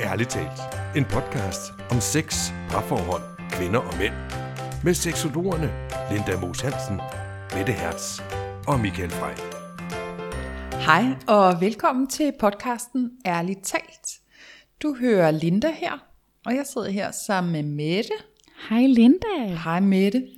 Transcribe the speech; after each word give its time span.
Ærligt 0.00 0.30
talt. 0.30 0.60
En 0.96 1.04
podcast 1.04 1.72
om 1.90 2.00
sex, 2.00 2.50
parforhold, 2.70 3.22
kvinder 3.50 3.80
og 3.80 3.98
mænd. 3.98 4.14
Med 4.84 4.94
seksologerne 4.94 5.70
Linda 6.10 6.40
Moos 6.40 6.60
Hansen, 6.60 7.00
Mette 7.56 7.72
Hertz 7.72 8.20
og 8.66 8.80
Michael 8.80 9.10
Frey. 9.10 9.36
Hej 10.86 11.04
og 11.26 11.60
velkommen 11.60 12.06
til 12.06 12.32
podcasten 12.40 13.10
Ærligt 13.26 13.64
talt. 13.64 14.08
Du 14.82 14.96
hører 15.00 15.30
Linda 15.30 15.70
her, 15.70 16.04
og 16.46 16.54
jeg 16.54 16.66
sidder 16.66 16.90
her 16.90 17.10
sammen 17.10 17.52
med 17.52 17.62
Mette. 17.62 18.14
Hej 18.68 18.86
Linda. 18.86 19.56
Hej 19.64 19.80
Mette. 19.80 20.35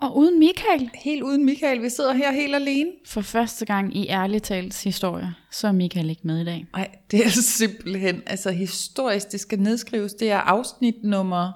Og 0.00 0.16
uden 0.16 0.38
Michael. 0.38 0.90
Helt 0.94 1.22
uden 1.22 1.44
Michael, 1.44 1.82
vi 1.82 1.88
sidder 1.88 2.12
her 2.12 2.32
helt 2.32 2.54
alene. 2.54 2.90
For 3.06 3.20
første 3.20 3.64
gang 3.64 3.96
i 3.96 4.08
ærligt 4.08 4.44
talt 4.44 4.82
historie, 4.84 5.34
så 5.50 5.68
er 5.68 5.72
Michael 5.72 6.10
ikke 6.10 6.22
med 6.24 6.40
i 6.40 6.44
dag. 6.44 6.66
Nej, 6.72 6.88
det 7.10 7.26
er 7.26 7.30
simpelthen, 7.58 8.22
altså 8.26 8.50
historisk, 8.50 9.32
det 9.32 9.40
skal 9.40 9.60
nedskrives. 9.60 10.14
Det 10.14 10.30
er 10.30 10.38
afsnit 10.38 10.94
nummer 11.02 11.52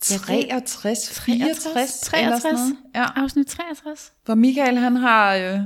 63, 0.00 1.10
64, 1.10 2.10
eller 2.14 2.38
sådan 2.38 2.54
noget. 2.54 2.76
Ja, 2.94 3.04
Afsnit 3.16 3.46
63. 3.46 4.12
hvor 4.24 4.34
Michael 4.34 4.76
han 4.78 4.96
har... 4.96 5.34
Øh, 5.34 5.58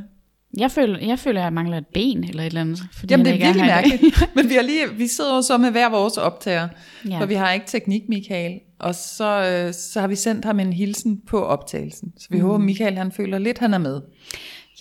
Jeg 0.57 0.71
føler, 0.71 0.99
jeg 1.07 1.19
føler, 1.19 1.41
at 1.41 1.45
jeg 1.45 1.53
mangler 1.53 1.79
et 1.79 1.87
ben 1.87 2.25
eller 2.25 2.43
et 2.43 2.47
eller 2.47 2.61
andet. 2.61 2.83
Fordi 2.93 3.13
jamen 3.13 3.27
det 3.27 3.33
han 3.33 3.43
er 3.43 3.47
virkelig 3.47 3.65
i 3.65 3.67
mærkeligt. 3.69 4.23
Men 4.37 4.49
vi, 4.49 4.55
har 4.55 4.63
lige, 4.63 4.95
vi 4.95 5.07
sidder 5.07 5.35
jo 5.37 5.43
så 5.43 5.59
med 5.59 5.71
hver 5.71 5.89
vores 5.89 6.17
optager, 6.17 6.69
Ja. 7.05 7.11
ja. 7.11 7.21
for 7.21 7.27
vi 7.27 7.35
har 7.35 7.53
ikke 7.53 7.67
teknik, 7.67 8.03
Michael. 8.09 8.61
Og 8.79 8.95
så, 8.95 9.65
øh, 9.67 9.75
så 9.75 10.01
har 10.01 10.07
vi 10.09 10.15
sendt 10.17 10.45
ham 10.45 10.61
en 10.61 10.73
hilsen 10.73 11.21
på 11.27 11.45
optagelsen. 11.45 12.13
Så 12.19 12.27
vi 12.31 12.37
mm. 12.37 12.43
håber, 12.43 12.59
Michael 12.59 12.97
han 12.97 13.13
føler 13.13 13.39
lidt, 13.39 13.59
han 13.59 13.75
er 13.75 13.79
med. 13.79 14.01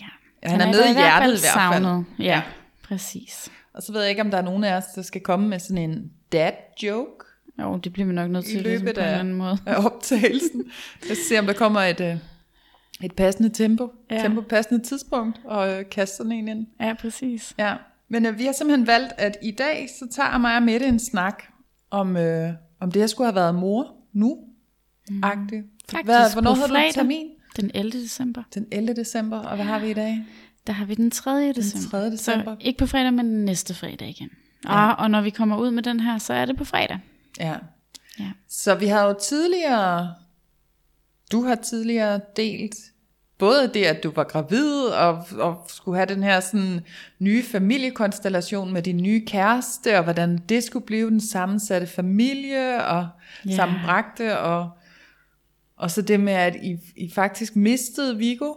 Ja. 0.02 0.06
Ja, 0.44 0.50
han 0.50 0.62
er 0.62 0.66
med 0.68 0.74
i 0.90 0.94
hjertet 0.94 1.28
i 1.28 1.42
hvert 1.42 1.74
fald. 1.74 1.84
Savnet. 1.84 2.06
Ja, 2.20 2.42
præcis. 2.84 3.50
Og 3.74 3.84
så 3.84 3.92
ved 3.92 4.02
jeg 4.02 4.10
ikke, 4.10 4.22
om 4.22 4.32
der 4.32 4.38
er 4.38 4.42
nogen 4.42 4.64
af 4.64 4.76
os, 4.78 4.84
der 4.96 5.02
skal 5.02 5.22
komme 5.22 5.48
med 5.48 5.60
sådan 5.60 5.90
en 5.90 6.04
dad 6.32 6.52
joke 6.84 7.26
Jo, 7.62 7.78
det 7.78 7.94
bliver 7.94 8.08
vi 8.08 8.14
nok 8.14 8.32
nødt 8.32 8.48
i 8.48 8.52
til 8.52 8.62
ligesom 8.62 8.86
løbet 8.86 8.96
på 8.96 9.02
en 9.02 9.08
anden 9.08 9.34
måde. 9.34 9.58
af 9.66 9.86
optagelsen. 9.86 10.64
Jeg 11.10 11.18
se, 11.30 11.40
om 11.40 11.46
der 11.46 11.54
kommer 11.54 11.82
et, 11.82 12.02
øh, 12.02 12.16
et 13.02 13.14
passende 13.16 13.50
tempo, 13.50 13.92
Ja. 14.12 14.18
tempo 14.22 14.42
passende 14.42 14.84
tidspunkt, 14.84 15.42
og 15.46 15.72
øh, 15.80 15.90
kaste 15.90 16.18
sådan 16.18 16.32
en 16.32 16.48
ind. 16.48 16.68
Ja, 16.82 16.94
præcis. 17.00 17.54
Ja, 17.58 17.76
men 18.10 18.26
øh, 18.26 18.40
vi 18.40 18.46
har 18.46 18.52
simpelthen 18.52 18.88
valgt, 18.88 19.14
at 19.18 19.38
i 19.44 19.52
dag, 19.52 19.90
så 20.00 20.08
tager 20.12 20.38
mig 20.38 20.56
og 20.56 20.64
Mette 20.64 20.86
en 20.86 21.00
snak 21.00 21.44
om, 21.92 22.18
øh, 22.18 22.54
om 22.80 22.92
det, 22.92 23.00
jeg 23.00 23.10
skulle 23.10 23.28
have 23.28 23.36
været 23.36 23.56
mor 23.56 23.96
nu. 24.14 24.38
Mm. 25.10 25.24
Agtigt. 25.24 25.66
Faktisk 25.92 26.06
Hvad, 26.06 26.34
hvornår 26.34 26.54
havde 26.54 26.68
du 26.68 26.74
fredag. 26.74 26.94
termin? 26.94 27.28
Den 27.56 27.72
11. 27.74 27.92
december. 28.04 28.44
Den 28.54 28.66
11. 28.72 28.94
december, 28.96 29.40
og 29.40 29.56
hvad 29.56 29.66
har 29.66 29.80
vi 29.80 29.90
i 29.90 29.94
dag? 29.94 30.26
Der 30.68 30.74
har 30.74 30.86
vi 30.86 30.96
den 30.96 31.12
3. 31.12 31.52
december. 31.54 31.90
3. 32.00 32.06
december. 32.12 32.56
Så 32.56 32.58
ikke 32.62 32.80
på 32.80 32.86
fredag, 32.86 33.14
men 33.14 33.26
næste 33.46 33.74
fredag 33.74 34.10
igen. 34.10 34.30
Ja. 34.66 34.86
Og, 34.92 34.96
og 35.00 35.12
når 35.12 35.22
vi 35.22 35.30
kommer 35.30 35.58
ud 35.58 35.72
med 35.72 35.84
den 35.84 36.00
her, 36.00 36.18
så 36.18 36.34
er 36.34 36.46
det 36.46 36.58
på 36.58 36.64
fredag. 36.66 37.00
Ja. 37.40 37.56
Ja. 38.20 38.32
Så 38.50 38.76
vi 38.76 38.86
har 38.88 39.08
jo 39.08 39.16
tidligere, 39.22 40.14
du 41.34 41.42
har 41.42 41.56
tidligere 41.56 42.20
delt 42.36 42.76
både 43.38 43.72
det, 43.74 43.84
at 43.86 44.04
du 44.04 44.12
var 44.12 44.24
gravid 44.24 44.82
og, 44.86 45.26
og 45.40 45.66
skulle 45.68 45.98
have 45.98 46.06
den 46.16 46.24
her 46.24 46.40
sådan 46.40 46.80
nye 47.20 47.44
familiekonstellation 47.44 48.74
med 48.74 48.82
din 48.82 48.98
nye 48.98 49.26
kæreste, 49.26 49.98
og 49.98 50.04
hvordan 50.04 50.38
det 50.50 50.64
skulle 50.64 50.86
blive 50.86 51.10
den 51.10 51.22
sammensatte 51.22 51.88
familie 51.88 52.86
og 52.86 53.08
yeah. 53.48 53.56
sammenbragte, 53.56 54.40
og, 54.40 54.70
og 55.78 55.92
så 55.92 56.02
det 56.02 56.20
med, 56.20 56.34
at 56.34 56.56
I, 56.64 56.78
I 56.96 57.12
faktisk 57.12 57.56
mistede 57.56 58.18
Vigo 58.18 58.54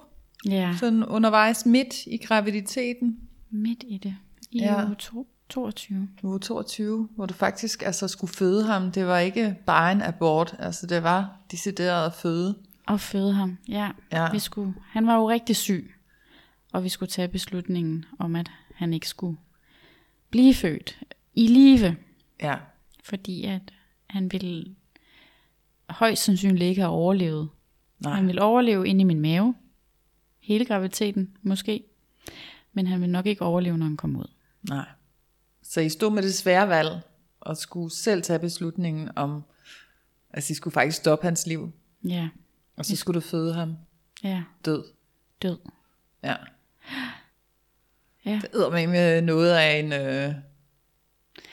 Ja, 0.48 0.74
sådan 0.80 1.04
undervejs 1.04 1.66
midt 1.66 2.06
i 2.06 2.16
graviditeten. 2.16 3.16
midt 3.50 3.84
i 3.88 3.98
det. 4.02 4.14
I 4.50 4.58
Ja. 4.58 4.84
uge 4.86 4.96
to- 4.98 5.26
22. 5.48 6.08
Du 6.22 6.30
var 6.30 6.38
22, 6.38 7.08
hvor 7.16 7.26
du 7.26 7.34
faktisk 7.34 7.82
altså 7.82 8.08
skulle 8.08 8.32
føde 8.34 8.64
ham. 8.64 8.92
Det 8.92 9.06
var 9.06 9.18
ikke 9.18 9.56
bare 9.66 9.92
en 9.92 10.02
abort, 10.02 10.56
altså 10.58 10.86
det 10.86 11.02
var 11.02 11.36
decideret 11.50 12.06
at 12.06 12.12
føde. 12.14 12.54
Og 12.86 13.00
føde 13.00 13.32
ham, 13.32 13.58
ja. 13.68 13.90
Ja. 14.12 14.30
Vi 14.32 14.38
skulle, 14.38 14.74
han 14.86 15.06
var 15.06 15.16
jo 15.16 15.28
rigtig 15.30 15.56
syg, 15.56 15.94
og 16.72 16.84
vi 16.84 16.88
skulle 16.88 17.10
tage 17.10 17.28
beslutningen 17.28 18.04
om, 18.18 18.36
at 18.36 18.50
han 18.74 18.92
ikke 18.94 19.08
skulle 19.08 19.36
blive 20.30 20.54
født 20.54 20.98
i 21.34 21.46
live, 21.46 21.96
Ja, 22.42 22.56
fordi 23.04 23.44
at 23.44 23.62
han 24.06 24.32
ville 24.32 24.74
højst 25.90 26.22
sandsynligt 26.24 26.62
ikke 26.62 26.80
have 26.80 26.92
overlevet. 26.92 27.48
nej. 27.98 28.14
Han 28.14 28.26
ville 28.26 28.42
overleve 28.42 28.88
inde 28.88 29.00
i 29.00 29.04
min 29.04 29.20
mave, 29.20 29.54
hele 30.40 30.64
graviditeten 30.64 31.36
måske, 31.42 31.84
men 32.72 32.86
han 32.86 33.00
ville 33.00 33.12
nok 33.12 33.26
ikke 33.26 33.42
overleve, 33.42 33.78
når 33.78 33.86
han 33.86 33.96
kom 33.96 34.16
ud. 34.16 34.30
Nej. 34.68 34.88
Så 35.62 35.80
I 35.80 35.88
stod 35.88 36.10
med 36.12 36.22
det 36.22 36.34
svære 36.34 36.68
valg, 36.68 37.00
og 37.40 37.56
skulle 37.56 37.94
selv 37.94 38.22
tage 38.22 38.38
beslutningen 38.38 39.10
om, 39.16 39.44
at 40.30 40.50
I 40.50 40.54
skulle 40.54 40.72
faktisk 40.72 40.96
stoppe 40.98 41.24
hans 41.24 41.46
liv, 41.46 41.72
Ja, 42.04 42.28
og 42.76 42.84
så 42.84 42.96
skulle 42.96 43.20
du 43.20 43.26
føde 43.26 43.54
ham 43.54 43.76
ja, 44.24 44.42
død. 44.64 44.84
død. 45.42 45.58
Ja. 46.24 46.34
Ja. 48.24 48.40
Det 48.42 48.50
er 48.54 48.86
med 48.86 49.22
noget 49.22 49.52
af 49.52 49.78
en, 49.78 49.92
øh, 49.92 50.34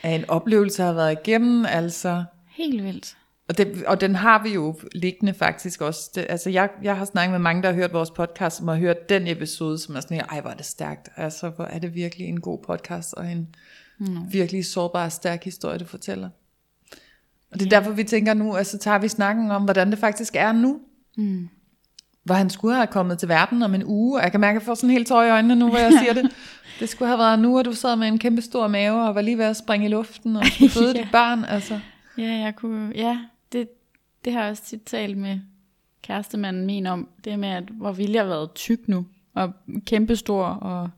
af 0.02 0.10
en 0.10 0.30
oplevelse, 0.30 0.82
jeg 0.82 0.88
har 0.88 0.94
været 0.94 1.18
igennem, 1.24 1.66
altså. 1.66 2.24
Helt 2.48 2.84
vildt. 2.84 3.16
Og, 3.48 3.58
det, 3.58 3.84
og 3.86 4.00
den 4.00 4.14
har 4.14 4.42
vi 4.42 4.54
jo 4.54 4.80
liggende 4.92 5.34
faktisk 5.34 5.80
også. 5.80 6.10
Det, 6.14 6.26
altså 6.28 6.50
jeg, 6.50 6.70
jeg 6.82 6.96
har 6.96 7.04
snakket 7.04 7.30
med 7.30 7.38
mange, 7.38 7.62
der 7.62 7.68
har 7.68 7.74
hørt 7.74 7.92
vores 7.92 8.10
podcast, 8.10 8.56
som 8.56 8.68
har 8.68 8.76
hørt 8.76 9.08
den 9.08 9.26
episode, 9.26 9.78
som 9.78 9.96
er 9.96 10.00
sådan, 10.00 10.20
ej 10.20 10.40
hvor 10.40 10.50
er 10.50 10.54
det 10.54 10.66
stærkt. 10.66 11.08
Altså 11.16 11.48
hvor 11.48 11.64
er 11.64 11.78
det 11.78 11.94
virkelig 11.94 12.26
en 12.26 12.40
god 12.40 12.58
podcast, 12.66 13.14
og 13.14 13.26
en 13.30 13.54
mm. 13.98 14.32
virkelig 14.32 14.66
sårbar 14.66 15.04
og 15.04 15.12
stærk 15.12 15.44
historie, 15.44 15.78
du 15.78 15.84
fortæller. 15.84 16.28
Og 17.50 17.60
det 17.60 17.66
er 17.66 17.70
derfor, 17.70 17.90
vi 17.90 18.04
tænker 18.04 18.34
nu, 18.34 18.56
altså 18.56 18.78
tager 18.78 18.98
vi 18.98 19.08
snakken 19.08 19.50
om, 19.50 19.64
hvordan 19.64 19.90
det 19.90 19.98
faktisk 19.98 20.36
er 20.36 20.52
nu. 20.52 20.80
Mm. 21.16 21.48
Hvor 22.24 22.34
han 22.34 22.50
skulle 22.50 22.74
have 22.74 22.86
kommet 22.86 23.18
til 23.18 23.28
verden 23.28 23.62
om 23.62 23.74
en 23.74 23.84
uge. 23.84 24.18
Og 24.18 24.22
jeg 24.22 24.30
kan 24.30 24.40
mærke, 24.40 24.56
at 24.56 24.60
jeg 24.60 24.66
får 24.66 24.74
sådan 24.74 24.90
helt 24.90 25.06
tår 25.08 25.22
i 25.22 25.30
øjnene 25.30 25.56
nu, 25.56 25.68
hvor 25.68 25.78
jeg 25.78 25.92
siger 26.00 26.12
det. 26.14 26.30
Det 26.80 26.88
skulle 26.88 27.08
have 27.08 27.18
været 27.18 27.38
nu, 27.38 27.58
at 27.58 27.64
du 27.64 27.72
sad 27.72 27.96
med 27.96 28.08
en 28.08 28.18
kæmpe 28.18 28.42
stor 28.42 28.68
mave, 28.68 29.08
og 29.08 29.14
var 29.14 29.20
lige 29.20 29.38
ved 29.38 29.44
at 29.44 29.56
springe 29.56 29.86
i 29.86 29.90
luften, 29.90 30.36
og 30.36 30.44
føde 30.70 30.92
Ja. 30.96 31.02
dit 31.02 31.08
barn. 31.12 31.44
Altså. 31.44 31.80
Ja, 32.18 32.22
jeg 32.32 32.56
kunne, 32.56 32.92
ja, 32.94 33.18
det, 33.52 33.68
det 34.24 34.32
har 34.32 34.42
jeg 34.42 34.50
også 34.50 34.62
tit 34.64 34.82
talt 34.86 35.18
med 35.18 35.40
kærestemanden 36.02 36.66
min 36.66 36.86
om, 36.86 37.08
det 37.24 37.38
med, 37.38 37.48
at 37.48 37.64
hvor 37.64 37.92
ville 37.92 38.14
jeg 38.14 38.22
have 38.22 38.30
været 38.30 38.54
tyk 38.54 38.88
nu, 38.88 39.06
og 39.34 39.52
kæmpestor, 39.86 40.44
og 40.44 40.90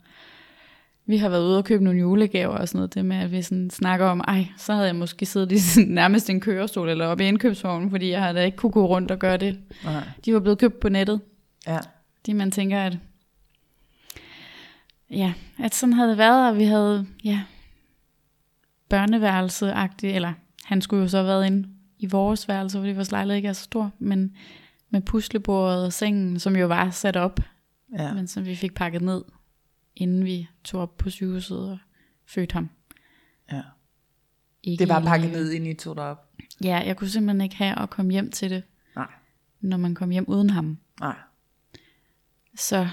vi 1.07 1.17
har 1.17 1.29
været 1.29 1.45
ude 1.45 1.59
og 1.59 1.65
købe 1.65 1.85
nogle 1.85 2.01
julegaver 2.01 2.57
og 2.57 2.69
sådan 2.69 2.79
noget, 2.79 2.95
det 2.95 3.05
med, 3.05 3.17
at 3.17 3.33
vi 3.33 3.43
sådan 3.43 3.71
snakker 3.71 4.07
om, 4.07 4.21
ej, 4.21 4.47
så 4.57 4.73
havde 4.73 4.87
jeg 4.87 4.97
måske 4.97 5.27
siddet 5.27 5.53
i 5.53 5.59
sådan, 5.59 5.89
nærmest 6.03 6.31
en 6.31 6.41
kørestol 6.41 6.89
eller 6.89 7.07
oppe 7.07 7.25
i 7.25 7.29
indkøbsvognen, 7.29 7.91
fordi 7.91 8.11
jeg 8.11 8.23
havde 8.23 8.35
da 8.35 8.45
ikke 8.45 8.57
kunne 8.57 8.73
gå 8.73 8.87
rundt 8.87 9.11
og 9.11 9.19
gøre 9.19 9.37
det. 9.37 9.59
Nej. 9.85 10.09
De 10.25 10.35
var 10.35 10.41
blevet 10.41 10.59
købt 10.59 10.81
på 10.81 10.89
nettet, 10.89 11.21
Ja. 11.67 11.79
fordi 12.17 12.33
man 12.33 12.51
tænker, 12.51 12.83
at 12.83 12.99
ja, 15.11 15.33
at 15.63 15.75
sådan 15.75 15.93
havde 15.93 16.09
det 16.11 16.19
været, 16.19 16.51
og 16.51 16.59
vi 16.59 16.65
havde, 16.65 17.07
ja, 17.25 17.41
børneværelse-agtigt, 18.89 20.15
eller 20.15 20.33
han 20.65 20.83
skulle 20.83 21.03
jo 21.03 21.09
så 21.09 21.17
have 21.17 21.27
været 21.29 21.47
inde 21.47 21.69
i 21.99 22.07
vores 22.07 22.49
værelse, 22.49 22.79
fordi 22.79 22.93
vores 22.93 23.11
lejlighed 23.11 23.37
ikke 23.37 23.49
er 23.49 23.53
så 23.53 23.63
stor, 23.63 23.91
men 23.99 24.37
med 24.91 25.01
puslebordet 25.01 25.85
og 25.85 25.93
sengen, 25.93 26.39
som 26.39 26.57
jo 26.57 26.67
var 26.67 26.91
sat 26.91 27.17
op, 27.17 27.41
ja. 27.99 28.13
men 28.15 28.27
som 28.27 28.47
vi 28.47 28.55
fik 28.55 28.75
pakket 28.75 29.03
ned, 29.03 29.23
inden 29.97 30.25
vi 30.25 30.49
tog 30.65 30.81
op 30.83 30.97
på 30.97 31.11
sygehuset 31.11 31.71
og 31.71 31.79
fødte 32.27 32.53
ham. 32.53 32.71
ja. 33.53 33.63
Ikke 34.63 34.81
Det 34.81 34.89
var 34.89 35.01
pakket 35.01 35.31
ned, 35.33 35.51
inden 35.53 35.71
I 35.71 35.75
tog 35.75 35.97
det 35.97 36.05
op. 36.05 36.31
Ja, 36.65 36.77
jeg 36.87 36.97
kunne 36.97 37.09
simpelthen 37.11 37.41
ikke 37.41 37.57
have 37.57 37.79
at 37.79 37.91
komme 37.91 38.13
hjem 38.13 38.31
til 38.31 38.51
det, 38.51 38.63
Nej. 38.97 39.07
når 39.61 39.77
man 39.77 39.95
kom 39.95 40.11
hjem 40.11 40.25
uden 40.29 40.51
ham. 40.51 40.79
Nej. 41.01 41.17
Så 42.57 42.89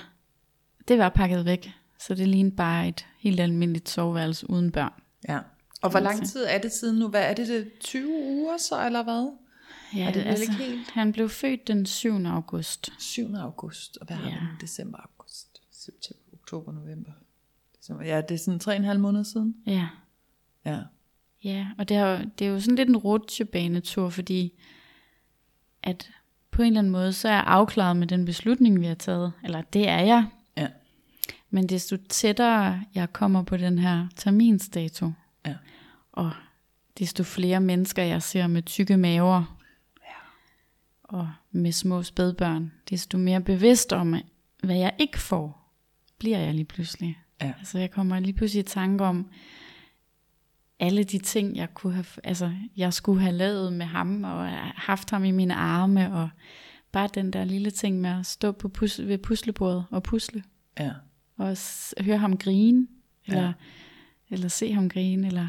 det 0.87 0.97
var 0.97 1.09
pakket 1.09 1.45
væk. 1.45 1.71
Så 1.99 2.15
det 2.15 2.27
lignede 2.27 2.55
bare 2.55 2.87
et 2.87 3.05
helt 3.17 3.39
almindeligt 3.39 3.89
soveværelse 3.89 4.49
uden 4.49 4.71
børn. 4.71 4.93
Ja. 5.27 5.39
Og 5.81 5.89
hvor 5.89 5.99
lang 5.99 6.19
Altså. 6.19 6.33
tid 6.33 6.45
er 6.49 6.57
det 6.57 6.71
siden 6.79 6.99
nu? 6.99 7.07
Hvad 7.07 7.23
er 7.29 7.33
det, 7.33 7.47
det 7.47 7.71
20 7.79 8.07
uger 8.09 8.57
så, 8.57 8.85
eller 8.85 9.03
hvad? 9.03 9.31
Ja, 9.95 10.07
Er 10.07 10.11
det 10.13 10.25
vel 10.25 10.41
ikke 10.41 10.53
helt? 10.53 10.91
Han 10.91 11.11
blev 11.11 11.29
født 11.29 11.67
den 11.67 11.85
7. 11.85 12.25
august. 12.25 12.89
7. 12.99 13.33
august, 13.35 13.97
og 13.97 14.07
hvad 14.07 14.17
har 14.17 14.29
Ja. 14.29 14.35
vi 14.35 14.41
nu? 14.41 14.47
December, 14.61 14.97
august, 14.97 15.61
september, 15.71 16.22
oktober, 16.43 16.71
november. 16.71 17.11
December. 17.79 18.05
Ja, 18.05 18.21
det 18.21 18.31
er 18.35 18.37
sådan 18.39 18.59
tre 18.59 18.71
og 18.71 18.75
en 18.77 18.83
halv 18.83 18.99
måned 18.99 19.23
siden. 19.23 19.55
Ja, 19.65 19.87
Ja. 20.65 20.79
ja 21.43 21.67
og 21.77 21.89
det 21.89 21.97
er, 21.97 22.05
jo, 22.17 22.25
det 22.39 22.47
er 22.47 22.51
jo 22.51 22.59
sådan 22.59 22.75
lidt 22.75 22.89
en 22.89 22.97
rutsjebanetur, 22.97 24.09
fordi 24.09 24.53
at 25.83 26.11
på 26.51 26.61
en 26.61 26.67
eller 26.67 26.79
anden 26.79 26.91
måde, 26.91 27.13
så 27.13 27.27
er 27.27 27.33
jeg 27.33 27.43
afklaret 27.47 27.97
med 27.97 28.07
den 28.07 28.25
beslutning, 28.25 28.79
vi 28.81 28.85
har 28.85 28.95
taget. 28.95 29.33
Eller 29.43 29.61
det 29.61 29.89
er 29.89 29.99
jeg. 29.99 30.25
Ja. 30.57 30.67
Men 31.49 31.69
desto 31.69 31.97
tættere 32.09 32.83
jeg 32.95 33.13
kommer 33.13 33.43
på 33.43 33.57
den 33.57 33.79
her 33.79 34.07
terminsdato, 34.15 35.11
Ja. 35.45 35.55
og 36.11 36.31
desto 36.99 37.23
flere 37.23 37.59
mennesker 37.59 38.03
jeg 38.03 38.21
ser 38.21 38.47
med 38.47 38.61
tykke 38.63 38.97
maver, 38.97 39.57
og 41.03 41.31
med 41.51 41.71
små 41.71 42.03
spædbørn, 42.03 42.71
desto 42.89 43.17
mere 43.17 43.41
bevidst 43.41 43.93
om, 43.93 44.15
hvad 44.63 44.75
jeg 44.75 44.93
ikke 44.99 45.19
får, 45.19 45.62
bliver 46.23 46.37
jeg 46.39 46.53
lige 46.53 46.65
pludselig. 46.65 47.17
Ja. 47.41 47.53
Altså 47.59 47.79
jeg 47.79 47.91
kommer 47.91 48.19
lige 48.19 48.33
pludselig 48.33 48.59
i 48.59 48.63
tanke 48.67 49.03
om, 49.03 49.29
alle 50.79 51.03
de 51.03 51.17
ting, 51.17 51.55
jeg 51.55 51.73
kunne 51.73 51.93
have, 51.93 52.05
altså, 52.23 52.53
jeg 52.77 52.93
skulle 52.93 53.21
have 53.21 53.33
lavet 53.35 53.73
med 53.73 53.85
ham, 53.85 54.23
og 54.23 54.49
haft 54.75 55.09
ham 55.09 55.23
i 55.23 55.31
mine 55.31 55.55
arme, 55.55 56.13
og 56.13 56.29
bare 56.91 57.09
den 57.13 57.33
der 57.33 57.43
lille 57.43 57.71
ting 57.71 58.01
med 58.01 58.09
at 58.09 58.25
stå 58.25 58.51
på 58.51 58.69
pus- 58.69 59.01
ved 59.07 59.17
puslebordet 59.17 59.85
og 59.91 60.03
pusle, 60.03 60.43
Ja. 60.79 60.91
og 61.37 61.57
s- 61.57 61.93
høre 61.99 62.17
ham 62.17 62.37
grine, 62.37 62.87
eller, 63.25 63.43
Ja. 63.47 63.53
eller 64.29 64.47
se 64.47 64.73
ham 64.73 64.89
grine, 64.89 65.27
eller 65.27 65.47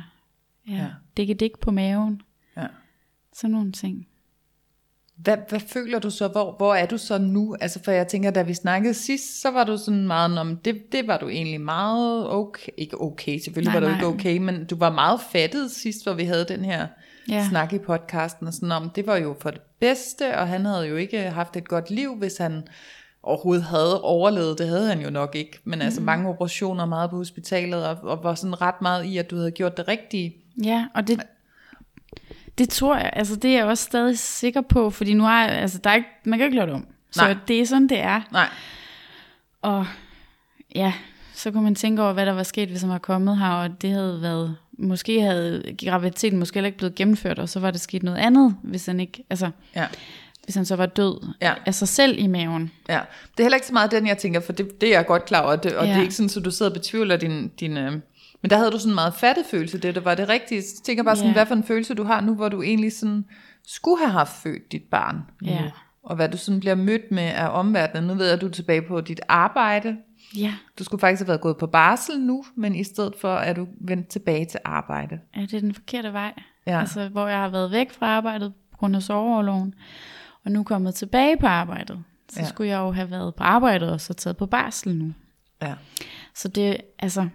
ja, 0.69 0.75
Ja. 0.75 0.89
dække 1.17 1.35
dik 1.35 1.59
på 1.61 1.71
maven, 1.71 2.23
ja. 2.57 2.67
sådan 3.33 3.51
nogle 3.51 3.73
ting. 3.73 4.07
Hvad, 5.17 5.37
hvad 5.49 5.61
føler 5.61 5.99
du 5.99 6.11
så? 6.11 6.29
Hvor, 6.29 6.55
hvor 6.57 6.75
er 6.75 6.87
du 6.87 6.99
så 6.99 7.19
nu? 7.19 7.57
Altså 7.61 7.81
for 7.85 7.91
jeg 7.93 8.09
tænker, 8.09 8.31
da 8.31 8.43
vi 8.43 8.55
snakkede 8.55 8.95
sidst, 8.95 9.43
så 9.43 9.51
var 9.51 9.65
du 9.65 9.77
sådan 9.77 10.07
meget 10.07 10.39
om, 10.39 10.57
det, 10.57 10.93
det 10.93 11.07
var 11.07 11.19
du 11.19 11.29
egentlig 11.29 11.61
meget 11.61 12.31
okay. 12.31 12.73
Ikke 12.79 13.01
okay, 13.01 13.39
selvfølgelig 13.39 13.73
Nej, 13.73 13.81
var 13.81 13.87
du 13.87 13.93
nej. 13.93 13.97
ikke 13.97 14.07
okay, 14.07 14.39
men 14.39 14.65
du 14.67 14.77
var 14.77 14.93
meget 14.93 15.21
fattet 15.33 15.71
sidst, 15.71 16.05
hvor 16.05 16.13
vi 16.13 16.25
havde 16.25 16.45
den 16.49 16.65
her 16.65 16.87
ja. 17.29 17.47
Snak 17.51 17.73
i 17.73 17.79
podcasten, 17.79 18.47
og 18.47 18.55
sådan 18.55 18.73
om, 18.73 18.91
det 18.91 19.07
var 19.07 19.17
jo 19.17 19.37
for 19.41 19.51
det 19.51 19.61
bedste, 19.81 20.39
og 20.39 20.49
han 20.49 20.65
havde 20.65 20.87
jo 20.87 20.97
ikke 20.97 21.21
haft 21.21 21.57
et 21.57 21.69
godt 21.69 21.91
liv, 21.91 22.17
hvis 22.17 22.37
han 22.37 22.63
overhovedet 23.23 23.65
havde 23.65 24.03
overlevet. 24.03 24.59
Det 24.59 24.69
havde 24.69 24.87
han 24.89 25.01
jo 25.01 25.11
nok 25.11 25.35
ikke. 25.35 25.59
Men 25.65 25.83
altså 25.83 26.01
Mm. 26.01 26.07
mange 26.07 26.29
operationer, 26.29 26.87
meget 26.87 27.11
på 27.11 27.17
hospitalet, 27.17 27.87
og, 27.87 27.97
og 28.03 28.25
var 28.25 28.35
sådan 28.35 28.61
ret 28.61 28.83
meget 28.83 29.05
i, 29.05 29.19
at 29.19 29.31
du 29.31 29.37
havde 29.37 29.51
gjort 29.51 29.77
det 29.77 29.89
rigtige. 29.89 30.37
Ja, 30.65 30.87
og 30.95 31.09
det, 31.09 31.23
det 32.59 32.69
tror 32.69 32.97
jeg, 32.97 33.11
altså 33.13 33.37
det 33.37 33.51
er 33.51 33.55
jeg 33.57 33.65
også 33.65 33.85
stadig 33.85 34.19
sikker 34.19 34.61
på, 34.61 34.91
fordi 34.91 35.15
nu 35.15 35.25
er 35.25 35.29
altså 35.31 35.79
der 35.79 35.91
er 35.91 35.95
ikke, 35.95 36.09
man 36.25 36.39
kan 36.39 36.47
ikke 36.47 36.57
lave 36.57 36.67
det 36.67 36.75
om. 36.75 36.87
Så 37.11 37.23
Nej. 37.23 37.37
det 37.49 37.61
er 37.61 37.67
sådan, 37.67 37.89
det 37.89 38.01
er. 38.01 38.21
Nej. 38.33 38.49
Og 39.63 39.87
ja, 40.75 40.93
så 41.35 41.51
kunne 41.51 41.63
man 41.63 41.75
tænke 41.75 42.03
over, 42.03 42.13
hvad 42.13 42.27
der 42.27 42.33
var 42.33 42.43
sket, 42.43 42.69
hvis 42.69 42.81
han 42.81 42.91
var 42.91 42.99
kommet 42.99 43.39
her, 43.39 43.49
og 43.49 43.83
det 43.83 43.91
havde 43.91 44.23
været, 44.23 44.57
måske 44.79 45.21
havde 45.21 45.63
graviditeten 45.85 46.39
måske 46.39 46.55
heller 46.57 46.67
ikke 46.67 46.79
blevet 46.79 46.95
gennemført, 46.95 47.39
og 47.39 47.49
så 47.49 47.61
var 47.61 47.71
det 47.71 47.81
sket 47.81 48.03
noget 48.03 48.19
andet, 48.19 48.57
hvis 48.63 48.87
han 48.87 49.01
ikke, 49.01 49.25
altså, 49.31 49.51
Ja. 49.77 49.87
hvis 50.45 50.55
han 50.55 50.65
så 50.65 50.77
var 50.77 50.87
død 50.87 51.27
Ja. 51.43 51.53
af 51.67 51.75
sig 51.75 51.89
selv 51.89 52.19
i 52.19 52.27
maven. 52.27 52.71
Ja, 52.89 53.01
det 53.33 53.41
er 53.41 53.43
heller 53.45 53.57
ikke 53.57 53.67
så 53.67 53.73
meget 53.73 53.91
den, 53.91 54.07
jeg 54.07 54.19
tænker, 54.19 54.41
for 54.41 54.53
det, 54.53 54.81
det 54.81 54.89
er 54.89 54.93
jeg 54.99 55.07
godt 55.07 55.25
klar 55.25 55.41
over, 55.41 55.51
og, 55.53 55.63
det, 55.63 55.77
og 55.77 55.85
ja. 55.87 55.91
det 55.93 55.99
er 55.99 56.03
ikke 56.03 56.15
sådan, 56.15 56.31
at 56.39 56.45
du 56.45 56.51
sidder 56.51 56.71
og 56.71 56.75
betvivler 56.77 57.17
din... 57.17 57.49
din 57.61 57.77
øh, 57.77 57.93
men 58.45 58.51
der 58.51 58.57
havde 58.57 58.71
du 58.71 58.79
sådan 58.79 58.91
en 58.91 58.95
meget 58.95 59.15
fattet 59.15 59.47
følelse, 59.51 59.79
det, 59.79 59.95
det 59.95 60.05
var 60.05 60.15
det 60.15 60.29
rigtige. 60.29 60.63
Så 60.63 60.83
tænker 60.83 60.99
jeg 61.01 61.05
bare 61.05 61.17
sådan, 61.17 61.29
Ja. 61.29 61.35
hvad 61.35 61.47
for 61.47 61.55
en 61.55 61.65
følelse 61.65 61.95
du 61.95 62.05
har 62.05 62.21
nu, 62.21 62.35
hvor 62.35 62.49
du 62.49 62.63
egentlig 62.63 62.93
sådan 62.93 63.25
skulle 63.67 63.99
have 63.99 64.11
haft 64.13 64.33
født 64.43 64.73
dit 64.73 64.83
barn 64.91 65.17
nu, 65.43 65.49
Ja. 65.49 65.71
og 66.03 66.17
hvad 66.17 66.29
du 66.29 66.37
sådan 66.37 66.61
bliver 66.61 66.75
mødt 66.75 67.11
med 67.11 67.23
af 67.23 67.49
omverdenen. 67.59 68.05
Nu 68.09 68.15
ved 68.15 68.25
jeg, 68.27 68.35
at 68.35 68.41
du 68.41 68.47
er 68.47 68.51
tilbage 68.51 68.83
på 68.83 69.01
dit 69.01 69.21
arbejde. 69.29 69.97
Ja, 70.37 70.55
Du 70.79 70.85
skulle 70.85 71.01
faktisk 71.01 71.21
have 71.21 71.29
været 71.29 71.41
gået 71.41 71.57
på 71.57 71.67
barsel 71.67 72.21
nu, 72.21 72.45
men 72.57 72.75
i 72.75 72.85
stedet 72.85 73.15
for 73.21 73.35
er 73.37 73.53
du 73.53 73.67
vendt 73.81 74.09
tilbage 74.09 74.45
til 74.45 74.61
arbejde. 74.65 75.19
ja 75.37 75.41
det 75.41 75.55
er 75.55 75.61
den 75.61 75.75
forkerte 75.75 76.13
vej. 76.13 76.33
Ja. 76.67 76.81
Altså, 76.81 77.09
hvor 77.09 77.29
jeg 77.29 77.39
har 77.39 77.49
været 77.49 77.71
væk 77.71 77.93
fra 77.93 78.07
arbejdet 78.07 78.53
på 78.71 78.77
grund 78.77 78.97
af 78.97 79.03
soveoverloven, 79.03 79.75
og 80.45 80.51
nu 80.53 80.63
kommet 80.63 80.95
tilbage 80.95 81.37
på 81.37 81.47
arbejdet. 81.47 81.99
Så 82.29 82.41
ja. 82.41 82.47
skulle 82.47 82.71
jeg 82.71 82.79
jo 82.79 82.91
have 82.93 83.11
været 83.11 83.35
på 83.35 83.43
arbejdet 83.45 83.91
og 83.91 84.01
så 84.01 84.15
taget 84.15 84.37
på 84.37 84.47
barsel 84.47 84.97
nu. 84.97 85.13
Ja. 85.63 85.75
Så 86.35 86.49
det, 86.49 86.77
altså, 86.99 87.29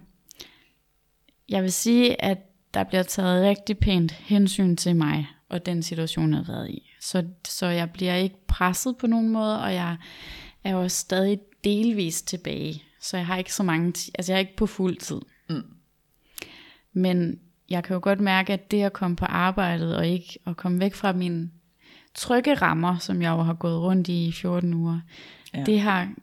jeg 1.50 1.64
vil 1.64 1.72
sige, 1.72 2.22
at 2.22 2.38
der 2.74 2.84
bliver 2.84 3.04
taget 3.04 3.44
rigtig 3.44 3.78
pænt 3.78 4.12
hensyn 4.12 4.76
til 4.76 4.96
mig, 4.96 5.28
og 5.50 5.66
den 5.66 5.84
situation, 5.84 6.30
jeg 6.30 6.38
har 6.38 6.54
været 6.54 6.70
i. 6.70 6.92
Så, 7.02 7.26
så 7.48 7.66
jeg 7.66 7.92
bliver 7.92 8.16
ikke 8.16 8.48
presset 8.48 8.98
på 8.98 9.08
nogen 9.08 9.30
måde, 9.30 9.62
og 9.62 9.74
jeg 9.74 9.98
er 10.64 10.72
jo 10.72 10.90
stadig 10.90 11.40
delvist 11.64 12.28
tilbage. 12.28 12.84
Så 13.02 13.18
jeg 13.18 13.26
har 13.26 13.38
ikke 13.38 13.54
så 13.54 13.64
mange, 13.64 13.88
altså 13.88 14.32
jeg 14.32 14.38
er 14.38 14.40
ikke 14.40 14.56
på 14.56 14.66
fuld 14.66 14.98
tid. 14.98 15.22
Mm. 15.50 15.64
Men 16.94 17.40
jeg 17.70 17.84
kan 17.84 17.94
jo 17.94 18.00
godt 18.04 18.20
mærke, 18.20 18.54
at 18.54 18.72
det 18.72 18.84
at 18.84 18.94
komme 18.94 19.16
på 19.16 19.26
arbejdet, 19.26 19.96
og 19.96 20.08
ikke 20.08 20.40
at 20.48 20.58
komme 20.58 20.80
væk 20.80 20.94
fra 20.94 21.14
mine 21.14 21.50
trygge 22.14 22.54
rammer, 22.54 22.98
som 22.98 23.22
jeg 23.22 23.30
jo 23.30 23.42
har 23.42 23.54
gået 23.54 23.82
rundt 23.82 24.08
i 24.08 24.28
i 24.28 24.32
14 24.32 24.74
uger, 24.74 25.00
ja. 25.54 25.64
det 25.64 25.80
har 25.80 26.14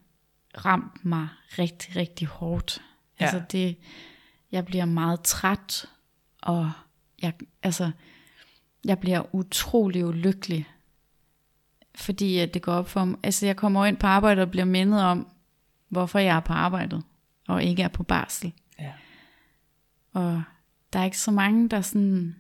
ramt 0.65 1.05
mig 1.05 1.29
rigtig, 1.59 1.97
rigtig 1.97 2.29
hårdt. 2.29 2.83
Ja. 3.21 3.25
Altså 3.25 3.43
det, 3.53 3.77
jeg 4.57 4.65
bliver 4.65 4.85
meget 4.85 5.21
træt, 5.21 5.89
og 6.43 6.73
jeg, 7.23 7.33
altså, 7.63 7.91
jeg 8.85 8.99
bliver 8.99 9.35
utrolig 9.35 10.07
ulykkelig, 10.07 10.69
fordi 11.95 12.39
at 12.39 12.55
det 12.55 12.63
går 12.63 12.73
op 12.73 12.89
for 12.89 13.05
mig. 13.05 13.19
Altså 13.23 13.47
jeg 13.47 13.57
kommer 13.57 13.87
ind 13.87 13.97
på 13.97 14.07
arbejde 14.07 14.43
og 14.43 14.51
bliver 14.51 14.65
mindet 14.65 15.03
om, 15.03 15.29
hvorfor 15.89 16.19
jeg 16.19 16.37
er 16.37 16.41
på 16.41 16.53
arbejdet, 16.53 17.03
og 17.49 17.65
ikke 17.65 17.83
er 17.83 17.89
på 17.89 18.03
barsel. 18.03 18.53
Ja. 18.79 18.93
Og 20.13 20.43
der 20.93 20.99
er 20.99 21.05
ikke 21.05 21.19
så 21.19 21.31
mange, 21.31 21.69
der 21.69 21.81
sådan... 21.81 22.37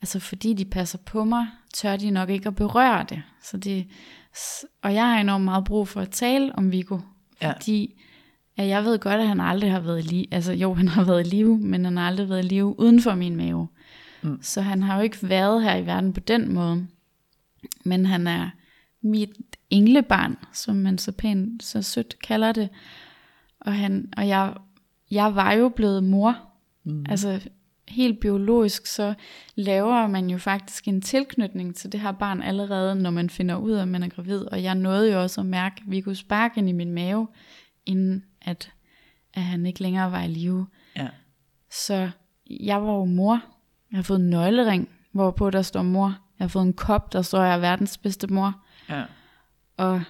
Altså 0.00 0.20
fordi 0.20 0.54
de 0.54 0.64
passer 0.64 0.98
på 0.98 1.24
mig, 1.24 1.46
tør 1.74 1.96
de 1.96 2.10
nok 2.10 2.30
ikke 2.30 2.48
at 2.48 2.54
berøre 2.54 3.06
det. 3.08 3.22
Så 3.42 3.56
det 3.56 3.88
og 4.82 4.94
jeg 4.94 5.06
har 5.06 5.20
enormt 5.20 5.44
meget 5.44 5.64
brug 5.64 5.88
for 5.88 6.00
at 6.00 6.10
tale 6.10 6.54
om 6.54 6.72
Viggo. 6.72 6.98
Ja. 7.42 7.52
At 8.58 8.68
jeg 8.68 8.84
ved 8.84 8.98
godt, 8.98 9.20
at 9.20 9.28
han 9.28 9.40
aldrig 9.40 9.70
har 9.70 9.80
været 9.80 10.04
i 10.04 10.08
live. 10.08 10.26
Altså 10.30 10.52
jo, 10.52 10.74
han 10.74 10.88
har 10.88 11.04
været 11.04 11.26
i 11.26 11.30
live, 11.36 11.58
men 11.58 11.84
han 11.84 11.96
har 11.96 12.06
aldrig 12.06 12.28
været 12.28 12.44
i 12.44 12.48
live 12.48 12.80
uden 12.80 13.02
for 13.02 13.14
min 13.14 13.36
mave. 13.36 13.68
Mm. 14.22 14.38
Så 14.42 14.60
han 14.60 14.82
har 14.82 14.96
jo 14.96 15.02
ikke 15.02 15.28
været 15.28 15.62
her 15.62 15.76
i 15.76 15.86
verden 15.86 16.12
på 16.12 16.20
den 16.20 16.54
måde. 16.54 16.86
Men 17.84 18.06
han 18.06 18.26
er 18.26 18.50
mit 19.02 19.30
englebarn, 19.70 20.36
som 20.52 20.76
man 20.76 20.98
så 20.98 21.12
pænt, 21.12 21.62
så 21.62 21.82
sødt 21.82 22.18
kalder 22.22 22.52
det. 22.52 22.68
Og, 23.60 23.74
han, 23.74 24.08
og 24.16 24.28
jeg, 24.28 24.54
jeg 25.10 25.34
var 25.34 25.52
jo 25.52 25.68
blevet 25.68 26.04
mor. 26.04 26.36
Mm. 26.84 27.06
Altså 27.08 27.40
helt 27.88 28.20
biologisk, 28.20 28.86
så 28.86 29.14
laver 29.54 30.06
man 30.06 30.30
jo 30.30 30.38
faktisk 30.38 30.88
en 30.88 31.02
tilknytning 31.02 31.76
til 31.76 31.92
det 31.92 32.00
her 32.00 32.12
barn 32.12 32.42
allerede, 32.42 32.94
når 32.94 33.10
man 33.10 33.30
finder 33.30 33.56
ud 33.56 33.70
af, 33.70 33.82
at 33.82 33.88
man 33.88 34.02
er 34.02 34.08
gravid. 34.08 34.40
Og 34.40 34.62
jeg 34.62 34.74
nåede 34.74 35.12
jo 35.12 35.22
også 35.22 35.40
at 35.40 35.46
mærke 35.46 35.82
Viggo 35.86 36.14
sparken 36.14 36.68
i 36.68 36.72
min 36.72 36.92
mave, 36.92 37.28
inden 37.86 38.24
at, 38.48 38.72
at 39.34 39.42
han 39.42 39.66
ikke 39.66 39.82
længere 39.82 40.12
var 40.12 40.22
i 40.22 40.28
live. 40.28 40.66
Ja. 40.96 41.08
Så 41.70 42.10
jeg 42.50 42.82
var 42.82 42.92
jo 42.92 43.04
mor. 43.04 43.40
Jeg 43.90 43.98
har 43.98 44.02
fået 44.02 44.20
en 44.20 44.30
nøglering, 44.30 44.88
hvorpå 45.12 45.50
der 45.50 45.62
står 45.62 45.82
mor. 45.82 46.06
Jeg 46.38 46.44
har 46.44 46.48
fået 46.48 46.66
en 46.66 46.72
kop, 46.72 47.12
der 47.12 47.22
står, 47.22 47.42
jeg 47.42 47.54
er 47.54 47.58
verdens 47.58 47.98
bedste 47.98 48.26
mor. 48.26 48.60
Ja. 48.88 49.04
Og, 49.76 50.02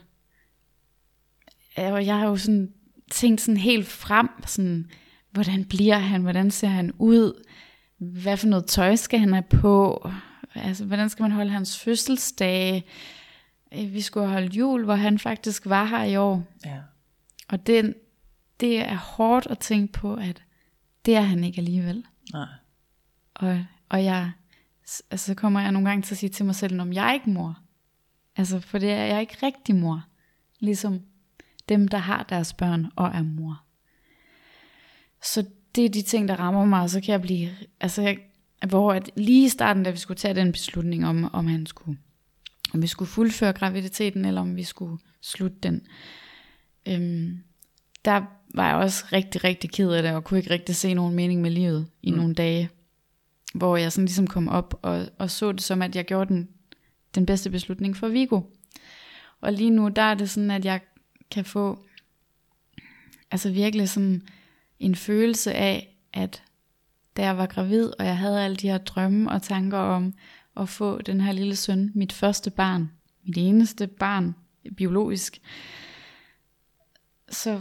og 1.76 2.06
jeg 2.06 2.18
har 2.18 2.26
jo 2.26 2.36
sådan 2.36 2.72
tænkt 3.10 3.40
sådan 3.40 3.56
helt 3.56 3.86
frem, 3.86 4.28
sådan, 4.46 4.90
hvordan 5.30 5.64
bliver 5.64 5.98
han, 5.98 6.22
hvordan 6.22 6.50
ser 6.50 6.68
han 6.68 6.92
ud, 6.98 7.44
hvad 7.98 8.36
for 8.36 8.46
noget 8.46 8.66
tøj 8.66 8.96
skal 8.96 9.20
han 9.20 9.32
have 9.32 9.44
på, 9.60 10.08
altså 10.54 10.84
hvordan 10.84 11.08
skal 11.08 11.22
man 11.22 11.32
holde 11.32 11.50
hans 11.50 11.78
fødselsdage, 11.78 12.84
Øh, 13.74 13.92
vi 13.92 14.00
skulle 14.00 14.28
holde 14.28 14.56
jul, 14.56 14.84
hvor 14.84 14.94
han 14.94 15.18
faktisk 15.18 15.66
var 15.66 15.84
her 15.84 16.02
i 16.04 16.16
år, 16.16 16.44
Ja. 16.64 16.76
og 17.48 17.66
det, 17.66 17.94
det 18.60 18.78
er 18.78 18.96
hårdt 18.96 19.46
at 19.46 19.58
tænke 19.58 19.92
på, 19.92 20.14
at 20.14 20.42
det 21.04 21.16
er 21.16 21.20
han 21.20 21.44
ikke 21.44 21.58
alligevel. 21.58 22.06
Nej. 22.32 22.48
Og, 23.34 23.64
og 23.88 24.04
jeg, 24.04 24.32
altså, 25.10 25.26
så 25.26 25.34
kommer 25.34 25.60
jeg 25.60 25.72
nogle 25.72 25.88
gange 25.88 26.02
til 26.02 26.14
at 26.14 26.18
sige 26.18 26.30
til 26.30 26.44
mig 26.44 26.54
selv, 26.54 26.80
om 26.80 26.92
jeg 26.92 27.08
er 27.08 27.12
ikke 27.12 27.30
mor. 27.30 27.58
Altså, 28.36 28.60
for 28.60 28.78
det 28.78 28.90
er 28.90 29.04
jeg 29.04 29.16
er 29.16 29.20
ikke 29.20 29.46
rigtig 29.46 29.74
mor. 29.74 30.04
Ligesom 30.60 31.00
dem, 31.68 31.88
der 31.88 31.98
har 31.98 32.22
deres 32.22 32.52
børn 32.52 32.86
og 32.96 33.06
er 33.06 33.22
mor. 33.22 33.62
Så 35.22 35.44
det 35.74 35.84
er 35.84 35.88
de 35.88 36.02
ting, 36.02 36.28
der 36.28 36.36
rammer 36.36 36.64
mig, 36.64 36.80
og 36.80 36.90
så 36.90 37.00
kan 37.00 37.12
jeg 37.12 37.20
blive, 37.20 37.50
altså 37.80 38.02
jeg, 38.02 38.18
hvor 38.68 38.92
at 38.92 39.10
lige 39.16 39.44
i 39.44 39.48
starten, 39.48 39.82
da 39.82 39.90
vi 39.90 39.96
skulle 39.96 40.18
tage 40.18 40.34
den 40.34 40.52
beslutning 40.52 41.06
om, 41.06 41.34
om 41.34 41.46
han 41.46 41.66
skulle, 41.66 41.98
om 42.74 42.82
vi 42.82 42.86
skulle 42.86 43.08
fuldføre 43.08 43.52
graviditeten, 43.52 44.24
eller 44.24 44.40
om 44.40 44.56
vi 44.56 44.64
skulle 44.64 44.98
slutte 45.20 45.58
den, 45.62 45.86
øhm, 46.88 47.42
der 48.04 48.22
var 48.54 48.68
jeg 48.68 48.76
også 48.76 49.04
rigtig, 49.12 49.44
rigtig 49.44 49.70
ked 49.70 49.90
af 49.90 50.02
det, 50.02 50.12
og 50.12 50.24
kunne 50.24 50.38
ikke 50.38 50.50
rigtig 50.50 50.76
se 50.76 50.94
nogen 50.94 51.14
mening 51.14 51.40
med 51.40 51.50
livet 51.50 51.86
i 52.02 52.10
mm. 52.10 52.16
nogle 52.16 52.34
dage, 52.34 52.70
hvor 53.54 53.76
jeg 53.76 53.92
sådan 53.92 54.04
ligesom 54.04 54.26
kom 54.26 54.48
op 54.48 54.78
og, 54.82 55.06
og 55.18 55.30
så 55.30 55.52
det 55.52 55.62
som, 55.62 55.82
at 55.82 55.96
jeg 55.96 56.04
gjorde 56.04 56.34
den, 56.34 56.48
den 57.14 57.26
bedste 57.26 57.50
beslutning 57.50 57.96
for 57.96 58.08
Vigo. 58.08 58.40
Og 59.40 59.52
lige 59.52 59.70
nu, 59.70 59.88
der 59.88 60.02
er 60.02 60.14
det 60.14 60.30
sådan, 60.30 60.50
at 60.50 60.64
jeg 60.64 60.80
kan 61.30 61.44
få 61.44 61.78
altså 63.30 63.50
virkelig 63.50 63.88
sådan 63.88 64.22
en 64.80 64.94
følelse 64.94 65.52
af, 65.52 65.96
at 66.12 66.42
da 67.16 67.22
jeg 67.22 67.38
var 67.38 67.46
gravid, 67.46 67.92
og 67.98 68.06
jeg 68.06 68.18
havde 68.18 68.44
alle 68.44 68.56
de 68.56 68.68
her 68.68 68.78
drømme 68.78 69.30
og 69.30 69.42
tanker 69.42 69.78
om 69.78 70.14
at 70.56 70.68
få 70.68 71.02
den 71.02 71.20
her 71.20 71.32
lille 71.32 71.56
søn, 71.56 71.92
mit 71.94 72.12
første 72.12 72.50
barn, 72.50 72.90
mit 73.26 73.38
eneste 73.38 73.86
barn, 73.86 74.34
biologisk, 74.76 75.40
så 77.30 77.60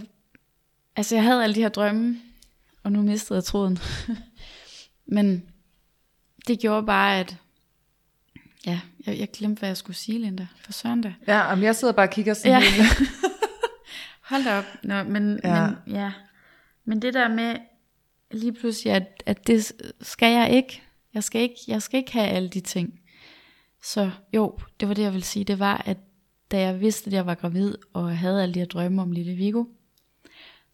altså 0.97 1.15
jeg 1.15 1.23
havde 1.23 1.43
alle 1.43 1.55
de 1.55 1.61
her 1.61 1.69
drømme, 1.69 2.21
og 2.83 2.91
nu 2.91 3.01
mistede 3.01 3.37
jeg 3.37 3.43
tråden. 3.43 3.77
Men 5.15 5.43
det 6.47 6.59
gjorde 6.59 6.85
bare, 6.85 7.19
at 7.19 7.37
ja, 8.65 8.79
jeg, 9.05 9.19
jeg 9.19 9.31
glemte, 9.31 9.59
hvad 9.59 9.69
jeg 9.69 9.77
skulle 9.77 9.97
sige, 9.97 10.19
Linda. 10.19 10.47
For 10.65 10.71
søren 10.71 11.01
da. 11.01 11.13
Ja, 11.27 11.55
men 11.55 11.63
jeg 11.63 11.75
sidder 11.75 11.93
bare 11.93 12.07
og 12.07 12.13
kigger 12.13 12.33
sådan 12.33 12.61
Ja. 12.61 12.67
Hold 14.29 14.43
da 14.43 14.57
op. 14.57 14.65
Nå, 14.83 15.03
men, 15.03 15.39
Ja. 15.43 15.55
ja. 15.55 15.67
Men, 15.67 15.75
ja. 15.95 16.11
men 16.85 17.01
det 17.01 17.13
der 17.13 17.27
med, 17.27 17.55
lige 18.31 18.53
pludselig, 18.53 18.93
at, 18.93 19.23
at 19.25 19.47
det 19.47 19.71
skal 20.01 20.33
jeg 20.33 20.51
ikke. 20.51 20.81
Jeg 21.13 21.23
skal 21.23 21.41
ikke, 21.41 21.55
jeg 21.67 21.81
skal 21.81 21.97
ikke 21.97 22.13
have 22.13 22.27
alle 22.27 22.49
de 22.49 22.59
ting. 22.59 22.99
Så 23.83 24.11
jo, 24.33 24.59
det 24.79 24.87
var 24.87 24.93
det, 24.93 25.03
jeg 25.03 25.11
ville 25.13 25.25
sige. 25.25 25.45
Det 25.45 25.59
var, 25.59 25.83
at 25.85 25.97
da 26.51 26.59
jeg 26.59 26.81
vidste, 26.81 27.07
at 27.07 27.13
jeg 27.13 27.25
var 27.25 27.35
gravid, 27.35 27.75
og 27.93 28.17
havde 28.17 28.43
alle 28.43 28.53
de 28.53 28.59
her 28.59 28.65
drømme 28.65 29.01
om 29.01 29.11
lille 29.11 29.33
Vigo, 29.33 29.63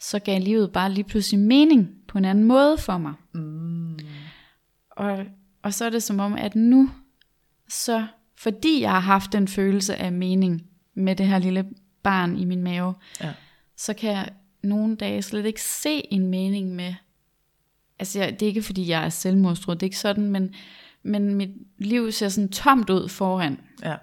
så 0.04 0.20
gav 0.20 0.40
livet 0.40 0.72
bare 0.72 0.92
lige 0.92 1.04
pludselig 1.04 1.40
mening 1.40 1.90
på 2.08 2.18
en 2.18 2.26
anden 2.26 2.44
måde 2.44 2.78
for 2.78 2.98
mig. 2.98 3.14
Mm. 3.34 4.00
Og, 4.90 5.26
og 5.62 5.74
så 5.74 5.86
er 5.86 5.90
det 5.90 6.04
som 6.04 6.20
om, 6.20 6.34
at 6.34 6.56
nu, 6.56 6.90
så 7.70 8.08
fordi 8.38 8.82
jeg 8.82 8.92
har 8.92 9.00
haft 9.00 9.34
den 9.34 9.48
følelse 9.48 9.96
af 9.96 10.12
mening 10.12 10.64
med 10.94 11.16
det 11.16 11.28
her 11.28 11.40
lille 11.40 11.66
barn 12.04 12.38
i 12.38 12.46
min 12.46 12.64
mave, 12.64 12.94
ja. 13.22 13.34
så 13.78 13.94
kan 13.94 14.12
jeg 14.12 14.30
nogle 14.64 14.96
dage 14.96 15.22
slet 15.22 15.46
ikke 15.46 15.62
se 15.62 16.14
en 16.14 16.28
mening 16.28 16.76
med, 16.76 16.94
altså 18.00 18.20
jeg, 18.20 18.32
det 18.40 18.42
er 18.42 18.48
ikke 18.48 18.62
fordi 18.62 18.88
jeg 18.88 19.06
er 19.06 19.10
selvmordstruet, 19.10 19.80
det 19.80 19.86
er 19.86 19.88
ikke 19.88 19.98
sådan, 19.98 20.32
men, 20.32 20.56
men 21.04 21.36
mit 21.36 21.50
liv 21.78 22.12
ser 22.12 22.30
sådan 22.30 22.50
tomt 22.50 22.90
ud 22.90 23.10
foran. 23.10 23.60
Ja. 23.84 23.96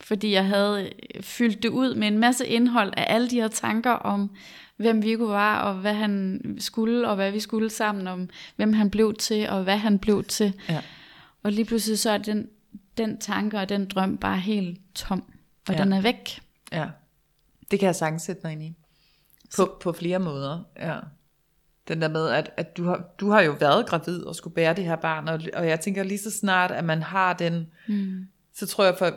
Fordi 0.00 0.32
jeg 0.32 0.46
havde 0.46 0.90
fyldt 1.20 1.62
det 1.62 1.68
ud 1.68 1.94
med 1.94 2.08
en 2.08 2.18
masse 2.18 2.46
indhold 2.46 2.92
af 2.96 3.14
alle 3.14 3.30
de 3.30 3.40
her 3.40 3.48
tanker 3.48 3.92
om, 3.92 4.30
hvem 4.78 5.02
Viggo 5.02 5.24
var, 5.24 5.60
og 5.60 5.74
hvad 5.74 5.94
han 5.94 6.40
skulle, 6.58 7.08
og 7.08 7.16
hvad 7.16 7.32
vi 7.32 7.40
skulle 7.40 7.70
sammen, 7.70 8.06
om 8.06 8.28
hvem 8.56 8.72
han 8.72 8.90
blev 8.90 9.14
til, 9.14 9.48
og 9.48 9.62
hvad 9.62 9.76
han 9.76 9.98
blev 9.98 10.24
til. 10.24 10.52
Ja. 10.68 10.82
Og 11.42 11.52
lige 11.52 11.64
pludselig 11.64 11.98
så 11.98 12.10
er 12.10 12.18
den, 12.18 12.48
den 12.98 13.20
tanke 13.20 13.58
og 13.58 13.68
den 13.68 13.86
drøm 13.86 14.18
bare 14.18 14.38
helt 14.38 14.80
tom, 14.94 15.24
og 15.68 15.74
ja. 15.74 15.82
den 15.82 15.92
er 15.92 16.00
væk. 16.00 16.40
Ja, 16.72 16.86
det 17.70 17.78
kan 17.78 17.86
jeg 17.86 17.96
sagtens 17.96 18.22
sætte 18.22 18.40
mig 18.44 18.52
ind 18.52 18.62
i. 18.62 18.74
På, 19.56 19.78
på 19.80 19.92
flere 19.92 20.18
måder, 20.18 20.62
ja. 20.80 20.96
Den 21.88 22.02
der 22.02 22.08
med, 22.08 22.28
at, 22.28 22.50
at 22.56 22.76
du, 22.76 22.84
har, 22.84 23.04
du 23.20 23.30
har 23.30 23.40
jo 23.40 23.52
været 23.52 23.86
gravid 23.86 24.22
og 24.22 24.36
skulle 24.36 24.54
bære 24.54 24.74
det 24.74 24.84
her 24.84 24.96
barn, 24.96 25.28
og, 25.28 25.40
og 25.54 25.68
jeg 25.68 25.80
tænker 25.80 26.02
lige 26.02 26.18
så 26.18 26.30
snart, 26.30 26.70
at 26.70 26.84
man 26.84 27.02
har 27.02 27.32
den, 27.32 27.66
mm. 27.88 28.28
så 28.54 28.66
tror 28.66 28.84
jeg 28.84 28.94
for, 28.98 29.12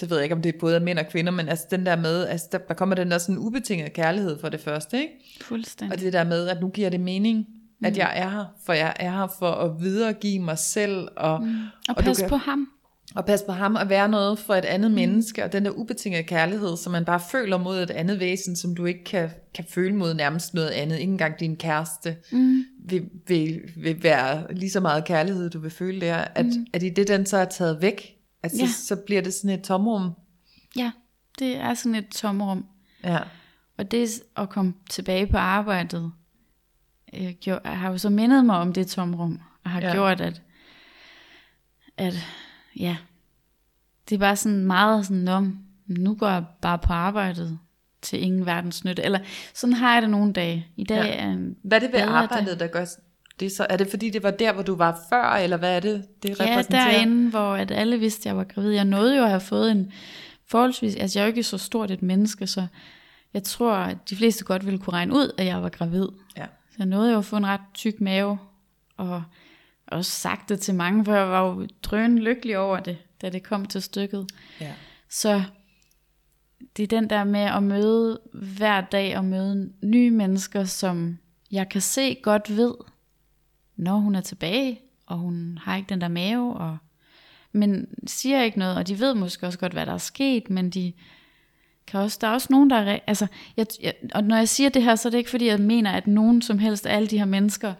så 0.00 0.06
ved 0.06 0.16
jeg 0.16 0.24
ikke, 0.24 0.34
om 0.34 0.42
det 0.42 0.54
er 0.54 0.58
både 0.60 0.80
mænd 0.80 0.98
og 0.98 1.06
kvinder, 1.10 1.32
men 1.32 1.48
altså 1.48 1.66
den 1.70 1.86
der 1.86 1.96
med, 1.96 2.26
altså 2.26 2.48
der, 2.52 2.58
der 2.58 2.74
kommer 2.74 2.94
den 2.94 3.10
der 3.10 3.18
sådan 3.18 3.38
ubetinget 3.38 3.92
kærlighed 3.92 4.38
for 4.40 4.48
det 4.48 4.60
første, 4.60 4.98
ikke? 4.98 5.12
Fuldstændig. 5.40 5.96
Og 5.96 6.00
det 6.00 6.12
der 6.12 6.24
med, 6.24 6.48
at 6.48 6.60
nu 6.60 6.68
giver 6.68 6.90
det 6.90 7.00
mening, 7.00 7.46
at 7.84 7.92
mm. 7.92 7.98
jeg 7.98 8.12
er 8.14 8.28
her, 8.28 8.44
for 8.66 8.72
jeg 8.72 8.94
er 8.96 9.10
her 9.10 9.34
for 9.38 9.50
at 9.50 9.80
videregive 9.80 10.42
mig 10.42 10.58
selv, 10.58 11.08
og, 11.16 11.42
mm. 11.42 11.56
og, 11.88 11.94
og 11.96 12.04
passe 12.04 12.28
på 12.28 12.36
ham. 12.36 12.68
Og 13.14 13.24
passe 13.24 13.46
på 13.46 13.52
ham, 13.52 13.74
og 13.74 13.88
være 13.88 14.08
noget 14.08 14.38
for 14.38 14.54
et 14.54 14.64
andet 14.64 14.90
mm. 14.90 14.94
menneske, 14.94 15.44
og 15.44 15.52
den 15.52 15.64
der 15.64 15.70
ubetingede 15.70 16.22
kærlighed, 16.22 16.76
som 16.76 16.92
man 16.92 17.04
bare 17.04 17.20
føler 17.30 17.58
mod 17.58 17.82
et 17.82 17.90
andet 17.90 18.20
væsen, 18.20 18.56
som 18.56 18.74
du 18.74 18.84
ikke 18.84 19.04
kan, 19.04 19.30
kan 19.54 19.64
føle 19.68 19.96
mod 19.96 20.14
nærmest 20.14 20.54
noget 20.54 20.68
andet, 20.68 20.98
ikke 20.98 21.12
engang 21.12 21.40
din 21.40 21.56
kæreste, 21.56 22.16
mm. 22.32 22.64
vil, 22.84 23.04
vil, 23.26 23.60
vil 23.76 24.02
være 24.02 24.54
lige 24.54 24.70
så 24.70 24.80
meget 24.80 25.04
kærlighed, 25.04 25.50
du 25.50 25.58
vil 25.58 25.70
føle 25.70 26.00
der, 26.00 26.16
at, 26.34 26.46
mm. 26.46 26.66
at 26.72 26.82
i 26.82 26.88
det, 26.88 27.08
den 27.08 27.26
så 27.26 27.36
er 27.36 27.44
taget 27.44 27.82
væk, 27.82 28.19
Altså, 28.42 28.62
ja. 28.62 28.68
så, 28.68 28.96
bliver 28.96 29.22
det 29.22 29.34
sådan 29.34 29.58
et 29.58 29.64
tomrum. 29.64 30.10
Ja, 30.76 30.92
det 31.38 31.56
er 31.56 31.74
sådan 31.74 31.94
et 31.94 32.08
tomrum. 32.08 32.66
Ja. 33.04 33.18
Og 33.78 33.90
det 33.90 34.22
at 34.36 34.48
komme 34.48 34.74
tilbage 34.90 35.26
på 35.26 35.36
arbejdet, 35.36 36.12
øh, 37.14 37.30
gjorde, 37.40 37.68
har 37.68 37.90
jo 37.90 37.98
så 37.98 38.10
mindet 38.10 38.44
mig 38.44 38.56
om 38.56 38.72
det 38.72 38.86
tomrum, 38.86 39.40
og 39.64 39.70
har 39.70 39.80
ja. 39.80 39.92
gjort, 39.92 40.20
at, 40.20 40.42
at 41.96 42.14
ja, 42.76 42.96
det 44.08 44.14
er 44.14 44.18
bare 44.18 44.36
sådan 44.36 44.66
meget 44.66 45.06
sådan, 45.06 45.28
om, 45.28 45.58
nu 45.86 46.14
går 46.14 46.28
jeg 46.28 46.44
bare 46.62 46.78
på 46.78 46.92
arbejdet 46.92 47.58
til 48.02 48.22
ingen 48.22 48.46
verdens 48.46 48.84
nytte. 48.84 49.02
Eller 49.02 49.18
sådan 49.54 49.72
har 49.72 49.92
jeg 49.92 50.02
det 50.02 50.10
nogle 50.10 50.32
dage. 50.32 50.66
I 50.76 50.84
dag 50.84 51.04
ja. 51.04 51.14
er 51.14 51.52
Hvad 51.62 51.82
er 51.82 51.86
det 51.86 51.92
ved 51.92 52.00
arbejdet, 52.00 52.60
der 52.60 52.66
gør, 52.66 52.84
det 53.40 53.52
så, 53.52 53.66
er 53.70 53.76
det 53.76 53.90
fordi, 53.90 54.10
det 54.10 54.22
var 54.22 54.30
der, 54.30 54.52
hvor 54.52 54.62
du 54.62 54.74
var 54.74 55.00
før, 55.08 55.24
eller 55.24 55.56
hvad 55.56 55.76
er 55.76 55.80
det, 55.80 56.22
det 56.22 56.40
repræsenterer? 56.40 56.86
Ja, 56.86 56.92
derinde, 56.92 57.30
hvor 57.30 57.54
at 57.54 57.70
alle 57.70 57.98
vidste, 57.98 58.20
at 58.20 58.26
jeg 58.26 58.36
var 58.36 58.44
gravid. 58.44 58.70
Jeg 58.70 58.84
nåede 58.84 59.16
jo 59.16 59.22
at 59.22 59.28
have 59.28 59.40
fået 59.40 59.70
en 59.70 59.92
forholdsvis, 60.46 60.96
altså 60.96 61.18
jeg 61.18 61.22
er 61.22 61.26
jo 61.26 61.30
ikke 61.30 61.42
så 61.42 61.58
stort 61.58 61.90
et 61.90 62.02
menneske, 62.02 62.46
så 62.46 62.66
jeg 63.34 63.42
tror, 63.42 63.72
at 63.72 64.10
de 64.10 64.16
fleste 64.16 64.44
godt 64.44 64.66
ville 64.66 64.78
kunne 64.78 64.94
regne 64.94 65.14
ud, 65.14 65.32
at 65.38 65.46
jeg 65.46 65.62
var 65.62 65.68
gravid. 65.68 66.08
Ja. 66.36 66.44
Så 66.44 66.76
jeg 66.78 66.86
nåede 66.86 67.12
jo 67.12 67.18
at 67.18 67.24
få 67.24 67.36
en 67.36 67.46
ret 67.46 67.60
tyk 67.74 68.00
mave, 68.00 68.38
og 68.96 69.22
også 69.86 70.10
sagt 70.10 70.48
det 70.48 70.60
til 70.60 70.74
mange, 70.74 71.04
for 71.04 71.14
jeg 71.14 71.28
var 71.28 71.46
jo 71.46 71.66
drøn 71.82 72.18
lykkelig 72.18 72.58
over 72.58 72.80
det, 72.80 72.98
da 73.22 73.28
det 73.28 73.42
kom 73.42 73.64
til 73.64 73.82
stykket. 73.82 74.26
Ja. 74.60 74.72
Så 75.08 75.42
det 76.76 76.82
er 76.82 76.86
den 76.86 77.10
der 77.10 77.24
med 77.24 77.40
at 77.40 77.62
møde 77.62 78.20
hver 78.32 78.80
dag, 78.80 79.16
og 79.16 79.24
møde 79.24 79.72
nye 79.82 80.10
mennesker, 80.10 80.64
som 80.64 81.18
jeg 81.50 81.68
kan 81.68 81.80
se 81.80 82.14
godt 82.22 82.56
ved, 82.56 82.74
når 83.80 83.96
hun 83.96 84.14
er 84.14 84.20
tilbage, 84.20 84.80
og 85.06 85.18
hun 85.18 85.58
har 85.62 85.76
ikke 85.76 85.88
den 85.88 86.00
der 86.00 86.08
mave, 86.08 86.56
og, 86.56 86.78
men 87.52 87.86
siger 88.06 88.42
ikke 88.42 88.58
noget, 88.58 88.76
og 88.76 88.88
de 88.88 89.00
ved 89.00 89.14
måske 89.14 89.46
også 89.46 89.58
godt, 89.58 89.72
hvad 89.72 89.86
der 89.86 89.92
er 89.92 89.98
sket, 89.98 90.50
men 90.50 90.70
de 90.70 90.92
kan 91.86 92.00
også, 92.00 92.18
der 92.20 92.26
er 92.26 92.32
også 92.32 92.48
nogen, 92.50 92.70
der 92.70 92.76
er, 92.76 92.98
altså, 93.06 93.26
jeg, 93.56 93.66
jeg, 93.82 93.94
og 94.14 94.24
når 94.24 94.36
jeg 94.36 94.48
siger 94.48 94.70
det 94.70 94.82
her, 94.82 94.96
så 94.96 95.08
er 95.08 95.10
det 95.10 95.18
ikke 95.18 95.30
fordi, 95.30 95.46
jeg 95.46 95.60
mener, 95.60 95.92
at 95.92 96.06
nogen 96.06 96.42
som 96.42 96.58
helst 96.58 96.86
af 96.86 96.96
alle 96.96 97.08
de 97.08 97.18
her 97.18 97.24
mennesker, 97.24 97.74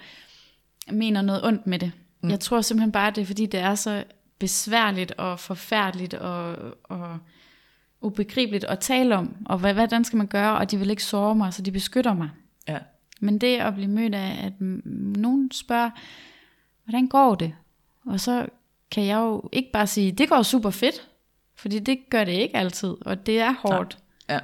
mener 0.92 1.22
noget 1.22 1.44
ondt 1.44 1.66
med 1.66 1.78
det. 1.78 1.92
Mm. 2.22 2.30
Jeg 2.30 2.40
tror 2.40 2.60
simpelthen 2.60 2.92
bare, 2.92 3.10
det 3.10 3.22
er 3.22 3.26
fordi, 3.26 3.46
det 3.46 3.60
er 3.60 3.74
så 3.74 4.04
besværligt 4.38 5.12
og 5.12 5.40
forfærdeligt 5.40 6.14
og, 6.14 6.56
og 6.84 7.18
ubegribeligt 8.00 8.64
at 8.64 8.78
tale 8.78 9.16
om, 9.16 9.36
og 9.46 9.58
hvad, 9.58 9.74
hvordan 9.74 10.04
skal 10.04 10.16
man 10.16 10.26
gøre, 10.26 10.58
og 10.58 10.70
de 10.70 10.78
vil 10.78 10.90
ikke 10.90 11.04
såre 11.04 11.34
mig, 11.34 11.54
så 11.54 11.62
de 11.62 11.72
beskytter 11.72 12.14
mig. 12.14 12.30
Ja. 12.68 12.78
Men 13.20 13.38
det 13.38 13.56
at 13.56 13.74
blive 13.74 13.90
mødt 13.90 14.14
af, 14.14 14.46
at 14.46 14.52
nogen 14.60 15.50
spørger, 15.52 15.90
hvordan 16.84 17.06
går 17.06 17.34
det? 17.34 17.52
Og 18.06 18.20
så 18.20 18.46
kan 18.90 19.04
jeg 19.04 19.16
jo 19.16 19.48
ikke 19.52 19.70
bare 19.72 19.86
sige, 19.86 20.12
det 20.12 20.28
går 20.28 20.42
super 20.42 20.70
fedt, 20.70 21.08
fordi 21.54 21.78
det 21.78 21.98
gør 22.10 22.24
det 22.24 22.32
ikke 22.32 22.56
altid, 22.56 22.94
og 23.00 23.26
det 23.26 23.40
er 23.40 23.52
hårdt 23.52 23.98
ja. 24.28 24.38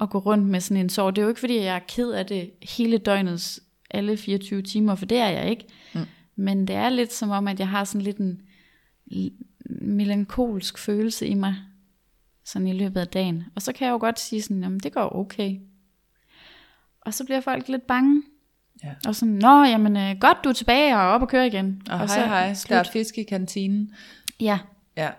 at 0.00 0.10
gå 0.10 0.18
rundt 0.18 0.46
med 0.46 0.60
sådan 0.60 0.80
en 0.80 0.88
sorg. 0.88 1.16
Det 1.16 1.22
er 1.22 1.24
jo 1.24 1.28
ikke 1.28 1.40
fordi, 1.40 1.56
jeg 1.56 1.76
er 1.76 1.80
ked 1.88 2.10
af 2.10 2.26
det 2.26 2.50
hele 2.62 2.98
døgnets 2.98 3.60
alle 3.90 4.16
24 4.16 4.62
timer, 4.62 4.94
for 4.94 5.06
det 5.06 5.18
er 5.18 5.28
jeg 5.28 5.50
ikke. 5.50 5.64
Mm. 5.94 6.00
Men 6.36 6.66
det 6.66 6.76
er 6.76 6.88
lidt 6.88 7.12
som 7.12 7.30
om, 7.30 7.48
at 7.48 7.58
jeg 7.58 7.68
har 7.68 7.84
sådan 7.84 8.02
lidt 8.02 8.16
en 8.16 8.42
melankolsk 9.66 10.78
følelse 10.78 11.26
i 11.26 11.34
mig, 11.34 11.56
sådan 12.44 12.68
i 12.68 12.72
løbet 12.72 13.00
af 13.00 13.08
dagen. 13.08 13.44
Og 13.54 13.62
så 13.62 13.72
kan 13.72 13.86
jeg 13.86 13.92
jo 13.92 13.98
godt 13.98 14.20
sige 14.20 14.42
sådan, 14.42 14.62
jamen 14.62 14.78
det 14.78 14.92
går 14.92 15.16
okay. 15.16 15.58
Og 17.06 17.14
så 17.14 17.24
bliver 17.24 17.40
folk 17.40 17.68
lidt 17.68 17.86
bange. 17.86 18.22
Ja. 18.84 18.94
Og 19.06 19.14
sådan, 19.16 19.34
nå, 19.34 19.64
jamen 19.64 19.96
øh, 19.96 20.16
godt, 20.20 20.44
du 20.44 20.48
er 20.48 20.52
tilbage 20.52 20.96
og 20.96 21.02
op 21.02 21.22
og 21.22 21.28
køre 21.28 21.46
igen. 21.46 21.82
Og, 21.90 21.92
og 21.92 21.98
hej, 21.98 22.06
så, 22.06 22.26
hej, 22.26 22.54
slut. 22.54 22.70
der 22.70 22.76
er 22.76 22.92
fisk 22.92 23.18
i 23.18 23.22
kantinen. 23.22 23.94
Ja. 24.40 24.58
Ja. 24.96 25.10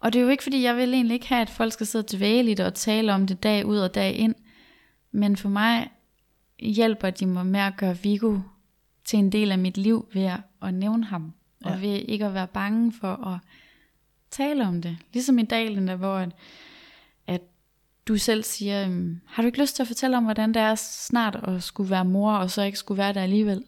Og 0.00 0.12
det 0.12 0.18
er 0.18 0.22
jo 0.22 0.28
ikke, 0.28 0.42
fordi 0.42 0.62
jeg 0.62 0.76
vil 0.76 0.94
egentlig 0.94 1.14
ikke 1.14 1.28
have, 1.28 1.40
at 1.40 1.50
folk 1.50 1.72
skal 1.72 1.86
sidde 1.86 2.16
dvæligt 2.16 2.60
og 2.60 2.74
tale 2.74 3.14
om 3.14 3.26
det 3.26 3.42
dag 3.42 3.66
ud 3.66 3.78
og 3.78 3.94
dag 3.94 4.14
ind. 4.14 4.34
Men 5.12 5.36
for 5.36 5.48
mig 5.48 5.90
hjælper 6.58 7.10
de 7.10 7.26
mig 7.26 7.46
med 7.46 7.60
at 7.60 7.76
gøre 7.76 7.98
Vigo 7.98 8.38
til 9.04 9.18
en 9.18 9.32
del 9.32 9.52
af 9.52 9.58
mit 9.58 9.78
liv 9.78 10.08
ved 10.12 10.22
at, 10.22 10.40
at 10.62 10.74
nævne 10.74 11.04
ham. 11.04 11.32
Ja. 11.64 11.70
Og 11.70 11.80
ved 11.80 12.02
ikke 12.08 12.26
at 12.26 12.34
være 12.34 12.46
bange 12.46 12.92
for 12.92 13.26
at 13.26 13.38
tale 14.30 14.66
om 14.66 14.82
det. 14.82 14.96
Ligesom 15.12 15.38
i 15.38 15.42
dag, 15.42 15.70
Linda, 15.70 15.94
hvor 15.94 16.14
at 16.14 16.30
du 18.10 18.18
selv 18.18 18.42
siger, 18.42 18.84
øhm, 18.84 19.20
har 19.26 19.42
du 19.42 19.46
ikke 19.46 19.60
lyst 19.60 19.76
til 19.76 19.82
at 19.82 19.86
fortælle 19.86 20.16
om, 20.16 20.24
hvordan 20.24 20.54
det 20.54 20.62
er 20.62 20.74
snart 20.74 21.36
at 21.42 21.62
skulle 21.62 21.90
være 21.90 22.04
mor, 22.04 22.32
og 22.32 22.50
så 22.50 22.62
ikke 22.62 22.78
skulle 22.78 22.98
være 22.98 23.12
der 23.12 23.22
alligevel? 23.22 23.64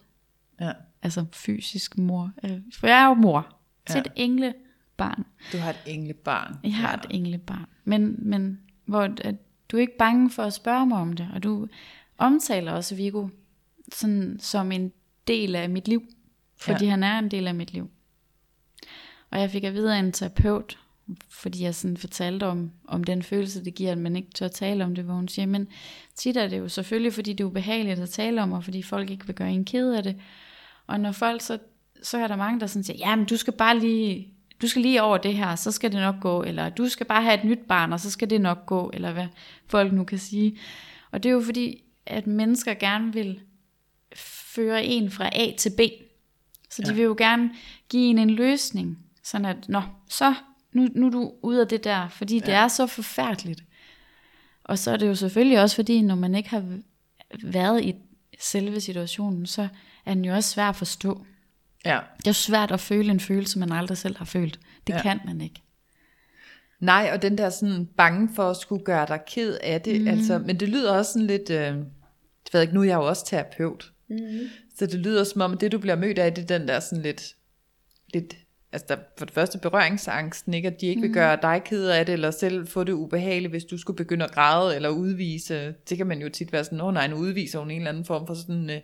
Ja. 0.60 0.72
Altså 1.02 1.24
fysisk 1.32 1.98
mor. 1.98 2.32
Øh, 2.44 2.60
for 2.74 2.86
jeg 2.86 3.02
er 3.02 3.06
jo 3.06 3.14
mor 3.14 3.56
til 3.86 3.94
ja. 3.94 4.00
et 4.00 4.12
englebarn. 4.16 5.24
Du 5.52 5.56
har 5.56 5.70
et 5.70 5.80
englebarn. 5.86 6.58
Jeg 6.64 6.74
har 6.74 6.88
ja. 6.88 6.94
et 6.94 7.06
englebarn. 7.10 7.66
Men, 7.84 8.16
men 8.18 8.60
hvor 8.84 9.02
at 9.02 9.34
du 9.68 9.76
er 9.76 9.80
ikke 9.80 9.96
bange 9.98 10.30
for 10.30 10.42
at 10.42 10.52
spørge 10.52 10.86
mig 10.86 10.98
om 10.98 11.12
det, 11.12 11.28
og 11.34 11.42
du 11.42 11.68
omtaler 12.18 12.72
også 12.72 12.94
Viggo 12.94 13.28
sådan, 13.92 14.36
som 14.40 14.72
en 14.72 14.92
del 15.26 15.56
af 15.56 15.70
mit 15.70 15.88
liv, 15.88 16.02
fordi 16.56 16.84
ja. 16.84 16.90
han 16.90 17.02
er 17.02 17.18
en 17.18 17.30
del 17.30 17.48
af 17.48 17.54
mit 17.54 17.72
liv. 17.72 17.90
Og 19.30 19.40
jeg 19.40 19.50
fik 19.50 19.64
at 19.64 19.74
vide 19.74 19.94
af 19.94 19.98
en 19.98 20.12
terapeut, 20.12 20.78
fordi 21.28 21.62
jeg 21.62 21.74
sådan 21.74 21.96
fortalte 21.96 22.46
om, 22.46 22.70
om 22.88 23.04
den 23.04 23.22
følelse, 23.22 23.64
det 23.64 23.74
giver, 23.74 23.92
at 23.92 23.98
man 23.98 24.16
ikke 24.16 24.30
tør 24.34 24.48
tale 24.48 24.84
om 24.84 24.94
det, 24.94 25.04
hvor 25.04 25.14
hun 25.14 25.28
siger, 25.28 25.46
men 25.46 25.68
tit 26.14 26.36
er 26.36 26.48
det 26.48 26.58
jo 26.58 26.68
selvfølgelig, 26.68 27.12
fordi 27.12 27.32
det 27.32 27.44
er 27.44 27.48
ubehageligt 27.48 28.00
at 28.00 28.10
tale 28.10 28.42
om, 28.42 28.52
og 28.52 28.64
fordi 28.64 28.82
folk 28.82 29.10
ikke 29.10 29.26
vil 29.26 29.34
gøre 29.34 29.50
en 29.50 29.64
ked 29.64 29.92
af 29.92 30.02
det. 30.02 30.16
Og 30.86 31.00
når 31.00 31.12
folk 31.12 31.42
så, 31.42 31.58
så 32.02 32.18
er 32.18 32.28
der 32.28 32.36
mange, 32.36 32.60
der 32.60 32.66
sådan 32.66 32.84
siger, 32.84 32.96
ja, 32.98 33.16
men 33.16 33.24
du 33.26 33.36
skal 33.36 33.52
bare 33.52 33.78
lige, 33.78 34.34
du 34.62 34.68
skal 34.68 34.82
lige 34.82 35.02
over 35.02 35.18
det 35.18 35.34
her, 35.34 35.56
så 35.56 35.72
skal 35.72 35.92
det 35.92 36.00
nok 36.00 36.20
gå, 36.20 36.42
eller 36.42 36.68
du 36.68 36.88
skal 36.88 37.06
bare 37.06 37.22
have 37.22 37.38
et 37.38 37.44
nyt 37.44 37.60
barn, 37.68 37.92
og 37.92 38.00
så 38.00 38.10
skal 38.10 38.30
det 38.30 38.40
nok 38.40 38.66
gå, 38.66 38.90
eller 38.94 39.12
hvad 39.12 39.26
folk 39.66 39.92
nu 39.92 40.04
kan 40.04 40.18
sige. 40.18 40.58
Og 41.10 41.22
det 41.22 41.28
er 41.28 41.32
jo 41.32 41.40
fordi, 41.40 41.82
at 42.06 42.26
mennesker 42.26 42.74
gerne 42.74 43.12
vil 43.12 43.40
føre 44.54 44.84
en 44.84 45.10
fra 45.10 45.30
A 45.32 45.52
til 45.58 45.70
B. 45.76 45.80
Så 46.70 46.82
de 46.82 46.88
ja. 46.88 46.94
vil 46.94 47.02
jo 47.02 47.14
gerne 47.18 47.50
give 47.88 48.10
en 48.10 48.18
en 48.18 48.30
løsning, 48.30 48.98
sådan 49.22 49.44
at, 49.44 49.68
nå, 49.68 49.82
så 50.08 50.34
nu, 50.72 50.88
nu 50.94 51.06
er 51.06 51.10
du 51.10 51.32
ude 51.42 51.60
af 51.60 51.68
det 51.68 51.84
der, 51.84 52.08
fordi 52.08 52.38
ja. 52.38 52.46
det 52.46 52.54
er 52.54 52.68
så 52.68 52.86
forfærdeligt. 52.86 53.64
Og 54.64 54.78
så 54.78 54.90
er 54.90 54.96
det 54.96 55.06
jo 55.06 55.14
selvfølgelig 55.14 55.60
også 55.60 55.76
fordi, 55.76 56.02
når 56.02 56.14
man 56.14 56.34
ikke 56.34 56.50
har 56.50 56.78
været 57.42 57.84
i 57.84 57.94
selve 58.40 58.80
situationen, 58.80 59.46
så 59.46 59.68
er 60.06 60.14
den 60.14 60.24
jo 60.24 60.34
også 60.34 60.50
svær 60.50 60.68
at 60.68 60.76
forstå. 60.76 61.24
Ja. 61.84 61.98
Det 62.16 62.26
er 62.26 62.30
jo 62.30 62.32
svært 62.32 62.72
at 62.72 62.80
føle 62.80 63.10
en 63.10 63.20
følelse, 63.20 63.58
man 63.58 63.72
aldrig 63.72 63.98
selv 63.98 64.16
har 64.18 64.24
følt. 64.24 64.60
Det 64.86 64.92
Ja. 64.92 65.02
kan 65.02 65.20
man 65.26 65.40
ikke. 65.40 65.62
Nej, 66.80 67.10
og 67.14 67.22
den 67.22 67.38
der 67.38 67.50
sådan 67.50 67.86
bange 67.96 68.28
for 68.34 68.50
at 68.50 68.56
skulle 68.56 68.84
gøre 68.84 69.06
dig 69.06 69.20
ked 69.26 69.58
af 69.62 69.80
det, 69.80 70.00
mm. 70.00 70.08
altså, 70.08 70.38
men 70.38 70.60
det 70.60 70.68
lyder 70.68 70.92
også 70.92 71.12
sådan 71.12 71.26
lidt, 71.26 71.50
øh, 71.50 71.56
jeg 71.56 71.76
ved 72.52 72.60
ikke, 72.60 72.74
nu 72.74 72.80
er 72.80 72.84
jeg 72.84 72.94
jo 72.94 73.08
også 73.08 73.26
terapeut, 73.26 73.92
mm. 74.08 74.16
så 74.78 74.86
det 74.86 75.00
lyder 75.00 75.24
som 75.24 75.40
om, 75.40 75.58
det 75.58 75.72
du 75.72 75.78
bliver 75.78 75.96
mødt 75.96 76.18
af, 76.18 76.34
det 76.34 76.42
er 76.50 76.58
den 76.58 76.68
der 76.68 76.80
sådan 76.80 77.02
lidt, 77.02 77.36
lidt 78.14 78.34
altså 78.72 78.86
der, 78.88 78.96
for 79.18 79.24
det 79.24 79.34
første 79.34 79.58
berøringsangsten, 79.58 80.54
ikke? 80.54 80.68
at 80.68 80.80
de 80.80 80.86
ikke 80.86 81.02
vil 81.02 81.12
gøre 81.12 81.38
dig 81.42 81.62
ked 81.64 81.88
af 81.88 82.06
det, 82.06 82.12
eller 82.12 82.30
selv 82.30 82.66
få 82.66 82.84
det 82.84 82.92
ubehageligt, 82.92 83.52
hvis 83.52 83.64
du 83.64 83.78
skulle 83.78 83.96
begynde 83.96 84.24
at 84.24 84.32
græde, 84.32 84.76
eller 84.76 84.88
udvise, 84.88 85.74
det 85.88 85.96
kan 85.96 86.06
man 86.06 86.22
jo 86.22 86.28
tit 86.28 86.52
være 86.52 86.64
sådan, 86.64 86.80
åh 86.80 86.94
nej, 86.94 87.06
nu 87.06 87.16
udviser 87.16 87.58
hun 87.58 87.70
en 87.70 87.76
eller 87.76 87.90
anden 87.90 88.04
form 88.04 88.26
for 88.26 88.34
sådan 88.34 88.70
øh, 88.70 88.80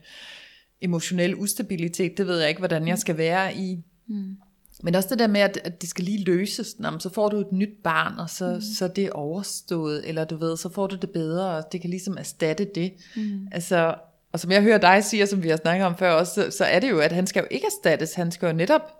emotionel 0.80 1.34
ustabilitet, 1.34 2.18
det 2.18 2.26
ved 2.26 2.38
jeg 2.38 2.48
ikke, 2.48 2.58
hvordan 2.58 2.88
jeg 2.88 2.98
skal 2.98 3.16
være 3.16 3.54
i. 3.54 3.84
Mm. 4.08 4.36
Men 4.82 4.94
også 4.94 5.08
det 5.08 5.18
der 5.18 5.26
med, 5.26 5.40
at, 5.40 5.60
at 5.64 5.80
det 5.80 5.88
skal 5.88 6.04
lige 6.04 6.24
løses, 6.24 6.78
Nå, 6.78 6.90
men 6.90 7.00
så 7.00 7.10
får 7.10 7.28
du 7.28 7.36
et 7.36 7.52
nyt 7.52 7.82
barn, 7.84 8.18
og 8.18 8.30
så, 8.30 8.54
mm. 8.54 8.60
så 8.60 8.84
er 8.84 8.88
det 8.88 9.10
overstået, 9.10 10.08
eller 10.08 10.24
du 10.24 10.36
ved, 10.36 10.56
så 10.56 10.68
får 10.68 10.86
du 10.86 10.96
det 10.96 11.10
bedre, 11.10 11.56
og 11.56 11.72
det 11.72 11.80
kan 11.80 11.90
ligesom 11.90 12.16
erstatte 12.18 12.68
det. 12.74 12.92
Mm. 13.16 13.48
Altså, 13.52 13.94
og 14.32 14.40
som 14.40 14.50
jeg 14.50 14.62
hører 14.62 14.78
dig 14.78 15.04
sige, 15.04 15.22
og 15.22 15.28
som 15.28 15.42
vi 15.42 15.48
har 15.48 15.56
snakket 15.56 15.86
om 15.86 15.96
før 15.96 16.12
også, 16.12 16.34
så, 16.34 16.56
så 16.56 16.64
er 16.64 16.80
det 16.80 16.90
jo, 16.90 16.98
at 16.98 17.12
han 17.12 17.26
skal 17.26 17.40
jo 17.40 17.46
ikke 17.50 17.66
erstattes, 17.66 18.14
han 18.14 18.30
skal 18.30 18.46
jo 18.46 18.52
netop 18.52 18.98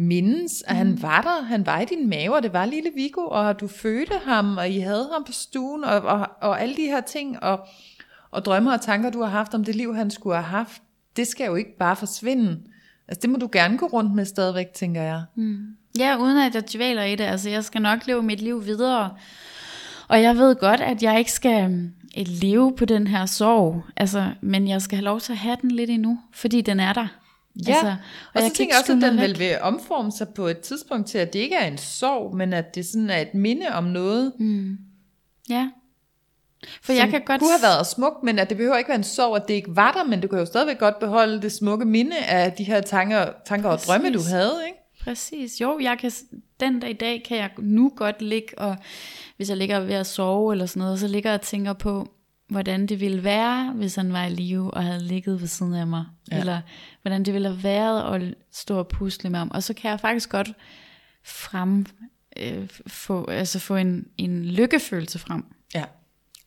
mindes, 0.00 0.62
at 0.66 0.76
han 0.76 1.02
var 1.02 1.22
der, 1.22 1.42
han 1.42 1.66
var 1.66 1.80
i 1.80 1.84
din 1.84 2.08
mave, 2.08 2.34
og 2.34 2.42
det 2.42 2.52
var 2.52 2.64
lille 2.64 2.90
Viggo, 2.94 3.20
og 3.20 3.60
du 3.60 3.68
fødte 3.68 4.14
ham, 4.24 4.56
og 4.56 4.70
I 4.70 4.78
havde 4.78 5.08
ham 5.12 5.24
på 5.24 5.32
stuen, 5.32 5.84
og, 5.84 6.00
og, 6.00 6.28
og 6.40 6.60
alle 6.60 6.76
de 6.76 6.82
her 6.82 7.00
ting, 7.00 7.42
og, 7.42 7.66
og 8.30 8.44
drømmer 8.44 8.72
og 8.72 8.80
tanker, 8.80 9.10
du 9.10 9.20
har 9.20 9.30
haft 9.30 9.54
om 9.54 9.64
det 9.64 9.76
liv, 9.76 9.94
han 9.94 10.10
skulle 10.10 10.36
have 10.36 10.44
haft, 10.44 10.82
det 11.16 11.26
skal 11.26 11.46
jo 11.46 11.54
ikke 11.54 11.76
bare 11.78 11.96
forsvinde. 11.96 12.60
Altså 13.08 13.20
det 13.22 13.30
må 13.30 13.36
du 13.36 13.48
gerne 13.52 13.78
gå 13.78 13.86
rundt 13.86 14.14
med 14.14 14.24
stadigvæk, 14.24 14.72
tænker 14.74 15.02
jeg. 15.02 15.22
Ja, 15.98 16.16
uden 16.16 16.38
at 16.38 16.54
jeg 16.54 16.64
dvæler 16.74 17.02
i 17.02 17.16
det. 17.16 17.24
Altså, 17.24 17.50
jeg 17.50 17.64
skal 17.64 17.82
nok 17.82 18.06
leve 18.06 18.22
mit 18.22 18.40
liv 18.40 18.66
videre. 18.66 19.10
Og 20.08 20.22
jeg 20.22 20.36
ved 20.36 20.56
godt, 20.56 20.80
at 20.80 21.02
jeg 21.02 21.18
ikke 21.18 21.32
skal 21.32 21.90
øh, 22.18 22.26
leve 22.26 22.76
på 22.76 22.84
den 22.84 23.06
her 23.06 23.26
sorg. 23.26 23.82
Altså, 23.96 24.30
men 24.40 24.68
jeg 24.68 24.82
skal 24.82 24.96
have 24.96 25.04
lov 25.04 25.20
til 25.20 25.32
at 25.32 25.38
have 25.38 25.56
den 25.62 25.70
lidt 25.70 25.90
endnu, 25.90 26.18
fordi 26.32 26.60
den 26.60 26.80
er 26.80 26.92
der. 26.92 27.06
Ja, 27.66 27.72
altså, 27.72 27.86
og, 27.86 27.96
og 28.34 28.42
så 28.42 28.48
kan 28.48 28.54
tænker 28.54 28.74
jeg 28.74 28.80
også, 28.80 28.92
at 28.92 29.12
den 29.12 29.20
vil, 29.20 29.38
vil 29.38 29.58
omforme 29.60 30.12
sig 30.12 30.28
på 30.28 30.46
et 30.46 30.58
tidspunkt 30.58 31.08
til, 31.08 31.18
at 31.18 31.32
det 31.32 31.38
ikke 31.38 31.56
er 31.56 31.66
en 31.66 31.78
sorg, 31.78 32.36
men 32.36 32.52
at 32.52 32.74
det 32.74 32.86
sådan 32.86 33.10
er 33.10 33.18
et 33.18 33.34
minde 33.34 33.66
om 33.68 33.84
noget, 33.84 34.32
mm. 34.38 34.78
Ja. 35.50 35.70
For 36.82 36.92
jeg 36.92 37.08
kan 37.08 37.22
godt... 37.26 37.40
kunne 37.40 37.50
have 37.50 37.62
været 37.62 37.86
smukt, 37.86 38.22
men 38.22 38.38
at 38.38 38.48
det 38.48 38.56
behøver 38.56 38.76
ikke 38.76 38.88
være 38.88 38.98
en 38.98 39.04
sorg, 39.04 39.36
at 39.36 39.48
det 39.48 39.54
ikke 39.54 39.76
var 39.76 39.92
der, 39.92 40.04
men 40.04 40.20
du 40.20 40.28
kan 40.28 40.38
jo 40.38 40.46
stadigvæk 40.46 40.78
godt 40.78 40.98
beholde 40.98 41.42
det 41.42 41.52
smukke 41.52 41.84
minde 41.84 42.18
af 42.18 42.52
de 42.52 42.64
her 42.64 42.80
tanker, 42.80 43.32
tanker 43.46 43.68
og 43.68 43.78
drømme, 43.78 44.12
du 44.12 44.20
havde, 44.28 44.60
ikke? 44.66 44.78
Præcis. 45.04 45.60
Jo, 45.60 45.78
jeg 45.78 45.98
kan, 45.98 46.12
den 46.60 46.80
dag 46.80 46.90
i 46.90 46.92
dag 46.92 47.22
kan 47.28 47.36
jeg 47.36 47.50
nu 47.58 47.92
godt 47.96 48.22
ligge, 48.22 48.58
og 48.58 48.76
hvis 49.36 49.48
jeg 49.48 49.56
ligger 49.56 49.80
ved 49.80 49.94
at 49.94 50.06
sove 50.06 50.52
eller 50.52 50.66
sådan 50.66 50.80
noget, 50.80 51.00
så 51.00 51.08
ligger 51.08 51.30
jeg 51.30 51.40
og 51.40 51.46
tænker 51.46 51.72
på, 51.72 52.08
hvordan 52.50 52.86
det 52.86 53.00
ville 53.00 53.24
være, 53.24 53.72
hvis 53.72 53.94
han 53.94 54.12
var 54.12 54.24
i 54.24 54.30
live 54.30 54.74
og 54.74 54.84
havde 54.84 55.02
ligget 55.04 55.40
ved 55.40 55.48
siden 55.48 55.74
af 55.74 55.86
mig. 55.86 56.04
Ja. 56.30 56.38
Eller 56.38 56.60
hvordan 57.02 57.22
det 57.24 57.34
ville 57.34 57.48
have 57.48 57.62
været 57.62 58.14
at 58.14 58.34
stå 58.52 58.78
og 58.78 58.88
pusle 58.88 59.30
med 59.30 59.38
ham. 59.38 59.50
Og 59.54 59.62
så 59.62 59.74
kan 59.74 59.90
jeg 59.90 60.00
faktisk 60.00 60.30
godt 60.30 60.52
frem, 61.24 61.86
øh, 62.36 62.68
få, 62.86 63.24
altså 63.30 63.58
få 63.58 63.76
en, 63.76 64.06
en 64.18 64.44
lykkefølelse 64.44 65.18
frem 65.18 65.44
Ja. 65.74 65.84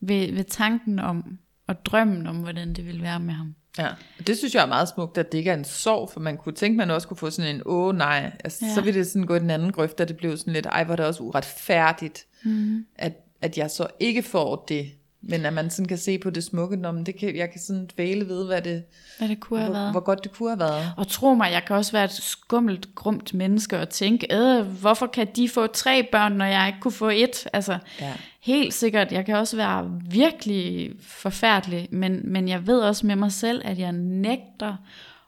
ved, 0.01 0.31
ved 0.33 0.43
tanken 0.43 1.00
om, 1.00 1.38
og 1.67 1.86
drømmen 1.86 2.27
om, 2.27 2.36
hvordan 2.36 2.74
det 2.74 2.86
ville 2.86 3.01
være 3.01 3.19
med 3.19 3.33
ham. 3.33 3.55
Ja, 3.77 3.88
og 4.19 4.27
det 4.27 4.38
synes 4.38 4.55
jeg 4.55 4.63
er 4.63 4.67
meget 4.67 4.89
smukt, 4.89 5.17
at 5.17 5.31
det 5.31 5.38
ikke 5.38 5.50
er 5.50 5.57
en 5.57 5.65
sorg, 5.65 6.10
for 6.13 6.19
man 6.19 6.38
kunne 6.38 6.55
tænke, 6.55 6.77
man 6.77 6.91
også 6.91 7.07
kunne 7.07 7.17
få 7.17 7.29
sådan 7.29 7.55
en, 7.55 7.62
åh 7.65 7.95
nej, 7.95 8.31
altså, 8.43 8.65
ja. 8.65 8.74
Så 8.74 8.81
ville 8.81 9.00
det 9.00 9.07
sådan 9.07 9.25
gå 9.25 9.36
i 9.36 9.39
den 9.39 9.50
anden 9.50 9.72
grøft, 9.72 10.00
at 10.00 10.07
det 10.07 10.17
blev 10.17 10.38
sådan 10.38 10.53
lidt, 10.53 10.65
ej, 10.65 10.83
hvor 10.83 10.91
er 10.91 10.95
det 10.95 11.05
også 11.05 11.24
uretfærdigt, 11.24 12.25
mm. 12.43 12.86
at, 12.95 13.13
at 13.41 13.58
jeg 13.58 13.71
så 13.71 13.88
ikke 13.99 14.23
får 14.23 14.65
det, 14.67 14.91
men 15.29 15.45
at 15.45 15.53
man 15.53 15.69
sådan 15.69 15.88
kan 15.88 15.97
se 15.97 16.17
på 16.17 16.29
det 16.29 16.43
smukke, 16.43 16.75
når 16.77 16.91
det 16.91 17.15
kan, 17.19 17.36
jeg 17.36 17.51
kan 17.51 17.62
sådan 17.62 17.89
dvæle 17.95 18.27
ved, 18.27 18.45
hvad 18.45 18.62
det, 18.62 18.83
Hvad 19.17 19.27
det 19.29 19.39
kunne 19.39 19.59
have 19.59 19.71
hvor, 19.71 19.79
været. 19.79 19.91
hvor 19.91 19.99
godt 19.99 20.23
det 20.23 20.31
kunne 20.31 20.49
have 20.49 20.59
været. 20.59 20.91
Og 20.97 21.07
tro 21.07 21.33
mig, 21.33 21.51
jeg 21.51 21.63
kan 21.67 21.75
også 21.75 21.91
være 21.91 22.03
et 22.05 22.12
skummelt, 22.12 22.95
grumt 22.95 23.33
menneske 23.33 23.79
og 23.79 23.89
tænke, 23.89 24.36
øh, 24.36 24.65
hvorfor 24.65 25.07
kan 25.07 25.27
de 25.36 25.49
få 25.49 25.67
tre 25.67 26.07
børn, 26.12 26.31
når 26.33 26.45
jeg 26.45 26.67
ikke 26.67 26.79
kunne 26.79 26.91
få 26.91 27.09
et? 27.09 27.47
Altså, 27.53 27.77
Ja. 28.01 28.13
helt 28.41 28.73
sikkert, 28.73 29.12
jeg 29.12 29.25
kan 29.25 29.36
også 29.36 29.57
være 29.57 29.91
virkelig 30.09 30.91
forfærdelig, 31.01 31.88
men, 31.91 32.19
men 32.31 32.47
jeg 32.47 32.67
ved 32.67 32.79
også 32.79 33.05
med 33.05 33.15
mig 33.15 33.31
selv, 33.31 33.62
at 33.65 33.79
jeg 33.79 33.91
nægter 33.91 34.75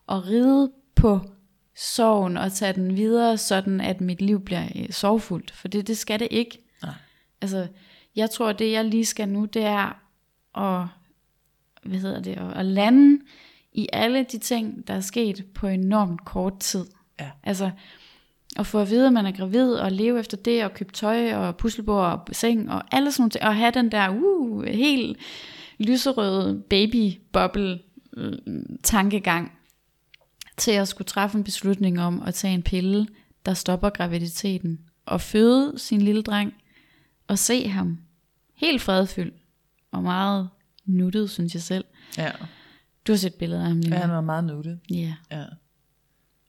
at 0.10 0.28
ride 0.28 0.72
på 0.96 1.20
sorgen 1.78 2.38
og 2.38 2.54
tage 2.54 2.74
den 2.74 2.96
videre, 2.96 3.38
sådan 3.38 3.82
at 3.82 4.02
mit 4.02 4.22
liv 4.22 4.46
bliver 4.46 4.64
øh, 4.76 4.86
sorgfuldt. 4.92 5.52
For 5.52 5.68
det, 5.68 5.88
det 5.88 5.98
skal 5.98 6.20
det 6.20 6.28
ikke. 6.32 6.58
Nej. 6.84 6.94
Altså, 7.42 7.68
jeg 8.16 8.30
tror, 8.30 8.52
det 8.52 8.72
jeg 8.72 8.86
lige 8.86 9.06
skal 9.06 9.30
nu, 9.30 9.46
det 9.46 9.64
er 9.64 10.02
at, 10.58 10.88
hvad 11.84 12.00
hedder 12.00 12.22
det, 12.22 12.38
at, 12.56 12.66
lande 12.66 13.22
i 13.74 13.88
alle 13.94 14.24
de 14.32 14.38
ting, 14.38 14.88
der 14.88 14.94
er 14.94 15.02
sket 15.02 15.46
på 15.54 15.68
enormt 15.68 16.26
kort 16.26 16.60
tid. 16.60 16.86
Ja. 17.20 17.30
Altså, 17.44 17.72
at 18.56 18.68
få 18.68 18.80
at 18.80 18.90
vide, 18.90 19.08
at 19.08 19.14
man 19.14 19.26
er 19.26 19.32
gravid, 19.32 19.74
og 19.74 19.92
leve 19.92 20.20
efter 20.20 20.38
det, 20.38 20.64
og 20.64 20.74
købe 20.74 20.94
tøj, 20.94 21.34
og 21.34 21.58
puslebord, 21.58 22.06
og 22.06 22.26
seng, 22.32 22.72
og 22.72 22.84
alle 22.92 23.12
sådan 23.12 23.22
nogle 23.22 23.30
ting, 23.30 23.44
og 23.44 23.56
have 23.56 23.72
den 23.72 23.92
der, 23.92 24.10
uh, 24.10 24.64
helt 24.64 25.18
lyserøde 25.80 26.64
baby-bubble 26.70 27.80
øh, 28.18 28.34
tankegang, 28.84 29.52
til 30.58 30.72
at 30.72 30.88
skulle 30.88 31.06
træffe 31.06 31.38
en 31.38 31.44
beslutning 31.44 32.02
om 32.02 32.22
at 32.22 32.34
tage 32.34 32.54
en 32.54 32.64
pille, 32.64 33.08
der 33.46 33.54
stopper 33.54 33.90
graviditeten, 33.90 34.80
og 35.06 35.22
føde 35.22 35.74
sin 35.80 36.02
lille 36.02 36.22
dreng, 36.22 36.54
og 37.28 37.40
se 37.40 37.68
ham 37.68 37.98
helt 38.56 38.82
fredfyldt, 38.82 39.36
og 39.92 40.04
meget 40.04 40.50
nuttet, 40.86 41.30
synes 41.30 41.54
jeg 41.54 41.62
selv. 41.62 41.86
Ja, 42.18 42.32
Du 43.08 43.12
har 43.12 43.18
set 43.18 43.34
billeder 43.34 43.62
af 43.62 43.68
ham 43.68 43.80
lige 43.80 43.96
ja 43.96 44.02
han 44.02 44.12
var 44.12 44.22
meget 44.22 44.44
nuttet. 44.44 44.80
Ja. 44.92 45.14
Ja. 45.32 45.44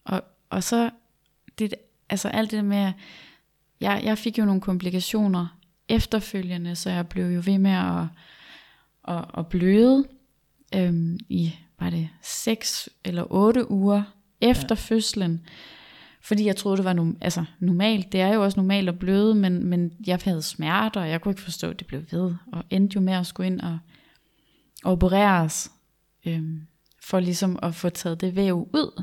Og, 0.04 0.22
og 0.50 0.62
så, 0.62 0.90
det, 1.58 1.74
altså 2.08 2.28
alt 2.28 2.50
det 2.50 2.64
med, 2.64 2.92
jeg, 3.80 4.00
jeg 4.04 4.18
fik 4.18 4.38
jo 4.38 4.44
nogle 4.44 4.60
komplikationer 4.60 5.58
efterfølgende, 5.88 6.76
så 6.76 6.90
jeg 6.90 7.08
blev 7.08 7.26
jo 7.26 7.42
ved 7.44 7.58
med 7.58 7.70
at, 7.70 8.04
at, 9.16 9.24
at 9.38 9.46
bløde 9.46 10.04
øhm, 10.74 11.18
i, 11.28 11.54
var 11.80 11.90
det 11.90 12.08
6 12.22 12.88
eller 13.04 13.24
8 13.30 13.70
uger 13.70 14.02
efter 14.40 14.74
ja. 14.74 14.74
fødslen. 14.74 15.46
Fordi 16.26 16.46
jeg 16.46 16.56
troede, 16.56 16.76
det 16.76 16.84
var 16.84 16.92
no, 16.92 17.12
altså, 17.20 17.44
normalt. 17.60 18.12
Det 18.12 18.20
er 18.20 18.34
jo 18.34 18.44
også 18.44 18.60
normalt 18.60 18.88
at 18.88 18.98
bløde, 18.98 19.34
men, 19.34 19.66
men 19.66 19.92
jeg 20.06 20.18
havde 20.24 20.42
smerter, 20.42 21.00
og 21.00 21.10
jeg 21.10 21.20
kunne 21.20 21.32
ikke 21.32 21.42
forstå, 21.42 21.70
at 21.70 21.78
det 21.78 21.86
blev 21.86 22.02
ved. 22.10 22.34
Og 22.52 22.64
endte 22.70 22.94
jo 22.94 23.00
med 23.00 23.12
at 23.12 23.26
skulle 23.26 23.46
ind 23.46 23.60
og, 23.60 23.78
og 24.84 24.92
opereres, 24.92 25.70
øhm, 26.26 26.60
for 27.02 27.20
ligesom 27.20 27.58
at 27.62 27.74
få 27.74 27.88
taget 27.88 28.20
det 28.20 28.36
væv 28.36 28.68
ud, 28.74 29.02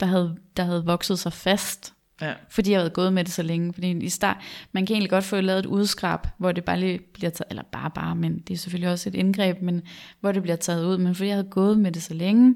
der 0.00 0.06
havde, 0.06 0.36
der 0.56 0.64
havde 0.64 0.84
vokset 0.84 1.18
sig 1.18 1.32
fast 1.32 1.94
Ja. 2.20 2.34
fordi 2.50 2.70
jeg 2.70 2.80
havde 2.80 2.90
gået 2.90 3.12
med 3.12 3.24
det 3.24 3.32
så 3.32 3.42
længe. 3.42 3.72
Fordi 3.72 3.90
i 3.90 4.08
start, 4.08 4.36
man 4.72 4.86
kan 4.86 4.94
egentlig 4.94 5.10
godt 5.10 5.24
få 5.24 5.40
lavet 5.40 5.58
et 5.58 5.66
udskrab, 5.66 6.20
hvor 6.38 6.52
det 6.52 6.64
bare 6.64 6.80
lige 6.80 6.98
bliver 7.14 7.30
taget, 7.30 7.50
eller 7.50 7.62
bare 7.72 7.90
bare, 7.90 8.16
men 8.16 8.38
det 8.38 8.54
er 8.54 8.58
selvfølgelig 8.58 8.90
også 8.92 9.08
et 9.08 9.14
indgreb, 9.14 9.62
men 9.62 9.82
hvor 10.20 10.32
det 10.32 10.42
bliver 10.42 10.56
taget 10.56 10.86
ud. 10.86 10.98
Men 10.98 11.14
fordi 11.14 11.28
jeg 11.28 11.36
havde 11.36 11.48
gået 11.50 11.78
med 11.78 11.92
det 11.92 12.02
så 12.02 12.14
længe, 12.14 12.54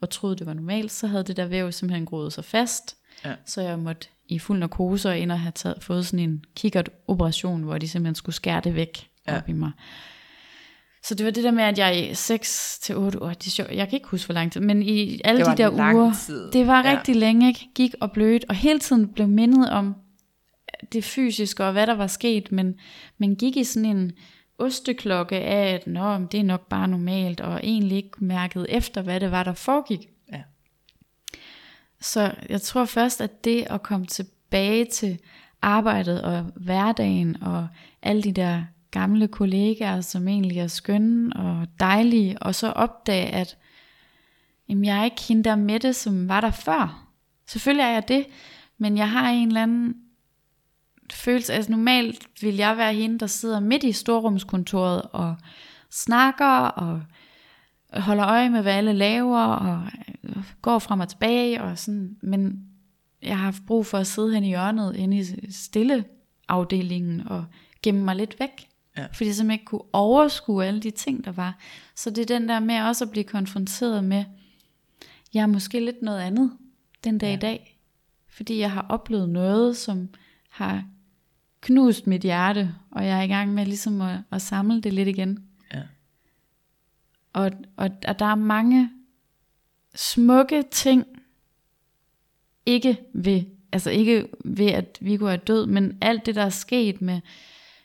og 0.00 0.10
troede 0.10 0.36
det 0.36 0.46
var 0.46 0.54
normalt, 0.54 0.92
så 0.92 1.06
havde 1.06 1.24
det 1.24 1.36
der 1.36 1.46
væv 1.46 1.72
simpelthen 1.72 2.06
groet 2.06 2.32
sig 2.32 2.44
fast. 2.44 2.96
Ja. 3.24 3.34
Så 3.46 3.62
jeg 3.62 3.78
måtte 3.78 4.08
i 4.28 4.38
fuld 4.38 4.58
narkose 4.58 5.08
og 5.08 5.18
ind 5.18 5.32
og 5.32 5.40
have 5.40 5.52
taget, 5.54 5.82
fået 5.82 6.06
sådan 6.06 6.18
en 6.28 6.44
kikkert-operation, 6.56 7.62
hvor 7.62 7.78
de 7.78 7.88
simpelthen 7.88 8.14
skulle 8.14 8.36
skære 8.36 8.60
det 8.64 8.74
væk 8.74 9.08
Ja. 9.28 9.36
op 9.36 9.48
i 9.48 9.52
mig. 9.52 9.70
Så 11.02 11.14
det 11.14 11.26
var 11.26 11.32
det 11.32 11.44
der 11.44 11.50
med, 11.50 11.64
at 11.64 11.78
jeg 11.78 12.10
i 12.10 12.14
6 12.14 12.78
til 12.82 12.96
8 12.96 13.22
år, 13.22 13.28
det 13.28 13.46
er 13.46 13.50
sjovt, 13.50 13.70
jeg 13.70 13.88
kan 13.88 13.96
ikke 13.96 14.08
huske, 14.08 14.26
hvor 14.26 14.34
lang 14.34 14.52
tid, 14.52 14.60
men 14.60 14.82
i 14.82 15.20
alle 15.24 15.44
Det 15.44 15.58
de 15.58 15.62
der 15.62 15.70
uger, 15.70 16.12
tid. 16.26 16.50
det 16.52 16.66
var 16.66 16.84
Ja. 16.88 16.96
rigtig 16.98 17.16
længe, 17.16 17.48
ikke? 17.48 17.68
gik 17.74 17.94
og 18.00 18.12
blødt, 18.12 18.44
og 18.48 18.54
hele 18.54 18.78
tiden 18.78 19.08
blev 19.08 19.28
mindet 19.28 19.70
om 19.70 19.94
det 20.92 21.04
fysiske 21.04 21.64
og 21.64 21.72
hvad 21.72 21.86
der 21.86 21.94
var 21.94 22.06
sket, 22.06 22.52
men 22.52 22.74
man 23.18 23.34
gik 23.34 23.56
i 23.56 23.64
sådan 23.64 23.96
en 23.96 24.12
osteklokke 24.58 25.36
af, 25.36 25.74
at 25.74 25.86
Nå, 25.86 26.18
det 26.18 26.40
er 26.40 26.44
nok 26.44 26.68
bare 26.68 26.88
normalt, 26.88 27.40
og 27.40 27.60
egentlig 27.62 27.96
ikke 27.96 28.24
mærket 28.24 28.66
efter, 28.68 29.02
hvad 29.02 29.20
det 29.20 29.30
var, 29.30 29.42
der 29.42 29.52
foregik. 29.52 30.08
Ja. 30.32 30.42
Så 32.00 32.34
jeg 32.48 32.62
tror 32.62 32.84
først, 32.84 33.20
at 33.20 33.44
det 33.44 33.66
at 33.70 33.82
komme 33.82 34.06
tilbage 34.06 34.84
til 34.84 35.18
arbejdet 35.62 36.22
og 36.22 36.42
hverdagen 36.56 37.42
og 37.42 37.68
alle 38.02 38.22
de 38.22 38.32
der 38.32 38.62
gamle 38.90 39.28
kollegaer, 39.28 40.00
som 40.00 40.28
egentlig 40.28 40.58
er 40.58 40.66
skønne 40.66 41.36
og 41.36 41.66
dejlige, 41.80 42.42
og 42.42 42.54
så 42.54 42.70
opdage, 42.70 43.26
at 43.26 43.56
jamen, 44.68 44.84
jeg 44.84 45.00
er 45.00 45.04
ikke 45.04 45.22
hende 45.28 45.44
der 45.44 45.56
med 45.56 45.80
det, 45.80 45.96
som 45.96 46.28
var 46.28 46.40
der 46.40 46.50
før. 46.50 47.08
Selvfølgelig 47.46 47.82
er 47.82 47.90
jeg 47.90 48.08
det, 48.08 48.26
men 48.78 48.98
jeg 48.98 49.10
har 49.10 49.30
en 49.30 49.48
eller 49.48 49.62
anden 49.62 49.94
følelse, 51.12 51.52
altså 51.52 51.70
normalt 51.70 52.28
vil 52.40 52.54
jeg 52.54 52.76
være 52.76 52.94
hende, 52.94 53.18
der 53.18 53.26
sidder 53.26 53.60
midt 53.60 53.84
i 53.84 53.92
storrumskontoret 53.92 55.02
og 55.02 55.36
snakker 55.90 56.46
og 56.46 57.02
holder 57.92 58.26
øje 58.26 58.50
med, 58.50 58.62
hvad 58.62 58.72
alle 58.72 58.92
laver, 58.92 59.40
og 59.40 59.82
øh, 60.24 60.36
går 60.62 60.78
frem 60.78 61.00
og 61.00 61.08
tilbage, 61.08 61.62
og 61.62 61.78
sådan, 61.78 62.16
men 62.20 62.64
jeg 63.22 63.36
har 63.38 63.44
haft 63.44 63.66
brug 63.66 63.86
for 63.86 63.98
at 63.98 64.06
sidde 64.06 64.34
hen 64.34 64.44
i 64.44 64.48
hjørnet, 64.48 64.96
inde 64.96 65.18
i 65.18 65.52
stille 65.52 66.04
afdelingen, 66.48 67.28
og 67.28 67.44
gemme 67.82 68.04
mig 68.04 68.16
lidt 68.16 68.40
væk. 68.40 68.68
Ja. 68.96 69.06
Fordi 69.06 69.26
jeg 69.26 69.34
simpelthen 69.34 69.60
ikke 69.60 69.64
kunne 69.64 69.94
overskue 69.94 70.64
alle 70.64 70.80
de 70.80 70.90
ting, 70.90 71.24
der 71.24 71.32
var. 71.32 71.58
Så 71.94 72.10
det 72.10 72.30
er 72.30 72.38
den 72.38 72.48
der 72.48 72.60
med 72.60 72.80
også 72.80 73.04
at 73.04 73.10
blive 73.10 73.24
konfronteret 73.24 74.04
med, 74.04 74.24
jeg 75.34 75.42
er 75.42 75.46
måske 75.46 75.84
lidt 75.84 76.02
noget 76.02 76.20
andet 76.20 76.52
den 77.04 77.18
dag 77.18 77.28
ja. 77.28 77.36
i 77.36 77.40
dag. 77.40 77.78
Fordi 78.28 78.58
jeg 78.58 78.70
har 78.70 78.86
oplevet 78.88 79.28
noget, 79.28 79.76
som 79.76 80.08
har 80.50 80.84
knust 81.60 82.06
mit 82.06 82.22
hjerte, 82.22 82.74
og 82.90 83.06
jeg 83.06 83.18
er 83.18 83.22
i 83.22 83.26
gang 83.26 83.54
med 83.54 83.66
ligesom 83.66 84.00
at, 84.00 84.18
at 84.32 84.42
samle 84.42 84.80
det 84.80 84.92
lidt 84.92 85.08
igen. 85.08 85.44
Ja. 85.74 85.82
Og, 87.32 87.50
og, 87.76 87.90
og 88.08 88.18
der 88.18 88.26
er 88.26 88.34
mange 88.34 88.90
smukke 89.94 90.64
ting, 90.70 91.04
ikke 92.66 92.98
ved, 93.12 93.42
altså 93.72 93.90
ikke 93.90 94.28
ved, 94.44 94.66
at 94.66 94.98
Viggo 95.00 95.26
er 95.26 95.36
død, 95.36 95.66
men 95.66 95.98
alt 96.00 96.26
det, 96.26 96.34
der 96.34 96.42
er 96.42 96.50
sket 96.50 97.02
med 97.02 97.20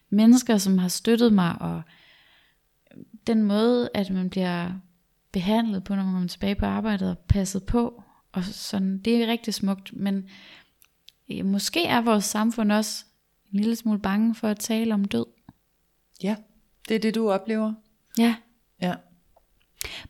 mennesker, 0.09 0.57
som 0.57 0.77
har 0.77 0.87
støttet 0.87 1.33
mig, 1.33 1.61
og 1.61 1.81
den 3.27 3.43
måde, 3.43 3.89
at 3.93 4.09
man 4.09 4.29
bliver 4.29 4.71
behandlet 5.31 5.83
på, 5.83 5.95
når 5.95 6.03
man 6.03 6.13
kommer 6.13 6.27
tilbage 6.27 6.55
på 6.55 6.65
arbejdet, 6.65 7.09
og 7.09 7.17
passet 7.17 7.63
på, 7.63 8.03
og 8.31 8.43
sådan, 8.43 8.97
det 8.97 9.23
er 9.23 9.27
rigtig 9.27 9.53
smukt, 9.53 9.93
men 9.93 10.29
måske 11.43 11.85
er 11.85 12.01
vores 12.01 12.25
samfund 12.25 12.71
også 12.71 13.05
en 13.53 13.59
lille 13.59 13.75
smule 13.75 13.99
bange 13.99 14.35
for 14.35 14.47
at 14.47 14.59
tale 14.59 14.93
om 14.93 15.05
død. 15.05 15.25
Ja, 16.23 16.35
det 16.89 16.95
er 16.95 16.99
det, 16.99 17.15
du 17.15 17.31
oplever. 17.31 17.73
Ja, 18.17 18.35
Ja. 18.81 18.93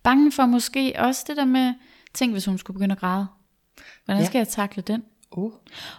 bange 0.03 0.31
for 0.31 0.45
måske 0.45 0.93
også 0.97 1.23
det 1.27 1.37
der 1.37 1.45
med, 1.45 1.73
tænk 2.13 2.31
hvis 2.31 2.45
hun 2.45 2.57
skulle 2.57 2.75
begynde 2.75 2.93
at 2.93 2.99
græde. 2.99 3.27
Hvordan 4.05 4.21
Ja. 4.21 4.25
skal 4.27 4.39
jeg 4.39 4.47
takle 4.47 4.83
den? 4.83 5.03
Uh. 5.31 5.51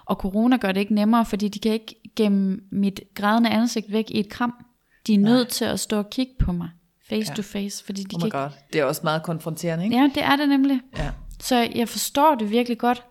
Og 0.04 0.16
corona 0.16 0.56
gør 0.56 0.72
det 0.72 0.80
ikke 0.80 0.94
nemmere, 0.94 1.24
fordi 1.24 1.48
de 1.48 1.58
kan 1.58 1.72
ikke 1.72 1.94
gemme 2.16 2.60
mit 2.72 3.00
grædende 3.14 3.50
ansigt 3.50 3.92
væk 3.92 4.10
i 4.10 4.20
et 4.20 4.28
kram. 4.28 4.64
De 5.06 5.14
er 5.14 5.18
nødt 5.18 5.48
til 5.48 5.64
at 5.64 5.80
stå 5.80 5.98
og 5.98 6.10
kigge 6.10 6.32
på 6.38 6.52
mig, 6.52 6.70
face 7.08 7.30
Ja. 7.30 7.34
to 7.36 7.42
face, 7.42 7.84
fordi 7.84 8.02
de 8.02 8.14
Oh 8.16 8.20
kan 8.20 8.24
my 8.24 8.26
ikke... 8.26 8.38
god. 8.38 8.48
Det 8.72 8.80
er 8.80 8.84
også 8.84 9.00
meget 9.04 9.22
konfronterende, 9.22 9.84
ikke? 9.84 9.96
Ja, 9.96 10.10
det 10.14 10.22
er 10.22 10.36
det 10.36 10.48
nemlig. 10.48 10.80
Ja. 10.96 11.10
Så 11.40 11.56
jeg 11.74 11.88
forstår 11.88 12.34
det 12.34 12.50
virkelig 12.50 12.78
godt, 12.78 13.04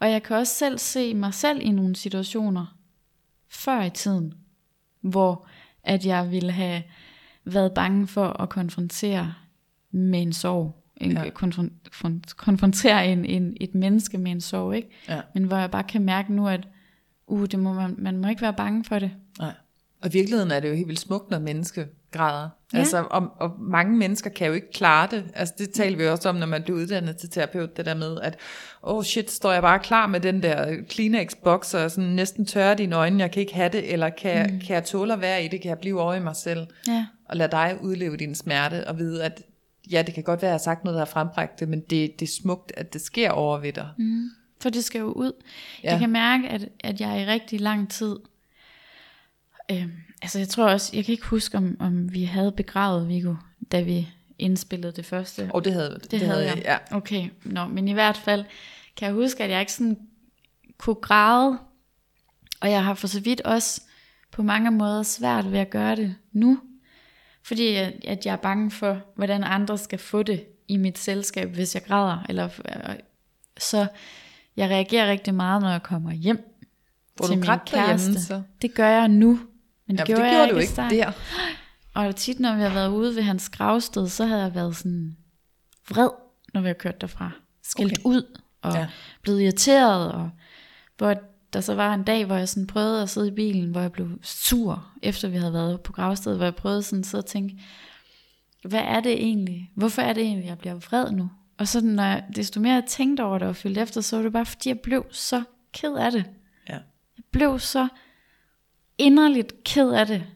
og 0.00 0.10
jeg 0.10 0.22
kan 0.22 0.36
også 0.36 0.54
selv 0.54 0.78
se 0.78 1.14
mig 1.14 1.34
selv 1.34 1.60
i 1.62 1.70
nogle 1.70 1.96
situationer 1.96 2.77
før 3.50 3.82
i 3.82 3.90
tiden, 3.90 4.34
hvor 5.00 5.46
at 5.82 6.06
jeg 6.06 6.30
ville 6.30 6.52
have 6.52 6.82
været 7.44 7.72
bange 7.74 8.06
for 8.06 8.42
at 8.42 8.48
konfrontere 8.48 9.34
med 9.90 10.22
en 10.22 10.32
sorg. 10.32 10.74
En, 10.96 11.12
Ja. 11.12 11.22
ja. 11.24 11.30
konfron- 11.30 11.72
fron- 11.92 12.22
konfrontere 12.36 13.06
en, 13.12 13.24
en, 13.24 13.56
et 13.60 13.74
menneske 13.74 14.18
med 14.18 14.30
en 14.32 14.40
sorg, 14.40 14.74
ikke? 14.76 14.88
Ja. 15.08 15.20
Men 15.34 15.44
hvor 15.44 15.56
jeg 15.56 15.70
bare 15.70 15.84
kan 15.84 16.02
mærke 16.04 16.32
nu, 16.32 16.48
at 16.48 16.68
uh, 17.26 17.46
det 17.46 17.58
må 17.58 17.72
man, 17.72 17.94
man 17.98 18.16
må 18.18 18.28
ikke 18.28 18.42
være 18.42 18.54
bange 18.54 18.84
for 18.84 18.98
det. 18.98 19.10
Nej. 19.38 19.52
Og 20.02 20.08
i 20.08 20.12
virkeligheden 20.12 20.50
er 20.50 20.60
det 20.60 20.68
jo 20.68 20.74
helt 20.74 20.88
vildt 20.88 21.00
smukt, 21.00 21.30
når 21.30 21.38
menneske 21.38 21.86
græder. 22.10 22.48
Ja. 22.72 22.78
Altså, 22.78 23.06
og, 23.10 23.28
og 23.36 23.56
mange 23.60 23.96
mennesker 23.96 24.30
kan 24.30 24.46
jo 24.46 24.52
ikke 24.52 24.72
klare 24.72 25.08
det. 25.10 25.24
Altså, 25.34 25.54
det 25.58 25.70
taler 25.70 25.96
vi 25.96 26.06
også 26.06 26.28
om, 26.28 26.34
når 26.34 26.46
man 26.46 26.62
bliver 26.62 26.78
uddannet 26.78 27.16
til 27.16 27.30
terapeut, 27.30 27.76
det 27.76 27.86
der 27.86 27.94
med, 27.94 28.20
at, 28.20 28.36
oh 28.82 29.04
shit, 29.04 29.30
står 29.30 29.52
jeg 29.52 29.62
bare 29.62 29.78
klar 29.78 30.06
med 30.06 30.20
den 30.20 30.42
der 30.42 30.76
Kleenex-boks, 30.88 31.74
og 31.74 31.90
sådan 31.90 32.10
næsten 32.10 32.46
tørre 32.46 32.74
dine 32.74 32.96
øjne, 32.96 33.22
jeg 33.22 33.30
kan 33.30 33.40
ikke 33.40 33.54
have 33.54 33.68
det, 33.68 33.92
eller 33.92 34.08
kan, 34.08 34.50
mm. 34.52 34.60
kan 34.60 34.74
jeg 34.74 34.84
tåle 34.84 35.12
at 35.12 35.20
være 35.20 35.44
i 35.44 35.48
det, 35.48 35.60
kan 35.60 35.68
jeg 35.68 35.78
blive 35.78 36.00
over 36.00 36.14
i 36.14 36.20
mig 36.20 36.36
selv, 36.36 36.66
Ja. 36.88 37.06
og 37.28 37.36
lade 37.36 37.50
dig 37.50 37.78
udleve 37.82 38.16
din 38.16 38.34
smerte, 38.34 38.88
og 38.88 38.98
vide, 38.98 39.24
at 39.24 39.42
ja, 39.90 40.02
det 40.02 40.14
kan 40.14 40.22
godt 40.22 40.42
være, 40.42 40.48
at 40.48 40.52
jeg 40.52 40.60
har 40.60 40.64
sagt 40.64 40.84
noget, 40.84 40.94
der 40.94 41.00
har 41.00 41.12
frembragt 41.12 41.60
det, 41.60 41.68
men 41.68 41.80
det, 41.80 42.20
det 42.20 42.22
er 42.22 42.32
smukt, 42.42 42.72
at 42.76 42.92
det 42.92 43.00
sker 43.00 43.30
over 43.30 43.58
ved 43.58 43.72
dig. 43.72 43.88
Mm. 43.98 44.30
For 44.60 44.70
det 44.70 44.84
skal 44.84 44.98
jo 44.98 45.12
ud. 45.12 45.32
Ja. 45.84 45.90
Jeg 45.90 45.98
kan 45.98 46.10
mærke, 46.10 46.48
at, 46.48 46.68
at 46.80 47.00
jeg 47.00 47.20
i 47.22 47.24
rigtig 47.24 47.60
lang 47.60 47.90
tid... 47.90 48.16
Øh, 49.70 49.88
altså 50.22 50.38
jeg 50.38 50.48
tror 50.48 50.68
også, 50.68 50.90
jeg 50.96 51.04
kan 51.04 51.12
ikke 51.12 51.26
huske, 51.26 51.56
om, 51.58 51.76
om 51.80 52.12
vi 52.12 52.24
havde 52.24 52.52
begravet 52.52 53.08
Viggo, 53.08 53.34
da 53.72 53.80
vi 53.80 54.08
indspillede 54.38 54.92
det 54.92 55.06
første. 55.06 55.50
Og 55.54 55.64
det 55.64 55.72
havde, 55.72 55.98
det, 56.02 56.10
det 56.10 56.20
havde 56.20 56.44
jeg. 56.44 56.62
Ja. 56.64 56.96
Okay, 56.96 57.30
Nå, 57.44 57.66
men 57.66 57.88
i 57.88 57.92
hvert 57.92 58.16
fald 58.16 58.44
kan 58.96 59.06
jeg 59.06 59.14
huske, 59.14 59.44
at 59.44 59.50
jeg 59.50 59.60
ikke 59.60 59.72
sådan 59.72 59.98
kunne 60.78 60.94
græde. 60.94 61.58
Og 62.60 62.70
jeg 62.70 62.84
har 62.84 62.94
for 62.94 63.06
så 63.06 63.20
vidt 63.20 63.40
også 63.40 63.82
på 64.32 64.42
mange 64.42 64.70
måder 64.70 65.02
svært 65.02 65.52
ved 65.52 65.58
at 65.58 65.70
gøre 65.70 65.96
det 65.96 66.14
nu. 66.32 66.60
Fordi 67.42 67.74
at, 67.74 67.92
at 68.04 68.26
jeg 68.26 68.32
er 68.32 68.36
bange 68.36 68.70
for, 68.70 69.02
hvordan 69.14 69.44
andre 69.44 69.78
skal 69.78 69.98
få 69.98 70.22
det 70.22 70.44
i 70.68 70.76
mit 70.76 70.98
selskab, 70.98 71.48
hvis 71.48 71.74
jeg 71.74 71.84
græder. 71.84 72.26
Eller, 72.28 72.44
øh, 72.44 72.94
så 73.58 73.86
jeg 74.56 74.70
reagerer 74.70 75.10
rigtig 75.10 75.34
meget, 75.34 75.62
når 75.62 75.70
jeg 75.70 75.82
kommer 75.82 76.12
hjem 76.12 76.60
Hvor 77.16 77.26
til 77.26 77.34
du 77.34 77.38
min 77.38 77.46
grædt 77.46 77.70
derhjemme, 77.70 78.14
kæreste. 78.14 78.24
så? 78.24 78.42
Det 78.62 78.74
gør 78.74 78.88
jeg 78.88 79.08
nu. 79.08 79.40
Men 79.88 79.96
Ja, 79.96 80.04
det 80.04 80.06
for 80.06 80.06
gjorde, 80.06 80.22
det 80.22 80.30
gjorde 80.30 80.44
jeg 80.46 80.54
du 80.54 80.58
ikke 80.58 80.72
starten. 80.72 80.98
der. 80.98 81.12
Og 81.94 82.16
tit, 82.16 82.40
når 82.40 82.54
vi 82.56 82.62
har 82.62 82.74
været 82.74 82.88
ude 82.90 83.16
ved 83.16 83.22
hans 83.22 83.48
gravsted, 83.48 84.08
så 84.08 84.24
havde 84.26 84.42
jeg 84.42 84.54
været 84.54 84.76
sådan 84.76 85.16
vred, 85.90 86.08
når 86.54 86.60
vi 86.60 86.66
har 86.66 86.74
kørt 86.74 87.00
derfra. 87.00 87.30
Skældt 87.62 87.92
Okay. 87.92 88.02
ud 88.04 88.38
og 88.62 88.72
Ja. 88.72 88.78
ja. 88.80 88.86
blevet 89.22 89.42
irriteret. 89.42 90.12
Og 90.12 90.30
hvor 90.98 91.14
der 91.52 91.60
så 91.60 91.74
var 91.74 91.94
en 91.94 92.02
dag, 92.04 92.24
hvor 92.24 92.36
jeg 92.36 92.48
sådan 92.48 92.66
prøvede 92.66 93.02
at 93.02 93.10
sidde 93.10 93.28
i 93.28 93.30
bilen, 93.30 93.70
hvor 93.70 93.80
jeg 93.80 93.92
blev 93.92 94.08
sur, 94.22 94.86
efter 95.02 95.28
vi 95.28 95.36
havde 95.36 95.52
været 95.52 95.80
på 95.80 95.92
gravstedet, 95.92 96.38
hvor 96.38 96.46
jeg 96.46 96.54
prøvede 96.54 96.82
sådan 96.82 97.00
at 97.00 97.06
sidde 97.06 97.20
og 97.22 97.26
tænke, 97.26 97.60
hvad 98.64 98.80
er 98.80 99.00
det 99.00 99.12
egentlig? 99.12 99.70
Hvorfor 99.74 100.02
er 100.02 100.12
det 100.12 100.22
egentlig, 100.22 100.46
jeg 100.46 100.58
bliver 100.58 100.74
vred 100.74 101.10
nu? 101.10 101.30
Og 101.58 101.68
så 101.68 101.80
når 101.80 102.02
jeg, 102.02 102.24
desto 102.36 102.60
mere 102.60 102.74
jeg 102.74 102.84
tænkte 102.88 103.20
over 103.24 103.38
det 103.38 103.48
og 103.48 103.56
følte 103.56 103.80
efter, 103.80 104.00
så 104.00 104.16
var 104.16 104.22
det 104.22 104.32
bare 104.32 104.46
fordi, 104.46 104.68
jeg 104.68 104.80
blev 104.80 105.04
så 105.10 105.42
ked 105.72 105.94
af 105.94 106.12
det. 106.12 106.24
Ja. 106.68 106.72
Jeg 107.16 107.24
blev 107.30 107.58
så 107.58 107.88
inderligt 108.98 109.64
ked 109.64 109.90
af 109.90 110.06
det. 110.06 110.26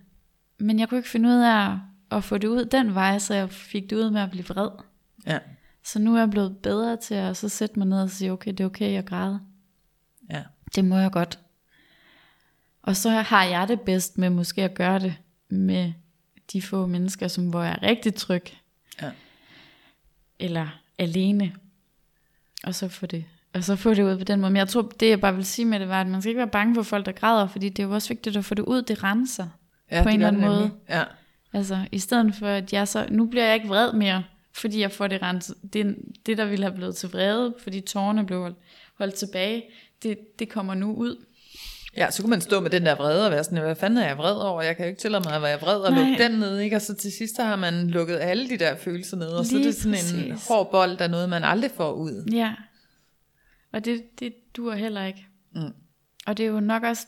Men 0.59 0.79
jeg 0.79 0.88
kunne 0.88 0.98
ikke 0.98 1.11
finde 1.11 1.29
ud 1.29 1.35
af 1.35 1.79
at, 2.11 2.25
få 2.25 2.38
det 2.38 2.48
ud 2.48 2.64
den 2.64 2.94
vej, 2.94 3.18
så 3.18 3.35
jeg 3.35 3.51
fik 3.51 3.90
det 3.90 3.96
ud 3.96 4.11
med 4.11 4.20
at 4.20 4.31
blive 4.31 4.44
vred. 4.44 4.70
Ja. 5.27 5.38
Så 5.85 5.98
nu 5.98 6.14
er 6.14 6.18
jeg 6.18 6.31
blevet 6.31 6.59
bedre 6.59 6.96
til 6.96 7.14
at 7.14 7.37
så 7.37 7.48
sætte 7.48 7.79
mig 7.79 7.88
ned 7.88 8.03
og 8.03 8.11
sige, 8.11 8.33
okay, 8.33 8.51
det 8.51 8.61
er 8.61 8.64
okay 8.64 8.98
at 8.98 9.07
græde. 9.07 9.40
Ja. 10.31 10.42
Det 10.75 10.85
må 10.85 10.98
jeg 10.98 11.12
godt. 11.12 11.38
Og 12.83 12.96
så 12.96 13.11
har 13.11 13.44
jeg 13.44 13.68
det 13.68 13.81
bedst 13.81 14.18
med 14.18 14.31
måske 14.31 14.62
at 14.62 14.75
gøre 14.75 14.98
det 14.98 15.16
med 15.48 15.92
de 16.53 16.62
få 16.62 16.87
mennesker, 16.87 17.29
som 17.29 17.51
hvor 17.51 17.62
jeg 17.62 17.72
er 17.72 17.83
rigtig 17.83 18.14
tryg. 18.14 18.44
Ja. 19.03 19.11
Eller 20.38 20.68
alene. 20.98 21.57
Og 22.64 22.75
så 22.75 22.88
få 22.88 23.07
det, 23.07 23.25
og 23.55 23.65
så 23.65 23.77
få 23.77 23.95
det 23.95 24.03
ud 24.03 24.19
på 24.19 24.25
den 24.25 24.41
måde. 24.41 24.51
Men 24.53 24.57
jeg 24.59 24.69
tror, 24.69 24.93
det 25.01 25.09
jeg 25.09 25.21
bare 25.21 25.35
vil 25.37 25.45
sige 25.45 25.65
med 25.65 25.81
det, 25.81 25.88
var, 25.88 26.01
at 26.01 26.07
man 26.07 26.23
skal 26.23 26.29
ikke 26.31 26.38
være 26.38 26.47
bange 26.49 26.75
for 26.75 26.83
folk, 26.83 27.07
der 27.07 27.12
græder, 27.12 27.47
fordi 27.47 27.69
det 27.69 27.83
er 27.83 27.87
jo 27.87 27.95
også 27.95 28.09
vigtigt 28.09 28.37
at 28.37 28.45
få 28.45 28.55
det 28.55 28.62
ud, 28.62 28.83
det 28.83 29.03
renser. 29.05 29.47
ja 29.91 30.03
På 30.03 30.09
en 30.09 30.15
eller 30.15 30.29
anden 30.29 30.43
måde. 30.43 30.61
nemlig. 30.61 30.73
Ja. 30.91 31.03
Altså, 31.53 31.79
i 31.93 31.99
stedet 31.99 32.35
for, 32.35 32.47
at 32.47 32.73
jeg 32.73 32.88
så, 32.88 33.07
nu 33.11 33.27
bliver 33.27 33.45
jeg 33.45 33.55
ikke 33.55 33.69
vred 33.69 33.93
mere, 33.93 34.23
fordi 34.55 34.81
jeg 34.81 34.93
får 34.93 35.07
det 35.07 35.23
renset. 35.23 35.57
Det, 35.73 35.97
det 36.27 36.38
der 36.38 36.45
ville 36.45 36.65
have 36.65 36.75
blevet 36.75 36.97
til 36.97 37.09
vrede, 37.09 37.55
fordi 37.62 37.81
tårerne 37.81 38.27
blev 38.27 38.41
holdt, 38.41 38.57
holdt 38.99 39.15
tilbage, 39.15 39.62
det, 40.03 40.19
det 40.38 40.49
kommer 40.49 40.75
nu 40.75 40.95
ud. 40.95 41.17
Ja, 41.97 42.11
så 42.11 42.23
kunne 42.23 42.31
man 42.31 42.41
stå 42.41 42.61
med 42.61 42.71
den 42.71 42.87
der 42.87 42.95
vrede 42.95 43.27
og 43.27 43.33
være 43.33 43.45
sådan, 43.45 43.59
hvad 43.59 43.75
fanden 43.77 43.99
er 43.99 44.07
jeg 44.07 44.19
vred 44.19 44.35
over? 44.35 44.62
Jeg 44.62 44.77
kan 44.77 44.85
jo 44.85 44.88
ikke 44.88 45.01
tillade 45.01 45.25
mig 45.25 45.37
at 45.37 45.43
være 45.43 45.61
vred 45.61 45.77
og 45.77 45.93
Nej. 45.93 46.01
lukke 46.01 46.23
den 46.25 46.31
ned, 46.38 46.59
ikke? 46.59 46.77
Og 46.77 46.83
så 46.83 46.95
til 46.95 47.12
sidst 47.12 47.37
har 47.41 47.57
man 47.57 47.87
lukket 47.91 48.19
alle 48.21 48.49
de 48.49 48.57
der 48.57 48.77
følelser 48.77 49.17
ned, 49.17 49.27
og 49.29 49.47
så 49.47 49.55
er 49.55 49.59
Lige 49.59 49.69
det 49.69 49.77
sådan 49.77 49.95
en 49.95 50.31
præcis. 50.31 50.49
hård 50.49 50.71
bold, 50.71 50.97
der 50.97 51.05
er 51.05 51.09
noget, 51.09 51.29
man 51.29 51.45
aldrig 51.45 51.71
får 51.77 51.93
ud. 51.93 52.29
Ja. 52.33 52.53
Og 53.73 53.85
det, 53.85 54.21
det 54.21 54.35
duer 54.57 54.75
heller 54.75 55.05
ikke. 55.05 55.27
Mm. 55.55 55.75
Og 56.27 56.37
det 56.37 56.47
er 56.47 56.51
jo 56.51 56.61
nok 56.61 56.83
også 56.83 57.07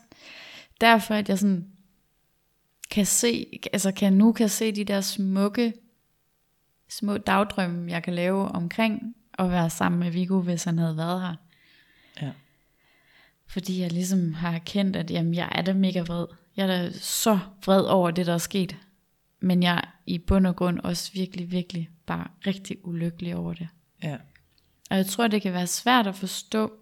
derfor, 0.80 1.14
at 1.14 1.28
jeg 1.28 1.38
sådan 1.38 1.70
kan 2.90 3.06
se, 3.06 3.60
altså 3.72 3.92
kan 3.92 4.12
nu 4.12 4.32
kan 4.32 4.48
se 4.48 4.72
de 4.72 4.84
der 4.84 5.00
smukke, 5.00 5.74
små 6.88 7.18
dagdrømme, 7.18 7.90
jeg 7.90 8.02
kan 8.02 8.14
lave 8.14 8.48
omkring 8.48 9.14
at 9.38 9.50
være 9.50 9.70
sammen 9.70 9.98
med 10.00 10.10
Viggo, 10.10 10.40
hvis 10.40 10.64
han 10.64 10.78
havde 10.78 10.96
været 10.96 11.20
her. 11.20 11.34
Ja. 12.22 12.30
Fordi 13.46 13.80
jeg 13.80 13.92
ligesom 13.92 14.32
har 14.34 14.52
erkendt, 14.52 14.96
at 14.96 15.10
jamen, 15.10 15.34
jeg 15.34 15.48
er 15.52 15.62
da 15.62 15.72
mega 15.72 16.00
vred. 16.00 16.26
Jeg 16.56 16.62
er 16.62 16.66
da 16.66 16.90
så 16.92 17.38
vred 17.64 17.84
over 17.84 18.10
det, 18.10 18.26
der 18.26 18.34
er 18.34 18.38
sket. 18.38 18.76
Men 19.40 19.62
jeg 19.62 19.74
er 19.74 19.94
i 20.06 20.18
bund 20.18 20.46
og 20.46 20.56
grund 20.56 20.80
også 20.80 21.12
virkelig, 21.12 21.50
virkelig 21.50 21.90
bare 22.06 22.28
rigtig 22.46 22.86
ulykkelig 22.86 23.36
over 23.36 23.54
det. 23.54 23.68
Ja. 24.02 24.16
Og 24.90 24.96
jeg 24.96 25.06
tror, 25.06 25.28
det 25.28 25.42
kan 25.42 25.52
være 25.52 25.66
svært 25.66 26.06
at 26.06 26.14
forstå, 26.14 26.72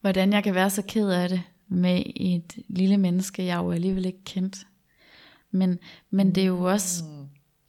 hvordan 0.00 0.32
jeg 0.32 0.44
kan 0.44 0.54
være 0.54 0.70
så 0.70 0.82
ked 0.82 1.08
af 1.08 1.28
det 1.28 1.42
med 1.68 2.02
et 2.16 2.58
lille 2.68 2.98
menneske, 2.98 3.44
jeg 3.44 3.56
jo 3.56 3.72
alligevel 3.72 4.06
ikke 4.06 4.24
kendt. 4.24 4.66
Men, 5.50 5.78
men 6.10 6.34
det 6.34 6.42
er 6.42 6.46
jo 6.46 6.64
også, 6.64 7.04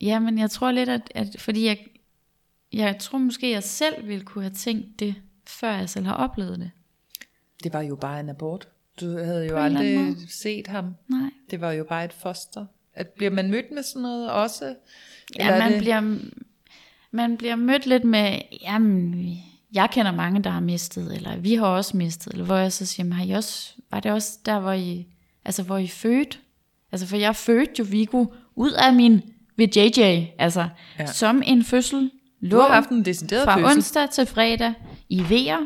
ja, 0.01 0.19
men 0.19 0.39
jeg 0.39 0.51
tror 0.51 0.71
lidt, 0.71 0.89
at, 0.89 1.11
at 1.15 1.27
fordi 1.39 1.65
jeg, 1.65 1.77
jeg 2.73 2.97
tror 2.99 3.17
måske, 3.17 3.51
jeg 3.51 3.63
selv 3.63 4.07
ville 4.07 4.25
kunne 4.25 4.43
have 4.43 4.53
tænkt 4.53 4.99
det, 4.99 5.15
før 5.47 5.71
jeg 5.71 5.89
selv 5.89 6.05
har 6.05 6.13
oplevet 6.13 6.59
det. 6.59 6.71
Det 7.63 7.73
var 7.73 7.81
jo 7.81 7.95
bare 7.95 8.19
en 8.19 8.29
abort. 8.29 8.67
Du 9.01 9.17
havde 9.17 9.45
jo 9.45 9.63
eller 9.63 9.79
aldrig 9.79 10.15
set 10.29 10.67
ham. 10.67 10.95
Nej. 11.07 11.29
Det 11.51 11.61
var 11.61 11.71
jo 11.71 11.83
bare 11.83 12.05
et 12.05 12.13
foster. 12.13 12.65
At 12.93 13.07
bliver 13.07 13.31
man 13.31 13.51
mødt 13.51 13.71
med 13.71 13.83
sådan 13.83 14.01
noget 14.01 14.31
også? 14.31 14.75
Ja, 15.39 15.59
man 15.59 15.71
det... 15.71 15.79
bliver, 15.79 16.19
man 17.13 17.37
bliver 17.37 17.55
mødt 17.55 17.85
lidt 17.85 18.03
med, 18.03 18.39
jamen, 18.61 19.37
jeg 19.73 19.89
kender 19.91 20.11
mange, 20.11 20.43
der 20.43 20.49
har 20.49 20.59
mistet, 20.59 21.15
eller 21.15 21.37
vi 21.37 21.55
har 21.55 21.65
også 21.65 21.97
mistet, 21.97 22.31
eller 22.33 22.45
hvor 22.45 22.55
jeg 22.55 22.71
så 22.71 22.85
siger, 22.85 23.05
jamen, 23.05 23.13
har 23.13 23.25
I 23.25 23.31
også, 23.31 23.73
var 23.91 23.99
det 23.99 24.11
også 24.11 24.39
der, 24.45 24.59
hvor 24.59 24.71
I, 24.71 25.07
altså 25.45 25.63
hvor 25.63 25.77
I 25.77 25.87
fødte? 25.87 26.37
Altså 26.91 27.07
for 27.07 27.17
jeg 27.17 27.35
fødte 27.35 27.71
jo 27.79 27.85
Vigo 27.89 28.25
ud 28.55 28.71
af 28.71 28.93
min, 28.93 29.21
ved 29.57 29.67
JJ, 29.75 30.25
altså 30.39 30.67
Ja. 30.99 31.05
som 31.05 31.41
en 31.45 31.63
fødsel, 31.63 32.11
Du 32.51 32.55
har 32.59 32.67
haft 32.73 32.89
en 32.89 33.05
decideret 33.05 33.43
fra 33.43 33.55
fødsel. 33.57 33.77
onsdag 33.77 34.09
til 34.09 34.25
fredag 34.25 34.73
i. 35.09 35.23
Ja. 35.31 35.57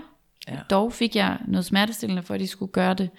Ja. 0.48 0.58
Dog 0.70 0.94
fik 0.94 1.16
jeg 1.16 1.38
noget 1.48 1.66
smertestillende, 1.66 2.22
for 2.24 2.34
at 2.34 2.40
de 2.40 2.48
skulle 2.48 2.72
gøre 2.72 2.94
det 2.94 3.10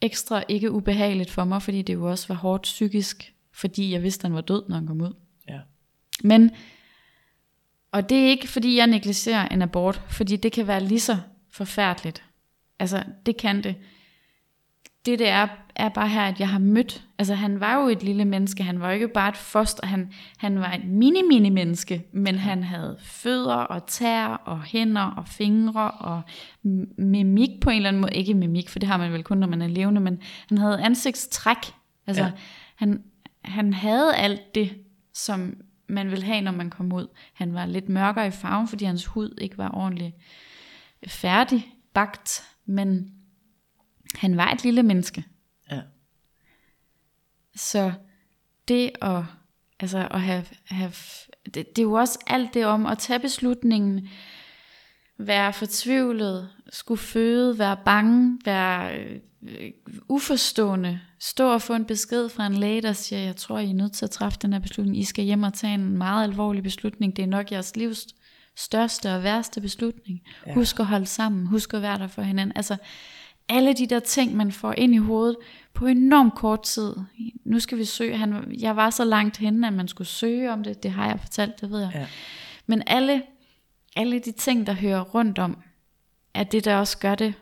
ekstra 0.00 0.42
ikke 0.48 0.70
ubehageligt 0.72 1.30
for 1.30 1.44
mig, 1.44 1.62
fordi 1.62 1.82
det 1.82 1.94
jo 1.94 2.10
også 2.10 2.28
var 2.28 2.34
hårdt 2.34 2.62
psykisk, 2.62 3.34
fordi 3.52 3.92
jeg 3.92 4.02
vidste, 4.02 4.20
at 4.24 4.28
han 4.30 4.34
var 4.34 4.40
død, 4.40 4.62
når 4.68 4.76
han 4.76 4.86
kom 4.86 5.00
ud. 5.00 5.12
Ja. 5.48 5.58
Men, 6.22 6.50
og 7.94 8.08
det 8.08 8.18
er 8.18 8.28
ikke, 8.28 8.48
fordi 8.48 8.76
jeg 8.76 8.86
negligerer 8.86 9.48
en 9.48 9.62
abort, 9.62 10.02
fordi 10.08 10.36
det 10.36 10.52
kan 10.52 10.66
være 10.66 10.84
lige 10.84 11.00
så 11.00 11.16
forfærdeligt. 11.52 12.22
Altså, 12.78 13.04
det 13.26 13.36
kan 13.36 13.62
det. 13.62 13.74
Det, 15.06 15.18
det 15.18 15.28
er, 15.28 15.48
er 15.76 15.88
bare 15.88 16.08
her, 16.08 16.22
at 16.22 16.40
jeg 16.40 16.48
har 16.48 16.58
mødt, 16.58 17.04
altså 17.18 17.34
han 17.34 17.60
var 17.60 17.82
jo 17.82 17.88
et 17.88 18.02
lille 18.02 18.24
menneske, 18.24 18.62
han 18.62 18.80
var 18.80 18.88
jo 18.88 18.94
ikke 18.94 19.08
bare 19.08 19.28
et 19.28 19.36
foster, 19.36 19.86
han, 19.86 20.12
han 20.36 20.60
var 20.60 20.72
et 20.72 20.84
mini-mini-menneske, 20.84 22.02
men 22.12 22.34
han 22.34 22.62
havde 22.62 22.96
fødder 23.00 23.54
og 23.54 23.86
tær 23.86 24.26
og 24.26 24.62
hænder 24.62 25.10
og 25.16 25.28
fingre 25.28 25.90
og 25.90 26.22
mimik 26.98 27.50
på 27.60 27.70
en 27.70 27.76
eller 27.76 27.88
anden 27.88 28.00
måde, 28.00 28.14
ikke 28.14 28.34
mimik, 28.34 28.68
for 28.68 28.78
det 28.78 28.88
har 28.88 28.96
man 28.96 29.12
vel 29.12 29.24
kun, 29.24 29.38
når 29.38 29.46
man 29.46 29.62
er 29.62 29.66
levende, 29.66 30.00
men 30.00 30.18
han 30.48 30.58
havde 30.58 30.82
ansigtstræk, 30.82 31.72
altså 32.06 32.24
ja. 32.24 32.30
han, 32.76 33.02
han 33.44 33.72
havde 33.72 34.14
alt 34.14 34.54
det, 34.54 34.70
som 35.14 35.54
man 35.86 36.10
vil 36.10 36.22
have, 36.22 36.40
når 36.40 36.52
man 36.52 36.70
kom 36.70 36.92
ud. 36.92 37.06
Han 37.32 37.54
var 37.54 37.66
lidt 37.66 37.88
mørkere 37.88 38.26
i 38.26 38.30
farven, 38.30 38.68
fordi 38.68 38.84
hans 38.84 39.06
hud 39.06 39.38
ikke 39.40 39.58
var 39.58 39.74
ordentligt 39.74 40.16
færdig 41.06 41.66
bagt, 41.92 42.42
men 42.64 43.14
han 44.14 44.36
var 44.36 44.50
et 44.50 44.64
lille 44.64 44.82
menneske. 44.82 45.24
Ja. 45.70 45.80
Så 47.54 47.92
det 48.68 48.90
at, 49.02 49.22
altså 49.80 50.08
at 50.10 50.20
have, 50.20 50.44
have 50.64 50.92
det, 51.44 51.54
det 51.54 51.78
er 51.78 51.82
jo 51.82 51.92
også 51.92 52.18
alt 52.26 52.54
det 52.54 52.66
om 52.66 52.86
at 52.86 52.98
tage 52.98 53.20
beslutningen, 53.20 54.08
være 55.18 55.52
fortvivlet, 55.52 56.48
skulle 56.72 57.00
føde, 57.00 57.58
være 57.58 57.76
bange, 57.84 58.38
være 58.44 58.98
øh, 58.98 59.20
øh, 59.42 59.70
uforstående, 60.08 61.00
stå 61.20 61.52
og 61.52 61.62
få 61.62 61.74
en 61.74 61.84
besked 61.84 62.28
fra 62.28 62.46
en 62.46 62.54
læge, 62.54 62.82
der 62.82 62.92
siger, 62.92 63.20
jeg 63.20 63.36
tror, 63.36 63.58
I 63.58 63.70
er 63.70 63.74
nødt 63.74 63.92
til 63.92 64.04
at 64.04 64.10
træffe 64.10 64.38
den 64.42 64.52
her 64.52 64.60
beslutning. 64.60 64.98
I 64.98 65.04
skal 65.04 65.24
hjem 65.24 65.42
og 65.42 65.54
tage 65.54 65.74
en 65.74 65.98
meget 65.98 66.24
alvorlig 66.24 66.62
beslutning. 66.62 67.16
Det 67.16 67.22
er 67.22 67.26
nok 67.26 67.52
jeres 67.52 67.76
livs 67.76 68.06
største 68.56 69.14
og 69.14 69.22
værste 69.22 69.60
beslutning. 69.60 70.22
Ja. 70.24 70.50
Ja. 70.50 70.54
Husk 70.54 70.80
at 70.80 70.86
holde 70.86 71.06
sammen. 71.06 71.46
Husk 71.46 71.74
at 71.74 71.82
være 71.82 71.98
der 71.98 72.06
for 72.06 72.22
hinanden. 72.22 72.56
Altså, 72.56 72.76
alle 73.48 73.72
de 73.72 73.86
der 73.86 74.00
ting, 74.00 74.36
man 74.36 74.52
får 74.52 74.72
ind 74.72 74.94
i 74.94 74.98
hovedet 74.98 75.36
på 75.74 75.86
enormt 75.86 76.34
kort 76.34 76.62
tid. 76.62 76.94
Nu 77.44 77.60
skal 77.60 77.78
vi 77.78 77.84
søge. 77.84 78.16
Han, 78.16 78.56
jeg 78.60 78.76
var 78.76 78.90
så 78.90 79.04
langt 79.04 79.36
henne, 79.36 79.66
at 79.66 79.72
man 79.72 79.88
skulle 79.88 80.08
søge 80.08 80.52
om 80.52 80.64
det. 80.64 80.82
Det 80.82 80.90
har 80.90 81.06
jeg 81.06 81.20
fortalt, 81.20 81.60
det 81.60 81.70
ved 81.70 81.80
jeg. 81.80 81.90
Ja. 81.94 82.06
Men 82.66 82.82
alle, 82.86 83.22
alle 83.96 84.18
de 84.18 84.32
ting, 84.32 84.66
der 84.66 84.72
hører 84.72 85.00
rundt 85.00 85.38
om, 85.38 85.56
er 86.34 86.42
det, 86.44 86.64
der 86.64 86.76
også 86.76 86.98
gør 86.98 87.14
det, 87.14 87.34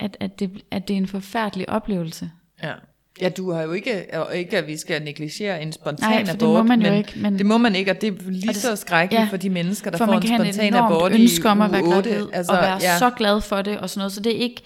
at, 0.00 0.16
at, 0.20 0.38
det, 0.40 0.62
at 0.70 0.88
det 0.88 0.94
er 0.94 0.98
en 0.98 1.06
forfærdelig 1.06 1.68
oplevelse. 1.68 2.30
Ja. 2.62 2.72
Ja, 3.20 3.28
du 3.28 3.52
har 3.52 3.62
jo 3.62 3.72
ikke, 3.72 4.06
og 4.12 4.36
ikke 4.36 4.58
at 4.58 4.66
vi 4.66 4.76
skal 4.76 5.02
negligere 5.02 5.62
en 5.62 5.72
spontan 5.72 6.08
Nej, 6.10 6.20
abort, 6.20 6.40
det 6.40 6.48
må 6.48 6.62
man 6.62 6.82
jo 6.82 6.88
men 6.90 6.98
ikke, 6.98 7.12
men- 7.18 7.38
det 7.38 7.46
må 7.46 7.58
man 7.58 7.74
ikke, 7.74 7.90
og 7.90 8.00
det 8.00 8.06
er 8.08 8.30
lige 8.30 8.48
det- 8.48 8.56
så 8.56 8.76
skrækkeligt 8.76 9.20
ja, 9.22 9.28
for 9.30 9.36
de 9.36 9.50
mennesker, 9.50 9.90
der 9.90 9.98
For 9.98 10.06
får 10.06 10.12
en 10.12 10.22
spontan 10.26 10.74
abort 10.74 11.12
ønske 11.12 11.48
om 11.48 11.60
at 11.60 11.68
i 11.68 11.72
være 11.72 11.84
uge 11.84 11.96
8. 11.96 12.10
gravid, 12.10 12.26
altså, 12.32 12.52
og 12.52 12.58
være 12.58 12.78
ja. 12.82 12.98
så 12.98 13.10
glad 13.10 13.40
for 13.40 13.62
det, 13.62 13.78
og 13.78 13.90
sådan 13.90 13.98
noget. 13.98 14.12
Så 14.12 14.20
det 14.20 14.36
er 14.36 14.40
ikke, 14.40 14.62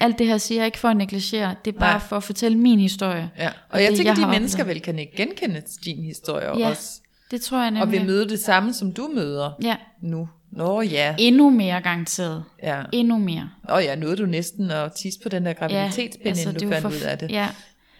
alt 0.00 0.18
det 0.18 0.26
her 0.26 0.38
siger 0.38 0.58
jeg 0.60 0.66
ikke 0.66 0.78
for 0.78 0.88
at 0.88 0.96
negligere, 0.96 1.54
det 1.64 1.74
er 1.74 1.78
bare 1.78 1.92
Nej. 1.98 1.98
for 2.08 2.16
at 2.16 2.22
fortælle 2.22 2.58
min 2.58 2.80
historie. 2.80 3.30
Ja. 3.38 3.48
Og, 3.48 3.52
Og 3.70 3.82
jeg 3.82 3.88
det, 3.90 3.96
tænker, 3.96 4.12
jeg 4.12 4.22
de 4.26 4.30
mennesker 4.30 4.62
oplevet. 4.62 4.74
vel 4.76 4.82
kan 4.82 4.98
ikke 4.98 5.16
genkende 5.16 5.62
din 5.84 6.04
historie 6.04 6.58
Ja, 6.58 6.68
også, 6.68 7.00
Det 7.30 7.40
tror 7.40 7.58
jeg 7.58 7.66
og 7.66 7.72
nemlig. 7.72 7.98
vil 8.00 8.06
møde 8.06 8.28
det 8.28 8.40
samme, 8.40 8.72
som 8.74 8.92
du 8.92 9.10
møder 9.14 9.50
Ja, 9.62 9.76
nu. 10.00 10.28
Nå 10.50 10.80
ja, 10.80 11.14
endnu 11.18 11.50
mere 11.50 11.80
garanteret. 11.82 12.44
ja. 12.62 12.82
Endnu 12.92 13.18
mere. 13.18 13.50
Og 13.64 13.82
ja, 13.84 13.94
nåede 13.96 14.16
du 14.16 14.26
næsten 14.26 14.70
at 14.70 14.92
tisse 14.92 15.20
på 15.22 15.28
den 15.28 15.46
der 15.46 15.52
graviditetspind, 15.52 16.26
altså, 16.28 16.48
inden 16.48 16.54
det 16.54 16.62
du 16.62 16.68
fandt 16.72 16.82
for- 16.82 16.88
ud 16.88 17.02
af 17.10 17.18
det. 17.18 17.30
Ja, 17.30 17.48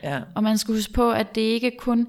Ja. 0.03 0.21
og 0.35 0.43
man 0.43 0.59
skal 0.59 0.75
huske 0.75 0.93
på, 0.93 1.13
at 1.13 1.35
det 1.35 1.41
ikke 1.41 1.73
kun 1.79 2.09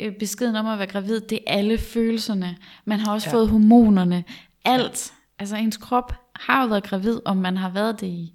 øh, 0.00 0.12
beskeden 0.18 0.56
om 0.56 0.66
at 0.66 0.78
være 0.78 0.86
gravid, 0.88 1.20
det 1.20 1.38
er 1.46 1.52
alle 1.58 1.78
følelserne. 1.78 2.56
Man 2.84 3.00
har 3.00 3.12
også 3.12 3.28
Ja. 3.30 3.36
ja. 3.36 3.36
fået 3.40 3.48
hormonerne. 3.48 4.24
Alt. 4.64 5.12
Altså 5.38 5.56
ens 5.56 5.76
krop 5.76 6.12
har 6.36 6.62
jo 6.62 6.68
været 6.68 6.82
gravid, 6.82 7.20
om 7.24 7.36
man 7.36 7.56
har 7.56 7.70
været 7.70 8.00
det 8.00 8.06
i 8.06 8.34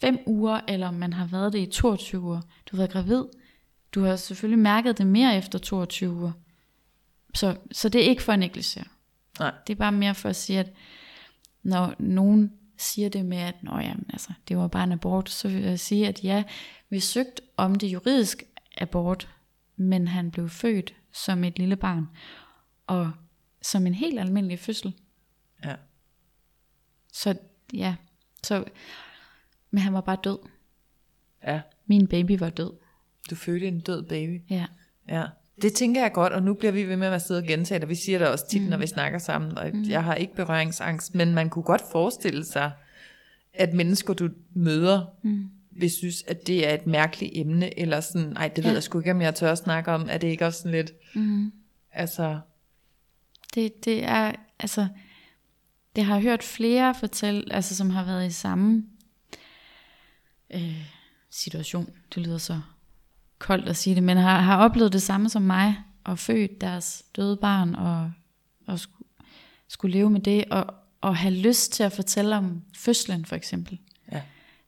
5 0.00 0.18
uger, 0.26 0.60
eller 0.68 0.88
om 0.88 0.94
man 0.94 1.12
har 1.12 1.26
været 1.26 1.52
det 1.52 1.58
i 1.58 1.66
22 1.66 2.20
uger. 2.20 2.40
Du 2.40 2.76
har 2.76 2.76
været 2.76 2.90
gravid. 2.90 3.22
Du 3.94 4.04
har 4.04 4.16
selvfølgelig 4.16 4.58
mærket 4.58 4.98
det 4.98 5.06
mere 5.06 5.36
efter 5.36 5.58
22 5.58 6.12
uger. 6.12 6.32
Så, 7.34 7.56
så 7.72 7.88
det 7.88 8.04
er 8.04 8.08
ikke 8.08 8.22
for 8.22 8.32
at 8.32 8.38
negligere. 8.38 8.84
Nej. 9.38 9.54
Det 9.66 9.72
er 9.72 9.78
bare 9.78 9.92
mere 9.92 10.14
for 10.14 10.28
at 10.28 10.36
sige, 10.36 10.58
at 10.58 10.72
når 11.62 11.94
nogen 11.98 12.52
siger 12.78 13.08
det 13.08 13.24
med, 13.24 13.38
at 13.38 13.54
Nå, 13.62 13.78
jamen, 13.78 14.06
altså, 14.12 14.32
det 14.48 14.56
var 14.56 14.68
bare 14.68 14.84
en 14.84 14.92
abort, 14.92 15.30
så 15.30 15.48
vil 15.48 15.62
jeg 15.62 15.80
sige, 15.80 16.08
at 16.08 16.24
ja, 16.24 16.44
vi 16.90 17.00
søgte 17.00 17.42
om 17.56 17.74
det 17.74 17.86
juridisk 17.86 18.42
abort, 18.78 19.28
men 19.76 20.08
han 20.08 20.30
blev 20.30 20.48
født 20.48 20.94
som 21.12 21.44
et 21.44 21.58
lille 21.58 21.76
barn, 21.76 22.06
og 22.86 23.12
som 23.62 23.86
en 23.86 23.94
helt 23.94 24.20
almindelig 24.20 24.58
fødsel. 24.58 24.94
Ja. 25.64 25.76
Så 27.12 27.38
ja, 27.72 27.96
så, 28.42 28.64
men 29.70 29.82
han 29.82 29.92
var 29.92 30.00
bare 30.00 30.18
død. 30.24 30.38
ja. 31.42 31.60
Min 31.86 32.06
baby 32.08 32.38
var 32.38 32.50
død. 32.50 32.72
Du 33.30 33.34
fødte 33.34 33.68
en 33.68 33.80
død 33.80 34.02
baby. 34.02 34.42
Ja. 34.50 34.66
Ja, 35.08 35.26
det 35.62 35.72
tænker 35.72 36.00
jeg 36.02 36.12
godt, 36.12 36.32
og 36.32 36.42
nu 36.42 36.54
bliver 36.54 36.72
vi 36.72 36.84
ved 36.84 36.96
med 36.96 37.06
at 37.08 37.22
sidde 37.22 37.38
og 37.40 37.46
gentage 37.46 37.80
det. 37.80 37.88
Vi 37.88 37.94
siger 37.94 38.18
det 38.18 38.28
også 38.28 38.48
tit, 38.48 38.62
mm. 38.62 38.68
når 38.68 38.76
vi 38.76 38.86
snakker 38.86 39.18
sammen, 39.18 39.58
og 39.58 39.70
jeg 39.88 40.04
har 40.04 40.14
ikke 40.14 40.34
berøringsangst, 40.34 41.14
men 41.14 41.34
man 41.34 41.50
kunne 41.50 41.62
godt 41.62 41.82
forestille 41.92 42.44
sig, 42.44 42.72
at 43.54 43.74
mennesker, 43.74 44.14
du 44.14 44.28
møder, 44.54 45.06
mm. 45.22 45.48
vil 45.70 45.90
synes, 45.90 46.22
at 46.26 46.46
det 46.46 46.68
er 46.68 46.74
et 46.74 46.86
mærkeligt 46.86 47.32
emne, 47.34 47.78
eller 47.78 48.00
sådan, 48.00 48.28
nej, 48.28 48.48
det 48.48 48.64
ved 48.64 48.70
Ja. 48.70 48.74
jeg 48.74 48.82
sgu 48.82 48.98
ikke, 48.98 49.10
om 49.10 49.20
jeg 49.20 49.34
tør 49.34 49.52
at 49.52 49.58
snakke 49.58 49.90
om, 49.92 50.06
er 50.10 50.18
det 50.18 50.28
ikke 50.28 50.46
også 50.46 50.58
sådan 50.58 50.72
lidt, 50.72 50.92
Mm. 51.14 51.52
altså, 51.92 52.40
Det, 53.54 53.84
det 53.84 54.04
er, 54.04 54.32
altså, 54.58 54.88
det 55.96 56.04
har 56.04 56.14
jeg 56.14 56.22
hørt 56.22 56.42
flere 56.42 56.94
fortælle, 56.94 57.44
altså 57.54 57.76
som 57.76 57.90
har 57.90 58.04
været 58.04 58.26
i 58.26 58.30
samme 58.32 58.84
øh, 60.54 60.82
situation. 61.30 61.90
Det 62.14 62.22
lyder 62.26 62.38
så 62.38 62.60
koldt 63.38 63.68
at 63.68 63.76
sige 63.76 63.94
det, 63.94 64.02
men 64.02 64.16
har, 64.16 64.40
har 64.40 64.56
oplevet 64.56 64.92
det 64.92 65.02
samme 65.02 65.28
som 65.28 65.42
mig, 65.42 65.76
og 66.04 66.18
født 66.18 66.60
deres 66.60 67.04
døde 67.16 67.36
barn, 67.36 67.74
og, 67.74 68.12
og 68.66 68.78
skulle, 68.78 69.08
skulle 69.68 69.92
leve 69.92 70.10
med 70.10 70.20
det, 70.20 70.44
og, 70.50 70.74
og 71.00 71.16
have 71.16 71.34
lyst 71.34 71.72
til 71.72 71.82
at 71.82 71.92
fortælle 71.92 72.36
om 72.36 72.62
fødslen 72.76 73.24
for 73.24 73.36
eksempel. 73.36 73.78
Ja. 74.12 74.20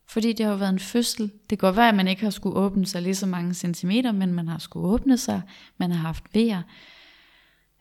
Fordi 0.09 0.33
det 0.33 0.47
har 0.47 0.53
jo 0.53 0.59
været 0.59 0.73
en 0.73 0.79
fødsel. 0.79 1.25
Det 1.51 1.59
kan 1.59 1.59
godt 1.59 1.77
være, 1.77 1.89
at 1.89 1.95
man 1.95 2.09
ikke 2.09 2.23
har 2.23 2.31
skulle 2.31 2.57
åbne 2.57 2.87
sig 2.87 3.03
lige 3.03 3.15
så 3.15 3.27
mange 3.27 3.55
centimeter, 3.55 4.13
men 4.13 4.35
man 4.35 4.49
har 4.49 4.59
skulle 4.59 4.87
åbne 4.87 5.19
sig, 5.19 5.43
man 5.77 5.91
har 5.91 5.99
haft 5.99 6.25
vejer. 6.35 6.63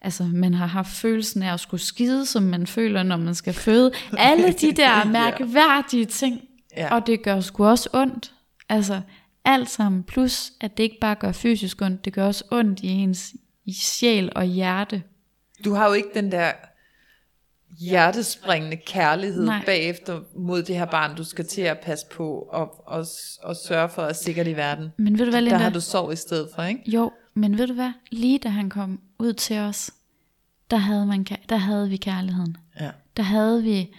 Altså, 0.02 0.23
man 0.23 0.54
har 0.54 0.65
haft 0.65 0.89
følelsen 0.89 1.43
af 1.43 1.54
at 1.54 1.60
skulle 1.60 1.82
skide, 1.82 2.26
som 2.26 2.43
man 2.43 2.67
føler, 2.67 3.04
når 3.04 3.17
man 3.17 3.36
skal 3.36 3.54
føde. 3.54 3.91
Alle 4.17 4.54
de 4.54 4.71
der 4.82 5.06
mærkværdige 5.06 6.06
ting. 6.06 6.41
Ja. 6.78 6.95
Og 6.95 7.08
det 7.08 7.23
gør 7.23 7.39
sgu 7.39 7.65
også 7.65 7.89
ondt. 7.93 8.34
Altså, 8.69 9.02
alt 9.47 9.69
sammen. 9.69 10.03
Plus, 10.03 10.51
at 10.62 10.77
det 10.77 10.83
ikke 10.83 10.97
bare 11.01 11.15
gør 11.15 11.31
fysisk 11.31 11.81
ondt, 11.81 12.05
det 12.05 12.13
gør 12.13 12.25
også 12.27 12.43
ondt 12.51 12.79
i 12.79 12.88
ens 12.88 13.33
i 13.65 13.73
sjæl 13.73 14.31
og 14.36 14.45
hjerte. 14.45 15.03
du 15.65 15.73
har 15.73 15.88
jo 15.88 15.93
ikke 15.93 16.10
den 16.13 16.31
der 16.31 16.51
hjertespringende 17.79 18.77
kærlighed 18.77 19.45
Nej. 19.45 19.63
Bagefter 19.65 20.21
mod 20.36 20.63
det 20.63 20.75
her 20.77 20.86
barn, 20.86 21.15
du 21.15 21.23
skal 21.23 21.45
til 21.47 21.62
at 21.62 21.79
passe 21.79 22.05
på, 22.12 22.39
og, 22.51 22.88
og, 22.88 23.05
og 23.43 23.55
sørge 23.55 23.89
for 23.89 24.01
at 24.01 24.15
sikkert 24.15 24.47
i 24.47 24.55
verden. 24.55 24.89
Men 24.97 25.19
ved 25.19 25.25
du 25.25 25.31
hvad, 25.31 25.41
Der 25.41 25.45
Linda? 25.45 25.57
har 25.57 25.69
du 25.69 25.81
sorg 25.81 26.13
i 26.13 26.15
stedet 26.15 26.49
for, 26.55 26.63
ikke? 26.63 26.81
Jo, 26.91 27.12
men 27.33 27.57
ved 27.57 27.67
du 27.67 27.73
hvad? 27.73 27.91
Lige 28.12 28.39
da 28.39 28.49
han 28.49 28.69
kom 28.69 29.01
ud 29.19 29.33
til 29.33 29.57
os, 29.60 29.91
der 30.71 30.77
havde, 30.77 31.05
man, 31.05 31.23
der 31.49 31.57
havde 31.57 31.89
vi 31.89 31.97
kærligheden. 31.97 32.57
Ja. 32.79 32.91
Der 33.17 33.23
havde 33.23 33.63
vi, 33.63 33.93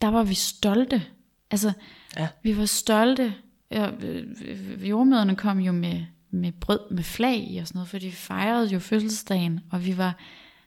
der 0.00 0.08
var 0.08 0.22
vi 0.22 0.34
stolte. 0.34 1.02
Altså, 1.50 1.72
Ja. 2.16 2.28
vi 2.42 2.56
var 2.58 2.66
stolte. 2.66 3.34
Ja, 3.74 3.90
øh, 4.02 4.88
jordmøderne 4.90 5.36
kom 5.36 5.58
jo 5.58 5.72
med, 5.72 6.00
med 6.30 6.52
brød 6.52 6.78
med 6.90 7.02
flag 7.02 7.46
i 7.50 7.58
og 7.58 7.66
sådan 7.66 7.78
noget, 7.78 7.88
for 7.88 7.98
de 7.98 8.12
fejrede 8.12 8.68
jo 8.68 8.78
fødselsdagen, 8.78 9.60
og 9.70 9.86
vi 9.86 9.98
var 9.98 10.16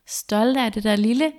stolte 0.07 0.61
af 0.61 0.71
det 0.71 0.83
der 0.83 0.95
lille, 0.95 1.31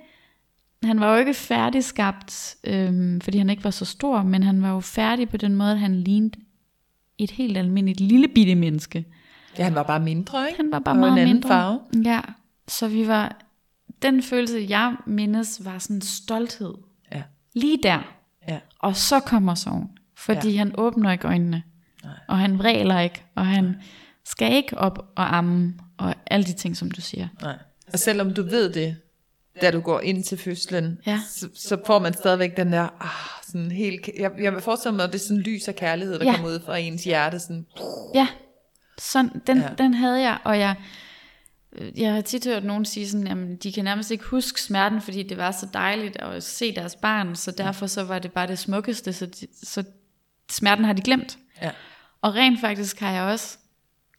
han 0.83 0.99
var 0.99 1.13
jo 1.13 1.19
ikke 1.19 1.33
færdigskabt, 1.33 2.55
øhm, 2.63 3.21
fordi 3.21 3.37
han 3.37 3.49
ikke 3.49 3.63
var 3.63 3.69
så 3.71 3.85
stor, 3.85 4.23
men 4.23 4.43
han 4.43 4.61
var 4.61 4.69
jo 4.69 4.79
færdig 4.79 5.29
på 5.29 5.37
den 5.37 5.55
måde, 5.55 5.71
at 5.71 5.79
han 5.79 5.95
lignede 6.03 6.39
et 7.17 7.31
helt 7.31 7.57
almindeligt 7.57 7.99
lille 8.01 8.27
bitte 8.27 8.55
menneske. 8.55 9.05
Ja, 9.57 9.63
han 9.63 9.75
var 9.75 9.83
bare 9.83 9.99
mindre, 9.99 10.47
ikke? 10.47 10.57
Han 10.61 10.71
var 10.71 10.79
bare 10.79 10.95
Og 10.95 10.99
meget 10.99 11.11
en 11.11 11.17
anden 11.17 11.35
mindre. 11.35 11.49
farve. 11.49 11.79
Ja, 12.05 12.21
så 12.67 12.87
vi 12.87 13.07
var 13.07 13.41
den 14.01 14.23
følelse, 14.23 14.65
jeg 14.69 14.95
mindes, 15.05 15.61
var 15.65 15.79
sådan 15.79 16.01
stolthed. 16.01 16.73
Ja. 17.11 17.21
Lige 17.53 17.79
der. 17.83 17.99
Ja. 18.47 18.59
Og 18.79 18.95
så 18.95 19.19
kommer 19.19 19.55
sorgen. 19.55 19.89
Fordi 20.19 20.51
ja. 20.51 20.57
han 20.57 20.75
åbner 20.77 21.11
ikke 21.11 21.27
øjnene. 21.27 21.63
Nej. 22.03 22.13
Og 22.27 22.37
han 22.37 22.57
vræler 22.59 22.99
ikke. 22.99 23.23
Og 23.35 23.45
han 23.45 23.75
skal 24.25 24.53
ikke 24.53 24.77
op 24.77 24.97
og 25.15 25.37
amme. 25.37 25.73
Og 25.97 26.15
alle 26.27 26.45
de 26.45 26.53
ting, 26.53 26.77
som 26.77 26.91
du 26.91 27.01
siger. 27.01 27.27
Nej. 27.41 27.57
Og 27.93 27.99
selvom 27.99 28.33
du 28.33 28.43
ved 28.43 28.73
det, 28.73 28.95
da 29.61 29.71
du 29.71 29.79
går 29.79 29.99
ind 29.99 30.23
til 30.23 30.37
fødslen, 30.37 30.97
Ja. 31.05 31.19
så, 31.29 31.49
så 31.55 31.77
får 31.85 31.99
man 31.99 32.13
stadigvæk 32.13 32.57
den 32.57 32.73
der, 32.73 32.87
ah, 32.99 33.43
sådan 33.47 33.71
helt, 33.71 34.09
jeg, 34.19 34.31
jeg 34.39 34.53
vil 34.53 34.61
forestille 34.61 34.95
mig, 34.95 35.05
at 35.05 35.13
det 35.13 35.19
er 35.19 35.23
sådan 35.23 35.41
lys 35.41 35.67
af 35.67 35.75
kærlighed, 35.75 36.19
der 36.19 36.25
Ja. 36.25 36.31
kommer 36.35 36.49
ud 36.49 36.59
fra 36.65 36.77
ens 36.77 37.03
hjerte, 37.03 37.39
sådan, 37.39 37.65
Ja, 38.15 38.27
sådan, 38.99 39.41
den, 39.47 39.57
Ja. 39.57 39.63
ja. 39.63 39.73
den 39.77 39.93
havde 39.93 40.21
jeg, 40.21 40.37
og 40.43 40.59
jeg, 40.59 40.75
øh, 41.71 41.99
jeg 41.99 42.13
har 42.13 42.21
tit 42.21 42.45
hørt 42.45 42.63
nogen 42.63 42.85
sige 42.85 43.09
sådan, 43.09 43.27
jamen 43.27 43.55
de 43.55 43.71
kan 43.73 43.83
nærmest 43.83 44.11
ikke 44.11 44.23
huske 44.23 44.61
smerten, 44.61 45.01
fordi 45.01 45.23
det 45.23 45.37
var 45.37 45.51
så 45.51 45.67
dejligt 45.73 46.17
at 46.21 46.43
se 46.43 46.75
deres 46.75 46.95
barn, 46.95 47.35
så 47.35 47.51
derfor 47.51 47.87
så 47.87 48.03
var 48.03 48.19
det 48.19 48.31
bare 48.31 48.47
det 48.47 48.59
smukkeste, 48.59 49.13
så, 49.13 49.25
de, 49.25 49.47
så 49.63 49.83
smerten 50.49 50.85
har 50.85 50.93
de 50.93 51.01
glemt. 51.01 51.37
ja, 51.61 51.71
Og 52.21 52.35
rent 52.35 52.61
faktisk 52.61 52.99
har 52.99 53.11
jeg 53.11 53.23
også 53.23 53.57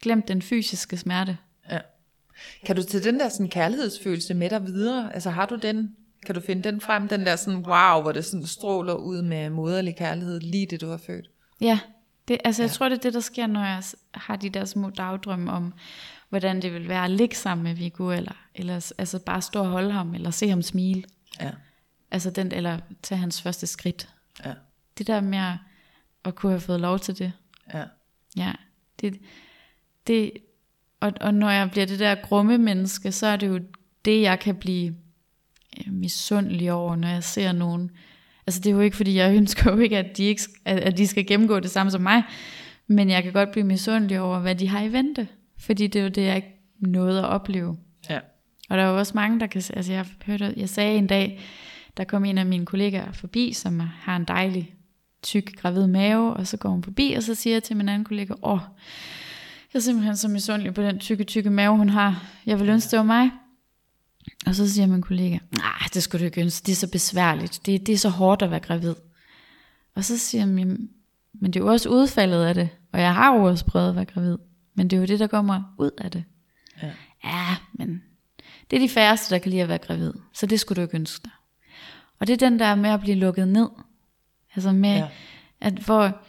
glemt 0.01 0.27
den 0.27 0.41
fysiske 0.41 0.97
smerte. 0.97 1.37
ja. 1.71 1.79
Kan 2.65 2.75
du 2.75 2.83
til 2.83 3.03
den 3.03 3.19
der 3.19 3.29
sådan 3.29 3.49
kærlighedsfølelse 3.49 4.33
med 4.33 4.49
dig 4.49 4.65
videre? 4.65 5.13
Altså 5.13 5.29
har 5.29 5.45
du 5.45 5.55
den, 5.55 5.95
kan 6.25 6.35
du 6.35 6.41
finde 6.41 6.63
den 6.71 6.81
frem, 6.81 7.07
den 7.07 7.25
der 7.25 7.35
sådan 7.35 7.59
wow, 7.67 8.01
hvor 8.01 8.11
det 8.11 8.25
sådan 8.25 8.45
stråler 8.47 8.93
ud 8.93 9.21
med 9.21 9.49
moderlig 9.49 9.95
kærlighed, 9.95 10.39
lige 10.39 10.65
det 10.65 10.81
du 10.81 10.89
har 10.89 10.97
født? 10.97 11.29
Ja, 11.61 11.79
det, 12.27 12.37
altså 12.45 12.63
jeg 12.63 12.71
tror, 12.71 12.89
det 12.89 12.97
er 12.97 13.01
det, 13.01 13.13
der 13.13 13.19
sker, 13.19 13.47
når 13.47 13.63
jeg 13.65 13.83
har 14.13 14.35
de 14.35 14.49
der 14.49 14.65
små 14.65 14.89
dagdrømme 14.89 15.51
om, 15.51 15.73
hvordan 16.29 16.61
det 16.61 16.73
vil 16.73 16.87
være 16.89 17.03
at 17.03 17.11
ligge 17.11 17.35
sammen 17.35 17.63
med 17.63 17.73
Viggo, 17.73 18.09
eller, 18.11 18.45
eller 18.55 18.91
altså 18.97 19.19
bare 19.19 19.41
stå 19.41 19.59
og 19.59 19.67
holde 19.69 19.91
ham, 19.91 20.15
eller 20.15 20.31
se 20.31 20.49
ham 20.49 20.61
smile. 20.61 21.03
Ja, 21.39 21.51
Altså 22.11 22.29
den, 22.29 22.51
eller 22.51 22.79
tage 23.03 23.19
hans 23.19 23.41
første 23.41 23.67
skridt. 23.67 24.09
ja, 24.45 24.53
Det 24.97 25.07
der 25.07 25.21
med 25.21 25.37
at, 25.37 25.53
at 26.25 26.35
kunne 26.35 26.51
have 26.51 26.61
fået 26.61 26.79
lov 26.79 26.99
til 26.99 27.17
det. 27.17 27.31
ja, 27.73 27.83
Ja, 28.37 28.51
det, 29.01 29.19
det 30.07 30.31
og, 30.99 31.13
og 31.21 31.33
når 31.33 31.49
jeg 31.49 31.71
bliver 31.71 31.85
det 31.85 31.99
der 31.99 32.15
grumme 32.15 32.57
menneske, 32.57 33.11
så 33.11 33.27
er 33.27 33.35
det 33.35 33.47
jo 33.47 33.59
det, 34.05 34.21
jeg 34.21 34.39
kan 34.39 34.55
blive 34.55 34.95
øh, 35.77 35.93
misundelig 35.93 36.71
over, 36.71 36.95
når 36.95 37.07
jeg 37.07 37.23
ser 37.23 37.51
nogen. 37.51 37.91
Altså 38.47 38.61
det 38.61 38.69
er 38.69 38.73
jo 38.73 38.79
ikke, 38.79 38.97
fordi 38.97 39.15
jeg 39.15 39.35
ønsker 39.37 39.71
jo 39.71 39.77
ikke, 39.77 39.97
at 39.97 40.17
de, 40.17 40.23
ikke, 40.23 40.41
at 40.65 40.97
de 40.97 41.07
skal 41.07 41.27
gennemgå 41.27 41.59
det 41.59 41.71
samme 41.71 41.91
som 41.91 42.01
mig, 42.01 42.23
men 42.87 43.09
jeg 43.09 43.23
kan 43.23 43.33
godt 43.33 43.51
blive 43.51 43.63
misundelig 43.63 44.19
over, 44.19 44.39
hvad 44.39 44.55
de 44.55 44.67
har 44.67 44.81
i 44.81 44.91
vente. 44.91 45.27
Fordi 45.57 45.87
det 45.87 45.99
er 45.99 46.03
jo 46.03 46.09
det, 46.09 46.21
jeg 46.21 46.35
ikke 46.35 46.59
nåede 46.79 47.19
at 47.19 47.25
opleve. 47.25 47.77
ja, 48.09 48.19
Og 48.69 48.77
der 48.77 48.83
er 48.83 48.89
jo 48.89 48.97
også 48.97 49.11
mange, 49.15 49.39
der 49.39 49.47
kan... 49.47 49.61
Altså 49.73 49.93
jeg, 49.93 50.05
hørte, 50.25 50.53
jeg 50.57 50.69
sagde 50.69 50.97
en 50.97 51.07
dag, 51.07 51.39
der 51.97 52.03
kom 52.03 52.25
en 52.25 52.37
af 52.37 52.45
mine 52.45 52.65
kollegaer 52.65 53.11
forbi, 53.11 53.53
som 53.53 53.79
har 53.79 54.15
en 54.15 54.25
dejlig, 54.25 54.75
tyk, 55.23 55.55
gravid 55.61 55.87
mave, 55.87 56.33
og 56.33 56.47
så 56.47 56.57
går 56.57 56.69
hun 56.69 56.83
forbi, 56.83 57.13
og 57.17 57.23
så 57.23 57.35
siger 57.35 57.55
jeg 57.55 57.63
til 57.63 57.77
min 57.77 57.89
anden 57.89 58.05
kollega, 58.05 58.33
åh, 58.43 58.59
jeg 59.73 59.79
er 59.79 59.81
simpelthen 59.81 60.17
så 60.17 60.27
misundelig 60.27 60.73
på 60.73 60.81
den 60.81 60.99
tykke, 60.99 61.23
tykke 61.23 61.49
mave, 61.49 61.77
hun 61.77 61.89
har. 61.89 62.23
Jeg 62.45 62.59
vil 62.59 62.69
ønske, 62.69 62.91
det 62.91 62.97
var 62.97 63.03
mig. 63.03 63.31
Og 64.45 64.55
så 64.55 64.73
siger 64.73 64.87
min 64.87 65.01
kollega, 65.01 65.37
nej, 65.51 65.87
det 65.93 66.03
skulle 66.03 66.19
du 66.19 66.25
ikke 66.25 66.41
ønske, 66.41 66.65
det 66.65 66.71
er 66.71 66.75
så 66.75 66.91
besværligt, 66.91 67.61
det, 67.65 67.87
det 67.87 67.93
er 67.93 67.97
så 67.97 68.09
hårdt 68.09 68.41
at 68.41 68.51
være 68.51 68.59
gravid. 68.59 68.95
Og 69.95 70.03
så 70.03 70.17
siger 70.17 70.45
min, 70.45 70.89
men 71.33 71.53
det 71.53 71.59
er 71.59 71.63
jo 71.63 71.71
også 71.71 71.89
udfaldet 71.89 72.43
af 72.43 72.53
det, 72.53 72.69
og 72.91 73.01
jeg 73.01 73.13
har 73.13 73.35
jo 73.35 73.43
også 73.43 73.65
prøvet 73.65 73.89
at 73.89 73.95
være 73.95 74.05
gravid, 74.05 74.37
men 74.75 74.87
det 74.87 74.97
er 74.97 74.99
jo 75.01 75.05
det, 75.05 75.19
der 75.19 75.27
kommer 75.27 75.75
ud 75.77 75.91
af 75.97 76.11
det. 76.11 76.23
Ja. 76.81 76.91
Ja, 77.23 77.55
men 77.73 78.03
det 78.71 78.75
er 78.75 78.81
de 78.81 78.89
færreste, 78.89 79.33
der 79.33 79.39
kan 79.39 79.51
lide 79.51 79.61
at 79.61 79.67
være 79.67 79.77
gravid. 79.77 80.13
Så 80.33 80.45
det 80.45 80.59
skulle 80.59 80.75
du 80.75 80.81
ikke 80.81 80.95
ønske 80.95 81.23
dig. 81.23 81.31
Og 82.19 82.27
det 82.27 82.33
er 82.33 82.49
den 82.49 82.59
der 82.59 82.75
med 82.75 82.89
at 82.89 82.99
blive 82.99 83.15
lukket 83.15 83.47
ned. 83.47 83.69
Altså 84.55 84.71
med, 84.71 84.95
Ja. 84.95 85.07
at 85.61 85.73
hvor, 85.73 86.21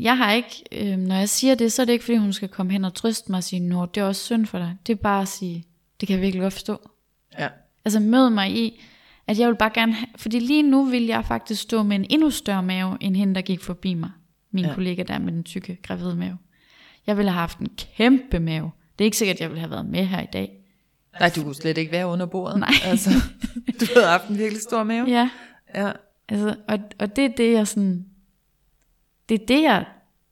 jeg 0.00 0.16
har 0.16 0.32
ikke, 0.32 0.64
øh, 0.72 0.96
når 0.98 1.14
jeg 1.14 1.28
siger 1.28 1.54
det, 1.54 1.72
så 1.72 1.82
er 1.82 1.86
det 1.86 1.92
ikke 1.92 2.04
fordi 2.04 2.16
hun 2.18 2.32
skal 2.32 2.48
komme 2.48 2.72
hen 2.72 2.84
og 2.84 2.94
trøste 2.94 3.30
mig 3.32 3.38
og 3.38 3.44
sige, 3.44 3.60
Nå, 3.60 3.86
det 3.86 4.00
er 4.00 4.04
også 4.04 4.24
synd 4.24 4.46
for 4.46 4.58
dig. 4.58 4.76
Det 4.86 4.92
er 4.92 4.96
bare 4.96 5.22
at 5.22 5.28
sige, 5.28 5.64
det 6.00 6.06
kan 6.08 6.14
jeg 6.14 6.22
virkelig 6.22 6.42
godt 6.42 6.52
forstå. 6.52 6.90
ja, 7.38 7.48
Altså 7.84 8.00
mød 8.00 8.30
mig 8.30 8.50
i, 8.56 8.80
at 9.26 9.38
jeg 9.38 9.48
vil 9.48 9.54
bare 9.56 9.70
gerne 9.74 9.92
have, 9.92 10.06
fordi 10.16 10.38
lige 10.38 10.62
nu 10.62 10.84
vil 10.84 11.06
jeg 11.06 11.24
faktisk 11.24 11.62
stå 11.62 11.82
med 11.82 11.96
en 11.96 12.06
endnu 12.10 12.30
større 12.30 12.62
mave, 12.62 12.96
end 13.00 13.16
hende, 13.16 13.34
der 13.34 13.40
gik 13.40 13.60
forbi 13.60 13.94
mig. 13.94 14.10
Min 14.52 14.64
ja. 14.64 14.74
kollega 14.74 15.02
der 15.02 15.18
med 15.18 15.32
den 15.32 15.42
tykke, 15.44 15.78
gravide 15.82 16.16
mave. 16.16 16.38
Jeg 17.06 17.16
ville 17.16 17.30
have 17.30 17.40
haft 17.40 17.58
en 17.58 17.68
kæmpe 17.96 18.40
mave. 18.40 18.70
Det 18.98 19.04
er 19.04 19.06
ikke 19.06 19.16
sikkert, 19.16 19.34
at 19.36 19.40
jeg 19.40 19.48
ville 19.50 19.60
have 19.60 19.70
været 19.70 19.86
med 19.86 20.04
her 20.06 20.20
i 20.20 20.26
dag. 20.32 20.50
Nej, 21.20 21.30
du 21.36 21.42
kunne 21.42 21.54
slet 21.54 21.78
ikke 21.78 21.92
være 21.92 22.06
under 22.06 22.26
bordet. 22.26 22.58
Nej. 22.60 22.70
Altså, 22.84 23.10
du 23.80 23.86
havde 23.94 24.06
haft 24.08 24.28
en 24.28 24.38
virkelig 24.38 24.62
stor 24.62 24.82
mave. 24.84 25.08
Ja, 25.08 25.30
Ja, 25.74 25.92
altså, 26.28 26.56
og, 26.68 26.78
og 26.98 27.16
det 27.16 27.24
er 27.24 27.28
det, 27.36 27.52
jeg 27.52 27.68
sådan, 27.68 28.06
det 29.28 29.42
er 29.42 29.46
det, 29.46 29.62
jeg 29.62 29.84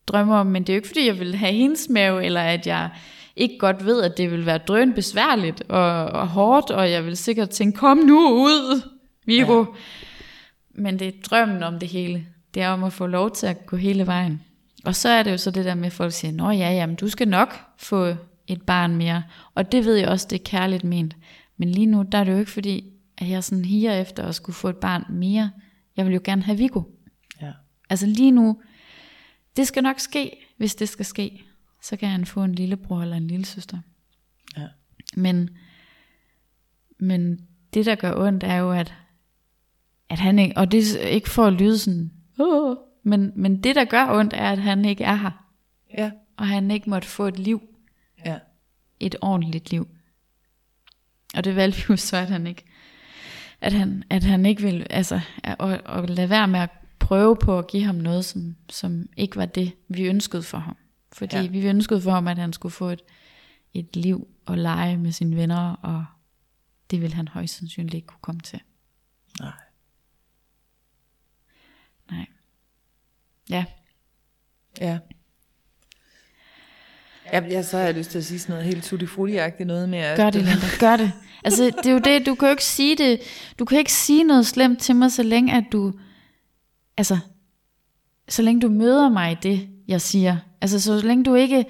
drømmer 0.07 0.37
om, 0.37 0.47
men 0.47 0.63
det 0.63 0.69
er 0.69 0.75
jo 0.75 0.79
ikke, 0.79 0.89
fordi 0.89 1.07
jeg 1.07 1.19
vil 1.19 1.35
have 1.35 1.53
hendes 1.53 1.89
mave, 1.89 2.25
eller 2.25 2.41
at 2.41 2.67
jeg 2.67 2.91
ikke 3.37 3.59
godt 3.59 3.85
ved, 3.85 4.03
at 4.03 4.17
det 4.17 4.31
vil 4.31 4.47
være 4.47 4.59
drøn 4.59 4.93
besværligt 4.93 5.63
og, 5.69 6.07
og 6.07 6.29
hårdt, 6.29 6.71
og 6.71 6.91
jeg 6.91 7.05
vil 7.05 7.17
sikkert 7.17 7.51
tænke, 7.51 7.79
kom 7.79 7.97
nu 7.97 8.29
ud, 8.31 8.83
Viggo. 9.27 9.59
Ja. 9.59 9.65
Men 10.71 10.99
det 10.99 11.09
er 11.09 11.13
drømmen 11.31 11.63
om 11.63 11.79
det 11.79 11.89
hele. 11.89 12.27
Det 12.55 12.63
er 12.63 12.69
om 12.69 12.85
at 12.85 12.93
få 12.93 13.07
lov 13.07 13.31
til 13.31 13.47
at 13.47 13.67
gå 13.67 13.77
hele 13.77 14.07
vejen. 14.07 14.43
Og 14.85 14.95
så 14.95 15.09
er 15.09 15.23
det 15.23 15.33
jo 15.33 15.37
så 15.37 15.51
det 15.51 15.65
der 15.65 15.75
med, 15.75 15.87
at 15.87 15.93
folk 15.93 16.13
siger, 16.13 16.33
nå 16.33 16.51
ja, 16.51 16.71
jamen, 16.73 16.97
du 16.97 17.09
skal 17.09 17.29
nok 17.29 17.55
få 17.79 18.15
et 18.47 18.63
barn 18.63 18.97
mere. 18.97 19.23
Og 19.55 19.73
det 19.73 19.85
ved 19.85 19.95
jeg 19.95 20.09
også, 20.09 20.27
det 20.31 20.41
er 20.41 20.45
kærligt 20.45 20.85
ment. 20.85 21.17
Men 21.57 21.71
lige 21.71 21.87
nu, 21.87 22.05
der 22.13 22.19
er 22.19 22.25
det 22.25 22.33
jo 22.33 22.39
ikke 22.39 22.51
fordi, 22.51 22.85
at 23.19 23.29
jeg 23.29 23.45
sådan 23.45 23.65
higer 23.65 24.01
efter 24.01 24.23
at 24.23 24.35
skulle 24.35 24.57
få 24.57 24.69
et 24.69 24.77
barn 24.77 25.05
mere. 25.09 25.51
Jeg 25.97 26.07
vil 26.07 26.15
jo 26.15 26.21
gerne 26.25 26.43
have 26.43 26.59
Viggo. 26.59 26.83
ja, 27.41 27.53
Altså 27.91 28.07
lige 28.07 28.31
nu, 28.31 28.61
det 29.57 29.67
skal 29.67 29.83
nok 29.83 29.99
ske, 30.01 30.47
hvis 30.57 30.75
det 30.75 30.89
skal 30.89 31.05
ske. 31.05 31.43
Så 31.83 31.97
kan 31.97 32.09
han 32.09 32.27
få 32.27 32.45
en 32.45 32.55
lillebror 32.55 33.03
eller 33.03 33.17
en 33.17 33.29
lille 33.29 33.45
søster. 33.47 33.79
ja, 34.57 34.67
Men, 35.17 35.51
men 36.99 37.47
det, 37.75 37.87
der 37.87 37.95
gør 37.95 38.15
ondt, 38.27 38.45
er 38.45 38.55
jo, 38.57 38.73
at, 38.73 38.95
at 40.09 40.19
han 40.19 40.39
ikke, 40.39 40.57
og 40.57 40.73
det 40.73 40.97
er 41.05 41.09
ikke 41.09 41.31
for 41.31 41.45
at 41.45 41.53
lyde 41.53 41.79
sådan, 41.79 42.13
Åh, 42.39 42.77
men, 43.03 43.33
men 43.37 43.63
det, 43.63 43.77
der 43.77 43.85
gør 43.85 44.19
ondt, 44.19 44.33
er, 44.33 44.51
at 44.53 44.59
han 44.59 44.85
ikke 44.85 45.05
er 45.05 45.15
her. 45.15 45.51
ja, 45.99 46.11
Og 46.37 46.47
han 46.47 46.71
ikke 46.71 46.91
måtte 46.91 47.09
få 47.09 47.27
et 47.27 47.39
liv, 47.39 47.63
ja, 48.25 48.39
et 49.01 49.17
ordentligt 49.21 49.71
liv. 49.71 49.89
Og 51.37 51.45
det 51.45 51.57
valgte 51.57 51.79
vi 51.79 51.85
jo 51.91 51.97
så, 51.97 52.17
at 52.17 52.29
han 52.29 52.47
ikke, 52.47 52.65
at 53.61 53.73
han, 53.73 54.05
at 54.11 54.23
han 54.25 54.47
ikke 54.47 54.63
ville, 54.63 54.93
altså, 54.93 55.21
og, 55.59 55.81
og 55.85 56.09
lade 56.09 56.31
være 56.31 56.49
med 56.49 56.61
at 56.61 56.71
prøve 56.99 57.37
på 57.37 57.59
at 57.59 57.67
give 57.67 57.85
ham 57.85 57.95
noget, 57.95 58.25
som, 58.25 58.57
som 58.71 59.09
ikke 59.17 59.37
var 59.37 59.47
det, 59.47 59.73
vi 59.89 60.03
ønskede 60.07 60.43
for 60.43 60.59
ham. 60.59 60.77
Fordi 61.13 61.37
Ja. 61.37 61.47
vi 61.47 61.67
ønskede 61.67 62.01
for 62.03 62.11
ham, 62.11 62.29
at 62.29 62.39
han 62.39 62.53
skulle 62.53 62.73
få 62.73 62.89
et, 62.91 63.03
et 63.75 63.97
liv 63.97 64.29
og 64.47 64.59
lege 64.59 64.97
med 64.97 65.13
sine 65.13 65.37
venner, 65.37 65.73
og 65.73 66.05
det 66.91 67.01
ville 67.01 67.17
han 67.17 67.29
højst 67.29 67.59
sandsynligt 67.59 67.95
ikke 67.95 68.07
kunne 68.07 68.21
komme 68.23 68.41
til. 68.41 68.61
nej. 69.41 69.53
Nej. 72.11 72.27
Ja, 73.51 73.65
Ja. 74.81 74.99
Ja, 77.33 77.41
ja, 77.47 77.63
så 77.63 77.77
har 77.77 77.85
jeg 77.85 77.95
lyst 77.95 78.11
til 78.11 78.19
at 78.19 78.25
sige 78.25 78.39
sådan 78.39 78.53
noget 78.53 78.65
helt 78.65 78.85
tutti 78.85 79.07
noget 79.65 79.89
med, 79.89 79.99
at 79.99 80.17
gør 80.17 80.31
det, 80.31 80.43
Linda. 80.43 80.67
Gør 80.81 80.97
det. 80.97 81.13
Altså, 81.47 81.65
det 81.65 81.87
er 81.87 81.93
jo 81.93 81.99
det, 81.99 82.27
du 82.27 82.35
kan 82.35 82.49
jo 82.49 82.51
ikke 82.51 82.65
sige 82.65 82.97
det. 82.97 83.21
Du 83.59 83.65
kan 83.65 83.79
ikke 83.79 83.93
sige 83.93 84.25
noget 84.25 84.47
slemt 84.47 84.79
til 84.79 84.97
mig, 84.97 85.13
så 85.13 85.23
længe 85.23 85.53
at 85.53 85.65
du, 85.73 85.93
altså, 86.97 87.19
så 88.29 88.43
længe 88.43 88.61
du 88.61 88.69
møder 88.69 89.09
mig 89.09 89.33
i 89.33 89.37
det, 89.43 89.69
jeg 89.89 90.01
siger. 90.01 90.37
Altså, 90.61 90.81
så 90.81 91.01
længe 91.07 91.25
du 91.25 91.35
ikke, 91.35 91.65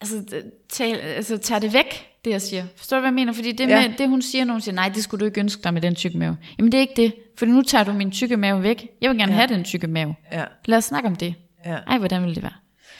altså, 0.00 0.24
tal, 0.68 0.96
altså 0.96 1.38
tager 1.38 1.58
det 1.58 1.72
væk, 1.74 2.06
det 2.24 2.30
jeg 2.30 2.42
siger. 2.42 2.64
Forstår 2.76 2.96
du, 2.96 3.00
hvad 3.00 3.08
jeg 3.10 3.14
mener? 3.14 3.32
Fordi 3.32 3.52
det, 3.52 3.68
Ja. 3.68 3.88
med, 3.88 3.96
det 3.98 4.08
hun 4.08 4.22
siger, 4.22 4.44
når 4.44 4.54
hun 4.54 4.60
siger, 4.60 4.74
nej, 4.74 4.88
det 4.88 5.02
skulle 5.04 5.20
du 5.20 5.24
ikke 5.24 5.40
ønske 5.40 5.62
dig 5.62 5.74
med 5.74 5.82
den 5.82 5.94
tykke 5.94 6.18
mave. 6.18 6.36
Jamen, 6.58 6.72
det 6.72 6.78
er 6.78 6.82
ikke 6.82 7.02
det. 7.02 7.14
For 7.38 7.46
nu 7.46 7.62
tager 7.62 7.84
du 7.84 7.92
min 7.92 8.10
tykke 8.10 8.36
mave 8.36 8.62
væk. 8.62 8.86
Jeg 9.00 9.10
vil 9.10 9.18
gerne 9.18 9.32
Ja. 9.32 9.38
have 9.38 9.48
den 9.54 9.64
tykke 9.64 9.86
mave. 9.86 10.14
Ja, 10.32 10.44
Lad 10.64 10.78
os 10.78 10.84
snakke 10.84 11.08
om 11.08 11.16
det. 11.16 11.34
ja. 11.66 11.76
Ej, 11.86 11.98
hvordan 11.98 12.24
vil 12.24 12.34
det 12.34 12.42
være? 12.42 12.52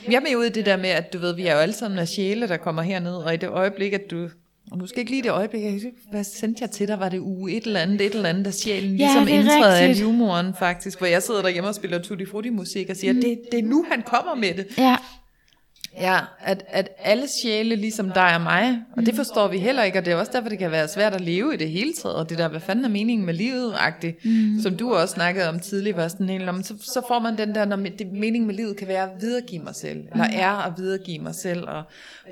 Jeg 0.09 0.15
er 0.15 0.21
med 0.21 0.37
ud 0.37 0.45
i 0.45 0.49
det 0.49 0.67
der 0.67 0.77
med, 0.77 0.89
at 0.91 1.13
du 1.13 1.19
ved, 1.19 1.35
vi 1.35 1.47
er 1.47 1.53
jo 1.55 1.59
alle 1.59 1.75
sammen 1.75 1.99
af 1.99 2.09
sjæle, 2.09 2.49
der 2.49 2.57
kommer 2.57 2.83
herned, 2.83 3.15
og 3.15 3.35
i 3.35 3.37
det 3.37 3.49
øjeblik, 3.49 3.93
at 3.93 4.11
du... 4.11 4.29
Og 4.73 4.89
skal 4.89 4.99
ikke 4.99 5.11
lige 5.11 5.23
det 5.23 5.31
øjeblik, 5.31 5.63
jeg 5.63 5.81
hvad 6.11 6.25
sendte 6.25 6.63
jeg 6.63 6.71
til 6.71 6.89
dig? 6.89 7.01
Var 7.01 7.09
det 7.09 7.19
uge 7.19 7.53
et 7.53 7.67
eller 7.67 7.81
andet, 7.81 8.01
et 8.01 8.15
eller 8.15 8.29
andet, 8.29 8.45
der 8.45 8.51
sjælen 8.51 8.97
Ja, 8.97 9.05
ligesom 9.05 9.23
er 9.23 9.41
indtræder 9.41 9.77
af 9.77 9.97
livmoren 9.97 10.55
faktisk, 10.59 10.99
hvor 10.99 11.07
jeg 11.07 11.23
sidder 11.23 11.43
derhjemme 11.43 11.69
og 11.69 11.75
spiller 11.75 11.99
tutti 11.99 12.27
frutti 12.27 12.51
musik 12.51 12.91
og 12.91 12.97
siger, 12.97 13.13
det, 13.13 13.41
det 13.53 13.59
er 13.59 13.65
nu, 13.65 13.85
han 13.91 14.03
kommer 14.03 14.35
med 14.35 14.55
det. 14.55 14.67
Ja, 14.79 14.97
Ja, 16.01 16.19
at, 16.41 16.65
at 16.69 16.89
alle 16.99 17.29
sjæle, 17.29 17.77
ligesom 17.77 18.11
dig 18.11 18.35
og 18.35 18.41
mig, 18.41 18.79
og 18.97 19.07
det 19.07 19.15
forstår 19.15 19.49
vi 19.49 19.59
heller 19.59 19.83
ikke, 19.83 19.99
og 19.99 20.05
det 20.05 20.13
er 20.13 20.17
også 20.17 20.33
derfor, 20.33 20.49
det 20.49 20.59
kan 20.59 20.71
være 20.71 20.89
svært 20.89 21.15
at 21.15 21.21
leve 21.21 21.55
i 21.55 21.57
det 21.57 21.71
hele 21.71 21.93
taget, 22.03 22.17
og 22.17 22.31
det 22.31 22.39
der, 22.39 22.49
hvad 22.49 22.61
fanden 22.61 22.85
er 22.85 22.89
meningen 22.89 23.27
med 23.27 23.35
livet, 23.35 23.75
agtigt, 23.79 24.25
mm. 24.25 24.61
som 24.63 24.77
du 24.77 24.95
også 24.95 25.15
snakkede 25.15 25.49
om 25.49 25.61
tidligere, 25.61 25.97
var 25.97 26.09
sådan 26.09 26.29
helt 26.29 26.49
om, 26.49 26.63
så, 26.63 26.75
så 26.81 27.03
får 27.09 27.19
man 27.19 27.39
den 27.39 27.55
der, 27.55 27.65
når 27.65 27.77
det, 27.77 28.13
meningen 28.13 28.47
med 28.47 28.55
livet 28.55 28.77
kan 28.77 28.89
være 28.89 29.03
at 29.03 29.11
videregive 29.21 29.63
mig 29.63 29.75
selv, 29.75 30.05
eller 30.13 30.25
er 30.25 30.67
at 30.67 30.73
videregive 30.77 31.19
mig 31.19 31.35
selv, 31.35 31.69
og, 31.69 31.83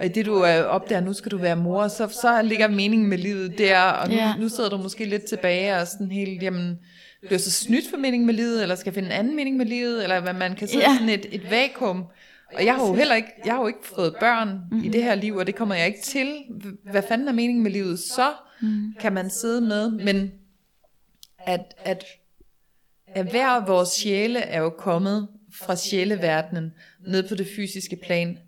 og 0.01 0.07
i 0.07 0.09
det 0.09 0.27
du 0.27 0.35
er 0.35 0.63
opdager, 0.63 1.01
nu 1.01 1.13
skal 1.13 1.31
du 1.31 1.39
være 1.39 1.57
mor, 1.57 1.89
så, 1.89 2.09
så 2.09 2.43
ligger 2.43 2.69
meningen 2.69 3.09
med 3.09 3.19
livet 3.19 3.59
der, 3.59 3.81
og 3.81 4.09
nu, 4.09 4.15
yeah. 4.15 4.41
nu 4.41 4.49
sidder 4.49 4.71
du 4.71 4.77
måske 4.77 5.05
lidt 5.05 5.25
tilbage 5.25 5.77
og 5.77 5.87
sådan 5.87 6.11
helt, 6.11 6.43
jamen, 6.43 6.79
bliver 7.27 7.39
så 7.39 7.51
snydt 7.51 7.91
for 7.91 7.97
meningen 7.97 8.27
med 8.27 8.35
livet, 8.35 8.63
eller 8.63 8.75
skal 8.75 8.93
finde 8.93 9.09
en 9.09 9.13
anden 9.13 9.37
mening 9.37 9.57
med 9.57 9.67
livet, 9.67 10.03
eller 10.03 10.21
hvad 10.21 10.35
man 10.35 10.55
kan 10.55 10.69
sidde 10.69 10.83
yeah. 10.83 10.95
sådan 10.95 11.09
et, 11.09 11.27
et 11.33 11.51
vakuum, 11.51 12.05
og 12.55 12.65
jeg 12.65 12.75
har 12.75 12.87
jo 12.87 12.95
heller 12.95 13.15
ikke, 13.15 13.33
jeg 13.45 13.55
har 13.55 13.61
jo 13.61 13.67
ikke 13.67 13.87
fået 13.87 14.17
børn 14.21 14.49
mm-hmm. 14.49 14.85
i 14.85 14.89
det 14.89 15.03
her 15.03 15.15
liv, 15.15 15.37
og 15.37 15.47
det 15.47 15.55
kommer 15.55 15.75
jeg 15.75 15.87
ikke 15.87 16.03
til. 16.03 16.45
Hvad 16.91 17.03
fanden 17.03 17.29
er 17.29 17.33
meningen 17.33 17.63
med 17.63 17.71
livet? 17.71 17.99
Så 17.99 18.33
mm. 18.61 18.95
kan 19.01 19.13
man 19.13 19.31
sidde 19.31 19.61
med, 19.61 19.91
men 19.91 20.33
at, 21.39 21.75
at, 21.79 22.05
at 23.07 23.31
hver 23.31 23.67
vores 23.67 23.89
sjæle 23.89 24.39
er 24.39 24.61
jo 24.61 24.71
kommet 24.71 25.29
fra 25.53 25.77
sjæleverdenen 25.77 26.73
ned 27.07 27.29
på 27.29 27.35
det 27.35 27.47
fysiske 27.57 27.97
plan 27.97 28.39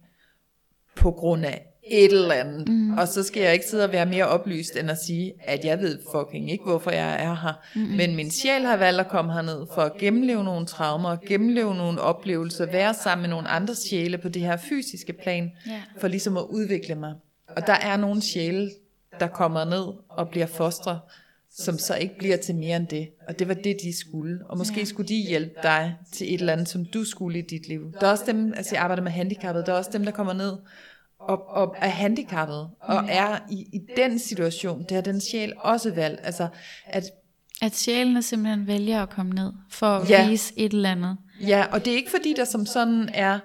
på 0.96 1.11
grund 1.11 1.44
af 1.44 1.71
et 1.86 2.12
eller 2.12 2.34
andet. 2.34 2.68
Mm. 2.68 2.98
Og 2.98 3.08
så 3.08 3.22
skal 3.22 3.42
jeg 3.42 3.52
ikke 3.52 3.66
sidde 3.66 3.84
og 3.84 3.92
være 3.92 4.06
mere 4.06 4.26
oplyst, 4.26 4.76
end 4.76 4.90
at 4.90 4.98
sige, 4.98 5.32
at 5.44 5.64
jeg 5.64 5.80
ved 5.80 5.98
fucking 6.12 6.50
ikke, 6.50 6.64
hvorfor 6.64 6.90
jeg 6.90 7.24
er 7.24 7.34
her. 7.34 7.60
Mm. 7.74 7.80
Men 7.80 8.16
min 8.16 8.30
sjæl 8.30 8.62
har 8.62 8.76
valgt 8.76 9.00
at 9.00 9.08
komme 9.08 9.32
herned 9.32 9.66
for 9.74 9.82
at 9.82 9.92
gennemleve 9.98 10.44
nogle 10.44 10.66
traumer, 10.66 11.16
gennemleve 11.26 11.74
nogle 11.74 12.00
oplevelser, 12.00 12.66
være 12.66 12.94
sammen 12.94 13.22
med 13.22 13.30
nogle 13.30 13.48
andre 13.48 13.74
sjæle 13.74 14.18
på 14.18 14.28
det 14.28 14.42
her 14.42 14.56
fysiske 14.56 15.12
plan, 15.12 15.50
for 15.98 16.08
ligesom 16.08 16.36
at 16.36 16.44
udvikle 16.50 16.94
mig. 16.94 17.14
Og 17.48 17.66
der 17.66 17.72
er 17.72 17.96
nogle 17.96 18.22
sjæle, 18.22 18.70
der 19.20 19.26
kommer 19.26 19.64
ned 19.64 19.86
og 20.08 20.28
bliver 20.28 20.46
fostre, 20.46 21.00
som 21.56 21.78
så 21.78 21.94
ikke 21.94 22.18
bliver 22.18 22.36
til 22.36 22.54
mere 22.54 22.76
end 22.76 22.86
det. 22.86 23.08
Og 23.28 23.38
det 23.38 23.48
var 23.48 23.54
det, 23.54 23.76
de 23.82 23.98
skulle. 23.98 24.40
Og 24.48 24.58
måske 24.58 24.78
ja. 24.78 24.84
skulle 24.84 25.08
de 25.08 25.14
hjælpe 25.28 25.54
dig 25.62 25.96
til 26.12 26.34
et 26.34 26.40
eller 26.40 26.52
andet, 26.52 26.68
som 26.68 26.84
du 26.84 27.04
skulle 27.04 27.38
i 27.38 27.42
dit 27.42 27.68
liv. 27.68 27.92
Der 28.00 28.06
er 28.06 28.10
også 28.10 28.24
dem, 28.26 28.54
altså 28.56 28.74
jeg 28.74 28.82
arbejder 28.82 29.02
med 29.02 29.12
handicappede, 29.12 29.66
der 29.66 29.72
er 29.72 29.76
også 29.76 29.90
dem, 29.92 30.04
der 30.04 30.12
kommer 30.12 30.32
ned 30.32 30.52
og, 31.28 31.48
og 31.48 31.74
er 31.78 31.88
handicappet, 31.88 32.70
og 32.80 33.04
er 33.08 33.38
i, 33.50 33.66
i 33.72 33.80
den 33.96 34.18
situation, 34.18 34.82
det 34.82 34.90
har 34.90 35.00
den 35.00 35.20
sjæl 35.20 35.52
også 35.58 35.94
valgt. 35.94 36.20
Altså, 36.22 36.48
at, 36.86 37.04
at 37.62 37.76
sjælen 37.76 38.22
simpelthen 38.22 38.66
vælger 38.66 39.02
at 39.02 39.10
komme 39.10 39.32
ned, 39.32 39.52
for 39.70 39.86
at 39.86 40.10
ja, 40.10 40.28
vise 40.28 40.52
et 40.56 40.72
eller 40.72 40.90
andet. 40.90 41.16
Ja, 41.40 41.66
og 41.72 41.84
det 41.84 41.92
er 41.92 41.96
ikke 41.96 42.10
fordi, 42.10 42.34
der 42.36 42.44
som 42.44 42.66
sådan 42.66 43.08
er 43.14 43.38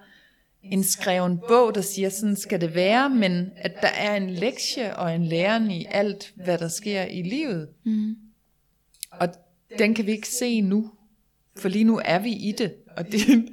en 0.63 0.83
skreven 0.83 1.39
bog, 1.47 1.75
der 1.75 1.81
siger, 1.81 2.09
sådan 2.09 2.35
skal 2.35 2.61
det 2.61 2.75
være, 2.75 3.09
men 3.09 3.51
at 3.55 3.81
der 3.81 3.87
er 3.87 4.15
en 4.15 4.29
lektie 4.29 4.95
og 4.95 5.15
en 5.15 5.25
læren 5.25 5.71
i 5.71 5.85
alt, 5.89 6.33
hvad 6.35 6.57
der 6.57 6.67
sker 6.67 7.03
i 7.03 7.21
livet. 7.21 7.69
Mm. 7.83 8.15
Og 9.11 9.27
den 9.79 9.93
kan 9.93 10.05
vi 10.05 10.11
ikke 10.11 10.29
se 10.29 10.61
nu, 10.61 10.91
for 11.57 11.69
lige 11.69 11.83
nu 11.83 12.01
er 12.05 12.19
vi 12.19 12.31
i 12.31 12.51
det. 12.57 12.73
Og 12.97 13.11
det, 13.11 13.49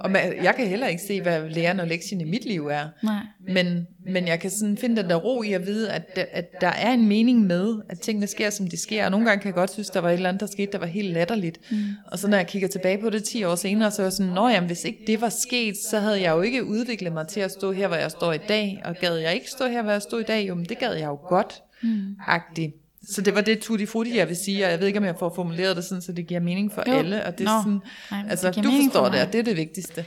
og 0.00 0.10
man, 0.10 0.44
jeg 0.44 0.54
kan 0.54 0.66
heller 0.66 0.86
ikke 0.86 1.02
se, 1.02 1.22
hvad 1.22 1.50
læren 1.50 1.80
og 1.80 1.86
lektien 1.86 2.20
i 2.20 2.24
mit 2.24 2.44
liv 2.44 2.66
er. 2.66 2.88
Nej. 3.02 3.22
Men, 3.48 3.86
men 4.06 4.28
jeg 4.28 4.40
kan 4.40 4.50
sådan 4.50 4.76
finde 4.76 5.02
den 5.02 5.10
der 5.10 5.16
ro 5.16 5.42
i 5.42 5.52
at 5.52 5.66
vide, 5.66 5.90
at, 5.92 6.18
at 6.32 6.60
der 6.60 6.68
er 6.68 6.92
en 6.92 7.08
mening 7.08 7.46
med, 7.46 7.76
at 7.88 8.00
tingene 8.00 8.26
sker, 8.26 8.50
som 8.50 8.66
de 8.66 8.76
sker. 8.76 9.04
Og 9.04 9.10
nogle 9.10 9.26
gange 9.26 9.42
kan 9.42 9.46
jeg 9.46 9.54
godt 9.54 9.70
synes, 9.70 9.90
der 9.90 10.00
var 10.00 10.08
et 10.08 10.14
eller 10.14 10.28
andet, 10.28 10.40
der 10.40 10.46
skete, 10.46 10.72
der 10.72 10.78
var 10.78 10.86
helt 10.86 11.12
latterligt. 11.12 11.58
Mm. 11.70 11.78
Og 12.06 12.18
så 12.18 12.28
når 12.28 12.36
jeg 12.36 12.46
kigger 12.46 12.68
tilbage 12.68 12.98
på 12.98 13.10
det 13.10 13.24
10 13.24 13.44
år 13.44 13.54
senere, 13.54 13.90
så 13.90 14.02
er 14.02 14.06
jeg 14.06 14.12
sådan, 14.12 14.32
nå 14.32 14.48
jamen, 14.48 14.66
hvis 14.66 14.84
ikke 14.84 15.04
det 15.06 15.20
var 15.20 15.28
sket, 15.28 15.74
så 15.90 15.98
havde 15.98 16.22
jeg 16.22 16.30
jo 16.30 16.40
ikke 16.40 16.64
udviklet 16.64 17.12
mig 17.12 17.28
til 17.28 17.40
at 17.40 17.50
stå 17.50 17.72
her, 17.72 17.86
hvor 17.88 17.96
jeg 17.96 18.10
står 18.10 18.32
i 18.32 18.38
dag. 18.48 18.82
Og 18.84 18.96
gad 18.96 19.16
jeg 19.16 19.34
ikke 19.34 19.50
stå 19.50 19.66
her, 19.66 19.82
hvor 19.82 19.92
jeg 19.92 20.02
står 20.02 20.18
i 20.18 20.22
dag, 20.22 20.48
jo, 20.48 20.54
men 20.54 20.64
det 20.64 20.78
gad 20.78 20.94
jeg 20.94 21.06
jo 21.06 21.18
godt. 21.28 21.62
Mm. 21.82 22.16
Agtigt. 22.26 22.74
Så 23.10 23.22
det 23.22 23.34
var 23.34 23.40
det 23.40 23.60
tutti 23.60 23.86
frutti, 23.86 24.16
jeg 24.16 24.28
vil 24.28 24.36
sige, 24.36 24.64
og 24.64 24.70
jeg 24.70 24.80
ved 24.80 24.86
ikke, 24.86 24.98
om 24.98 25.04
jeg 25.04 25.16
får 25.18 25.34
formuleret 25.34 25.76
det 25.76 25.84
sådan, 25.84 26.02
så 26.02 26.12
det 26.12 26.26
giver 26.26 26.40
mening 26.40 26.72
for 26.72 26.84
jo. 26.86 26.92
alle, 26.92 27.24
og 27.24 27.38
det 27.38 27.48
er 27.48 27.56
Nå, 27.56 27.62
sådan, 27.62 27.80
nej, 28.10 28.30
altså, 28.30 28.50
det 28.50 28.64
du 28.64 28.70
forstår 28.82 29.04
for 29.04 29.12
det, 29.12 29.22
og 29.22 29.32
det 29.32 29.38
er 29.38 29.42
det 29.42 29.56
vigtigste. 29.56 30.06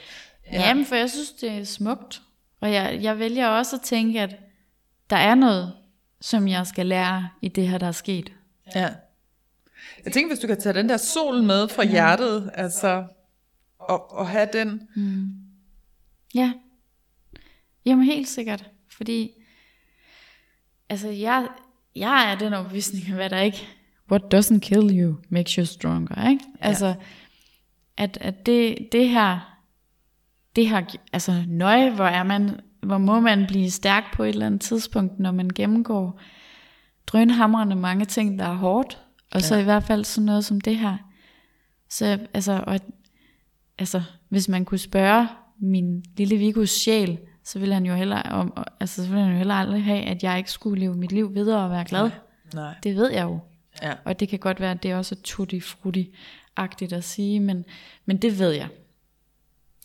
Ja. 0.52 0.68
Jamen, 0.68 0.86
for 0.86 0.96
jeg 0.96 1.10
synes, 1.10 1.32
det 1.32 1.52
er 1.52 1.64
smukt, 1.64 2.22
og 2.62 2.74
jeg, 2.74 3.00
jeg 3.02 3.20
vælger 3.20 3.48
også 3.48 3.76
at 3.76 3.82
tænke, 3.82 4.22
at 4.22 4.36
der 5.10 5.16
er 5.16 5.36
noget, 5.36 5.74
som 6.22 6.48
jeg 6.48 6.68
skal 6.68 6.86
lære 6.86 7.30
i 7.42 7.48
det 7.48 7.68
her, 7.68 7.78
der 7.78 7.88
er 7.88 7.92
sket. 7.92 8.32
Ja. 8.76 8.90
Jeg 10.06 10.14
tænker, 10.14 10.30
hvis 10.30 10.40
du 10.40 10.48
kan 10.48 10.62
tage 10.62 10.74
den 10.74 10.90
der 10.90 10.98
sol 10.98 11.44
med 11.44 11.68
fra 11.68 11.84
hjertet, 11.84 12.52
altså, 12.54 13.06
og, 13.80 14.12
og 14.12 14.28
have 14.28 14.50
den. 14.54 14.82
Mm. 14.96 15.28
Ja. 16.36 16.54
Jamen 17.86 18.06
helt 18.06 18.28
sikkert, 18.28 18.70
fordi, 18.90 19.32
altså 20.90 21.10
jeg, 21.10 21.48
jeg 21.96 22.32
er 22.32 22.38
den 22.38 22.54
overbevisning, 22.54 23.14
hvad 23.14 23.30
der 23.30 23.40
ikke, 23.40 23.68
what 24.12 24.34
doesn't 24.34 24.60
kill 24.60 25.00
you 25.00 25.16
makes 25.30 25.52
you 25.52 25.66
stronger, 25.66 26.30
ikke? 26.30 26.44
Ja. 26.62 26.68
Altså, 26.68 26.96
at, 27.98 28.18
at 28.22 28.46
det, 28.46 28.78
det 28.92 29.10
her, 29.10 29.58
det 30.56 30.70
her, 30.70 30.82
altså 31.14 31.44
nøje, 31.48 31.90
hvor 31.90 32.06
er 32.06 32.24
man, 32.24 32.60
hvor 32.84 32.98
må 32.98 33.20
man 33.20 33.46
blive 33.48 33.70
stærk 33.70 34.04
på 34.14 34.24
et 34.24 34.30
eller 34.30 34.46
andet 34.46 34.62
tidspunkt, 34.62 35.20
når 35.20 35.32
man 35.32 35.50
gennemgår 35.50 36.22
drønhamrende 37.08 37.76
mange 37.76 38.06
ting, 38.06 38.40
der 38.40 38.46
er 38.46 38.56
hårdt, 38.56 39.00
og 39.32 39.42
ja. 39.42 39.46
så 39.48 39.56
i 39.56 39.64
hvert 39.64 39.84
fald 39.84 40.04
sådan 40.04 40.26
noget 40.26 40.46
som 40.46 40.62
det 40.62 40.78
her. 40.78 40.98
Så 41.90 42.20
altså, 42.34 42.64
og, 42.68 42.80
altså, 43.80 44.02
hvis 44.30 44.50
man 44.50 44.66
kunne 44.66 44.78
spørge 44.78 45.28
min 45.62 46.04
lille 46.18 46.38
Vigus 46.38 46.70
sjæl, 46.70 47.20
så 47.52 47.60
ville 47.60 47.74
han 47.74 47.86
jo 47.86 47.94
heller, 47.94 48.22
om, 48.22 48.66
altså, 48.80 48.96
så 49.04 49.10
ville 49.10 49.24
han 49.24 49.32
jo 49.32 49.38
heller 49.38 49.54
aldrig 49.54 49.84
have, 49.84 50.04
at 50.04 50.24
jeg 50.24 50.38
ikke 50.38 50.52
skulle 50.52 50.80
leve 50.80 50.96
mit 50.96 51.12
liv 51.12 51.36
videre 51.36 51.64
og 51.64 51.70
være 51.70 51.86
glad. 51.86 52.02
Nej. 52.02 52.12
Nej. 52.54 52.76
Det 52.84 52.96
ved 52.96 53.12
jeg 53.12 53.24
jo. 53.24 53.40
Ja. 53.82 53.94
Og 54.06 54.20
det 54.20 54.30
kan 54.30 54.40
godt 54.40 54.60
være, 54.60 54.72
at 54.72 54.84
det 54.84 54.92
er 54.92 54.98
også 54.98 55.16
tutti 55.24 55.60
frutti 55.60 56.16
agtigt 56.56 56.94
at 56.94 57.04
sige, 57.04 57.40
men, 57.40 57.66
men 58.06 58.18
det 58.18 58.40
ved 58.40 58.52
jeg. 58.52 58.68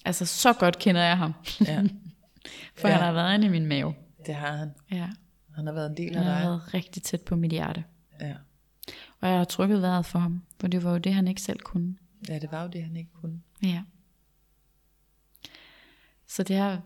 Altså, 0.05 0.27
så 0.27 0.53
godt 0.53 0.79
kender 0.79 1.03
jeg 1.03 1.19
ham. 1.19 1.33
Ja. 1.61 1.83
For 2.79 2.89
ja. 2.89 2.95
han 2.95 3.05
har 3.05 3.13
været 3.13 3.35
inde 3.35 3.47
i 3.47 3.51
min 3.51 3.67
mave. 3.67 3.95
Det 4.27 4.35
har 4.35 4.57
han. 4.57 4.71
Ja. 4.91 5.09
Han 5.55 5.67
har 5.67 5.73
været 5.73 5.91
en 5.91 5.97
del 5.97 6.17
af 6.17 6.25
dig. 6.25 6.33
Han 6.33 6.43
har 6.43 6.49
været 6.49 6.75
rigtig 6.75 7.03
tæt 7.03 7.21
på 7.21 7.37
mit 7.37 7.51
hjerte. 7.51 7.85
Ja. 8.21 8.35
Og 9.21 9.29
jeg 9.29 9.39
har 9.39 9.45
trykket 9.45 9.83
vejret 9.83 10.07
for 10.07 10.19
ham, 10.19 10.43
for 10.61 10.69
det 10.69 10.85
var 10.85 10.93
jo 10.93 10.99
det, 10.99 11.15
han 11.15 11.29
ikke 11.29 11.43
selv 11.43 11.61
kunne. 11.61 11.97
Ja, 12.29 12.39
det 12.39 12.53
var 12.53 12.63
jo 12.63 12.69
det, 12.69 12.83
han 12.83 12.97
ikke 12.97 13.11
kunne. 13.13 13.41
Ja. 13.63 13.83
Så 16.27 16.43
det 16.43 16.57
er 16.57 16.79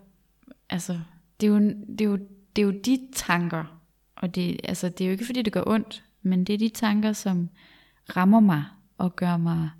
altså, 0.70 1.00
det 1.40 1.46
er 1.46 1.50
jo, 1.50 1.58
det 1.58 2.00
er 2.00 2.04
jo, 2.04 2.16
det 2.56 2.62
er 2.62 2.66
jo 2.66 2.70
de 2.70 3.08
tanker, 3.14 3.80
og 4.16 4.34
det, 4.34 4.60
altså, 4.64 4.88
det 4.88 5.00
er 5.00 5.08
jo 5.08 5.12
ikke 5.12 5.26
fordi 5.26 5.42
det 5.42 5.52
gør 5.52 5.62
ondt, 5.66 6.04
men 6.22 6.44
det 6.44 6.54
er 6.54 6.58
de 6.58 6.68
tanker, 6.68 7.12
som 7.12 7.48
rammer 8.16 8.40
mig 8.40 8.64
og 8.98 9.16
gør 9.16 9.36
mig 9.36 9.70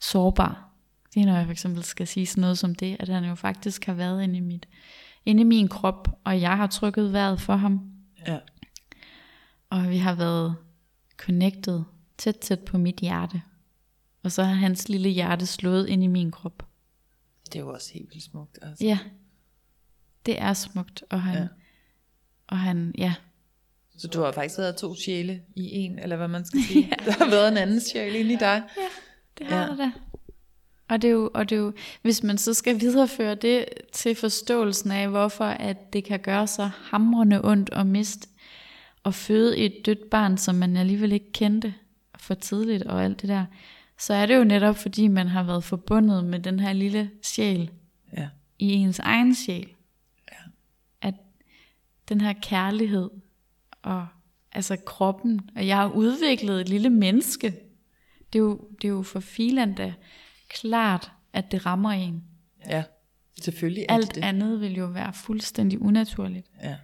sårbar. 0.00 0.68
Det 1.14 1.22
er 1.22 1.26
når 1.26 1.36
jeg 1.36 1.44
for 1.44 1.52
eksempel 1.52 1.82
skal 1.82 2.06
sige 2.06 2.26
sådan 2.26 2.40
noget 2.40 2.58
som 2.58 2.74
det, 2.74 2.96
at 3.00 3.08
han 3.08 3.24
jo 3.24 3.34
faktisk 3.34 3.86
har 3.86 3.94
været 3.94 4.22
inde 4.22 4.36
i, 4.36 4.40
mit, 4.40 4.68
inde 5.26 5.40
i 5.40 5.44
min 5.44 5.68
krop, 5.68 6.20
og 6.24 6.40
jeg 6.40 6.56
har 6.56 6.66
trykket 6.66 7.12
vejret 7.12 7.40
for 7.40 7.56
ham. 7.56 7.92
Ja. 8.26 8.38
Og 9.70 9.90
vi 9.90 9.96
har 9.96 10.14
været 10.14 10.56
connected 11.16 11.82
tæt 12.18 12.36
tæt 12.36 12.60
på 12.60 12.78
mit 12.78 12.96
hjerte. 12.96 13.42
Og 14.22 14.32
så 14.32 14.42
har 14.42 14.54
hans 14.54 14.88
lille 14.88 15.08
hjerte 15.08 15.46
slået 15.46 15.86
ind 15.88 16.04
i 16.04 16.06
min 16.06 16.30
krop. 16.30 16.68
Det 17.46 17.56
er 17.56 17.60
jo 17.60 17.72
også 17.72 17.92
helt 17.92 18.10
vildt 18.10 18.24
smukt. 18.24 18.58
Altså. 18.62 18.84
Ja, 18.84 18.98
det 20.26 20.40
er 20.40 20.52
smukt, 20.52 21.04
og 21.10 21.22
han, 21.22 21.34
ja. 21.34 21.48
og 22.46 22.58
han, 22.58 22.94
ja. 22.98 23.14
Så 23.98 24.08
du 24.08 24.20
har 24.20 24.32
faktisk 24.32 24.58
været 24.58 24.76
to 24.76 24.94
sjæle 24.94 25.40
i 25.56 25.70
en, 25.70 25.98
eller 25.98 26.16
hvad 26.16 26.28
man 26.28 26.44
skal 26.44 26.62
sige. 26.68 26.88
ja. 26.90 27.04
Der 27.04 27.12
har 27.12 27.30
været 27.30 27.48
en 27.48 27.56
anden 27.56 27.80
sjæl 27.80 28.14
inde 28.14 28.32
i 28.32 28.36
dig. 28.36 28.62
Ja, 28.76 28.88
det 29.38 29.46
har 29.46 29.60
ja. 29.60 29.66
der 29.66 29.76
da. 29.76 29.90
Og 30.88 31.02
det, 31.02 31.08
er 31.08 31.12
jo, 31.12 31.30
og 31.34 31.50
det 31.50 31.56
er 31.56 31.60
jo, 31.60 31.72
hvis 32.02 32.22
man 32.22 32.38
så 32.38 32.54
skal 32.54 32.80
videreføre 32.80 33.34
det 33.34 33.64
til 33.92 34.14
forståelsen 34.14 34.90
af, 34.90 35.08
hvorfor 35.08 35.44
at 35.44 35.92
det 35.92 36.04
kan 36.04 36.20
gøre 36.20 36.46
så 36.46 36.70
hamrende 36.82 37.44
ondt 37.44 37.70
at 37.72 37.86
miste 37.86 38.28
og 39.02 39.14
føde 39.14 39.56
et 39.58 39.86
dødt 39.86 40.10
barn, 40.10 40.38
som 40.38 40.54
man 40.54 40.76
alligevel 40.76 41.12
ikke 41.12 41.32
kendte 41.32 41.74
for 42.18 42.34
tidligt 42.34 42.82
og 42.82 43.04
alt 43.04 43.20
det 43.20 43.28
der, 43.28 43.44
så 43.98 44.14
er 44.14 44.26
det 44.26 44.36
jo 44.36 44.44
netop 44.44 44.76
fordi, 44.76 45.08
man 45.08 45.26
har 45.26 45.42
været 45.42 45.64
forbundet 45.64 46.24
med 46.24 46.38
den 46.38 46.60
her 46.60 46.72
lille 46.72 47.10
sjæl 47.22 47.70
ja. 48.16 48.28
i 48.58 48.72
ens 48.72 48.98
egen 48.98 49.34
sjæl 49.34 49.68
den 52.08 52.20
her 52.20 52.32
kærlighed 52.42 53.10
og 53.82 54.06
altså 54.52 54.76
kroppen, 54.86 55.50
og 55.56 55.66
jeg 55.66 55.76
har 55.76 55.88
udviklet 55.88 56.60
et 56.60 56.68
lille 56.68 56.90
menneske. 56.90 57.54
Det 58.32 58.38
er 58.38 58.42
jo, 58.42 58.60
det 58.82 58.88
er 58.88 58.92
jo 58.92 59.02
for 59.02 59.20
filan 59.20 59.74
da 59.74 59.94
klart, 60.48 61.12
at 61.32 61.52
det 61.52 61.66
rammer 61.66 61.90
en. 61.90 62.24
Ja, 62.66 62.84
selvfølgelig 63.40 63.86
er 63.88 63.94
Alt 63.94 64.14
det. 64.14 64.24
andet 64.24 64.60
vil 64.60 64.76
jo 64.76 64.86
være 64.86 65.12
fuldstændig 65.12 65.82
unaturligt. 65.82 66.46
Ja. 66.62 66.76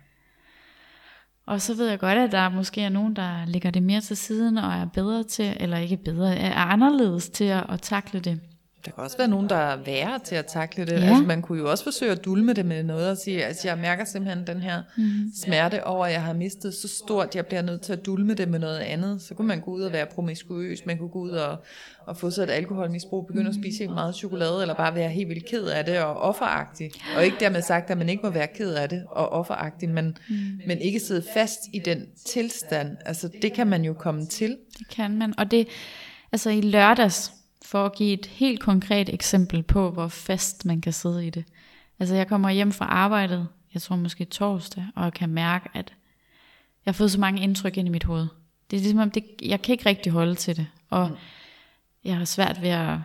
Og 1.47 1.61
så 1.61 1.75
ved 1.75 1.89
jeg 1.89 1.99
godt, 1.99 2.19
at 2.19 2.33
der 2.33 2.49
måske 2.49 2.81
er 2.81 2.89
nogen, 2.89 3.17
der 3.17 3.47
lægger 3.47 3.71
det 3.71 3.83
mere 3.83 4.01
til 4.01 4.17
siden 4.17 4.59
og 4.59 4.73
er 4.73 4.85
bedre 4.87 5.25
til, 5.25 5.57
eller 5.61 5.77
ikke 5.77 5.97
bedre, 5.97 6.37
er 6.37 6.55
anderledes 6.55 7.29
til 7.29 7.45
at, 7.45 7.67
at 7.69 7.81
takle 7.83 8.21
det. 8.21 8.41
Der 8.85 8.91
kan 8.91 9.05
også 9.05 9.17
være 9.19 9.29
nogen, 9.29 9.49
der 9.49 9.57
er 9.57 9.77
værre 9.77 10.19
til 10.19 10.35
at 10.35 10.47
takle 10.47 10.87
det. 10.87 10.93
Ja. 10.93 10.97
Altså, 10.97 11.23
man 11.23 11.43
kunne 11.43 11.59
jo 11.59 11.71
også 11.71 11.85
forsøge 11.85 12.13
at 12.13 12.25
dulme 12.25 12.53
det 12.53 12.67
med 12.67 12.83
noget 12.83 13.11
og 13.11 13.17
sige, 13.17 13.45
altså 13.45 13.69
jeg 13.69 13.79
mærker 13.79 14.05
simpelthen 14.05 14.47
den 14.47 14.61
her 14.61 14.83
mm. 14.97 15.33
smerte 15.35 15.87
over, 15.87 16.07
at 16.07 16.13
jeg 16.13 16.23
har 16.23 16.33
mistet 16.33 16.75
så 16.75 16.89
stort, 16.89 17.37
jeg 17.37 17.47
bliver 17.47 17.63
nødt 17.63 17.81
til 17.81 17.93
at 17.93 18.07
dulme 18.07 18.35
det 18.35 18.49
med 18.49 18.59
noget 18.59 18.79
andet. 18.79 19.23
Så 19.23 19.35
kunne 19.35 19.49
man 19.49 19.61
gå 19.61 19.71
ud 19.71 19.83
og 19.83 19.93
være 19.93 20.07
promiskuøs, 20.07 20.87
man 20.87 20.99
kunne 20.99 21.09
gå 21.09 21.19
ud 21.19 21.31
og, 21.31 21.65
og 22.07 22.17
få 22.17 22.31
sig 22.31 22.43
et 22.43 22.51
alkoholmisbrug, 22.51 23.27
begynde 23.27 23.49
at 23.49 23.55
spise 23.55 23.79
helt 23.79 23.95
meget 23.95 24.15
chokolade, 24.15 24.61
eller 24.61 24.75
bare 24.75 24.95
være 24.95 25.09
helt 25.09 25.29
vildt 25.29 25.47
ked 25.47 25.65
af 25.65 25.85
det 25.85 25.99
og 25.99 26.17
offeragtig. 26.17 26.91
Og 27.17 27.25
ikke 27.25 27.37
dermed 27.41 27.63
sagt, 27.63 27.91
at 27.91 27.99
man 27.99 28.09
ikke 28.09 28.23
må 28.23 28.31
være 28.31 28.47
ked 28.47 28.75
af 28.75 28.89
det 28.89 29.05
og 29.11 29.29
offeragtig, 29.29 29.89
men, 29.89 30.17
mm. 30.29 30.37
men 30.67 30.79
ikke 30.79 31.01
sidde 31.01 31.25
fast 31.35 31.61
i 31.73 31.79
den 31.79 32.07
tilstand. 32.27 32.97
Altså 33.05 33.29
det 33.43 33.53
kan 33.53 33.67
man 33.67 33.85
jo 33.85 33.93
komme 33.93 34.27
til. 34.27 34.57
Det 34.79 34.89
kan 34.89 35.19
man. 35.19 35.35
Og 35.39 35.51
det, 35.51 35.69
altså 36.33 36.51
i 36.51 36.61
lørdags, 36.61 37.33
for 37.65 37.85
at 37.85 37.95
give 37.95 38.13
et 38.13 38.27
helt 38.27 38.61
konkret 38.61 39.15
eksempel 39.15 39.63
på, 39.63 39.91
hvor 39.91 40.09
fast 40.09 40.65
man 40.65 40.81
kan 40.81 40.93
sidde 40.93 41.27
i 41.27 41.31
det. 41.31 41.45
Altså 41.99 42.15
jeg 42.15 42.29
kommer 42.29 42.51
hjem 42.51 42.73
fra 42.73 42.85
arbejdet, 42.85 43.49
jeg 43.75 43.83
tror 43.83 43.97
måske 43.97 44.25
torsdag, 44.25 44.87
og 44.97 45.05
jeg 45.05 45.13
kan 45.13 45.29
mærke, 45.29 45.69
at 45.75 45.95
jeg 46.85 46.93
har 46.93 46.93
fået 46.93 47.11
så 47.11 47.21
mange 47.21 47.43
indtryk 47.43 47.77
ind 47.77 47.89
i 47.89 47.91
mit 47.91 48.05
hoved. 48.05 48.27
Det 48.71 48.77
er 48.77 48.81
ligesom, 48.81 48.99
om 48.99 49.11
det, 49.11 49.25
jeg 49.43 49.63
kan 49.63 49.73
ikke 49.73 49.87
rigtig 49.87 50.13
holde 50.13 50.35
til 50.35 50.57
det. 50.57 50.67
Og 50.91 51.11
jeg 52.05 52.17
har 52.17 52.25
svært 52.25 52.63
ved 52.63 52.69
at 52.69 52.99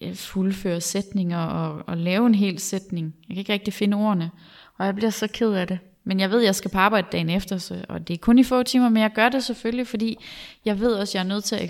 øh, 0.00 0.14
fuldføre 0.14 0.80
sætninger 0.80 1.38
og, 1.38 1.82
og 1.86 1.96
lave 1.96 2.26
en 2.26 2.34
hel 2.34 2.58
sætning. 2.58 3.14
Jeg 3.28 3.34
kan 3.34 3.38
ikke 3.38 3.52
rigtig 3.52 3.74
finde 3.74 3.96
ordene. 3.96 4.30
Og 4.78 4.86
jeg 4.86 4.94
bliver 4.94 5.10
så 5.10 5.26
ked 5.26 5.52
af 5.52 5.66
det. 5.66 5.78
Men 6.04 6.20
jeg 6.20 6.30
ved, 6.30 6.38
at 6.38 6.44
jeg 6.44 6.54
skal 6.54 6.70
på 6.70 6.78
arbejde 6.78 7.06
dagen 7.12 7.30
efter, 7.30 7.58
så, 7.58 7.84
og 7.88 8.08
det 8.08 8.14
er 8.14 8.18
kun 8.18 8.38
i 8.38 8.44
få 8.44 8.62
timer, 8.62 8.88
men 8.88 9.02
jeg 9.02 9.12
gør 9.14 9.28
det 9.28 9.44
selvfølgelig, 9.44 9.86
fordi 9.86 10.16
jeg 10.64 10.80
ved 10.80 10.94
også, 10.94 11.10
at 11.10 11.14
jeg 11.14 11.20
er 11.20 11.34
nødt 11.34 11.44
til 11.44 11.56
at 11.56 11.62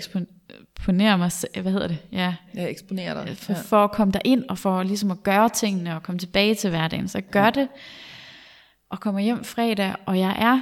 eksponere 0.77 1.17
mig, 1.17 1.31
hvad 1.61 1.71
hedder 1.71 1.87
det, 1.87 1.97
ja, 2.11 2.35
Jeg 2.53 2.69
eksponerer 2.71 3.25
dig. 3.25 3.37
for, 3.37 3.53
for 3.53 3.83
at 3.83 3.91
komme 3.91 4.13
ind 4.25 4.43
og 4.49 4.57
for 4.57 4.83
ligesom 4.83 5.11
at 5.11 5.23
gøre 5.23 5.49
tingene 5.49 5.95
og 5.95 6.03
komme 6.03 6.19
tilbage 6.19 6.55
til 6.55 6.69
hverdagen. 6.69 7.07
Så 7.07 7.17
jeg 7.17 7.25
gør 7.31 7.49
det, 7.49 7.67
og 8.89 8.99
kommer 8.99 9.21
hjem 9.21 9.43
fredag, 9.43 9.95
og 10.05 10.19
jeg 10.19 10.35
er 10.39 10.59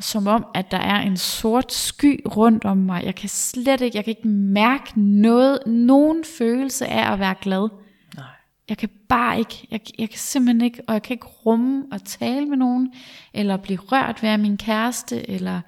som 0.00 0.26
om, 0.26 0.46
at 0.54 0.70
der 0.70 0.78
er 0.78 1.00
en 1.00 1.16
sort 1.16 1.72
sky 1.72 2.20
rundt 2.36 2.64
om 2.64 2.76
mig. 2.76 3.04
Jeg 3.04 3.14
kan 3.14 3.28
slet 3.28 3.80
ikke, 3.80 3.96
jeg 3.96 4.04
kan 4.04 4.10
ikke 4.10 4.28
mærke 4.28 5.00
noget, 5.00 5.58
nogen 5.66 6.24
følelse 6.38 6.86
af 6.86 7.12
at 7.12 7.18
være 7.18 7.34
glad. 7.40 7.68
Nej. 8.16 8.24
Jeg 8.68 8.78
kan 8.78 8.88
bare 9.08 9.38
ikke, 9.38 9.66
jeg, 9.70 9.80
jeg 9.98 10.10
kan 10.10 10.18
simpelthen 10.18 10.60
ikke, 10.60 10.82
og 10.88 10.94
jeg 10.94 11.02
kan 11.02 11.14
ikke 11.14 11.26
rumme 11.26 11.84
og 11.92 12.04
tale 12.04 12.46
med 12.46 12.56
nogen, 12.56 12.92
eller 13.34 13.56
blive 13.56 13.78
rørt 13.78 14.22
ved 14.22 14.38
min 14.38 14.56
kæreste, 14.56 15.30
eller 15.30 15.60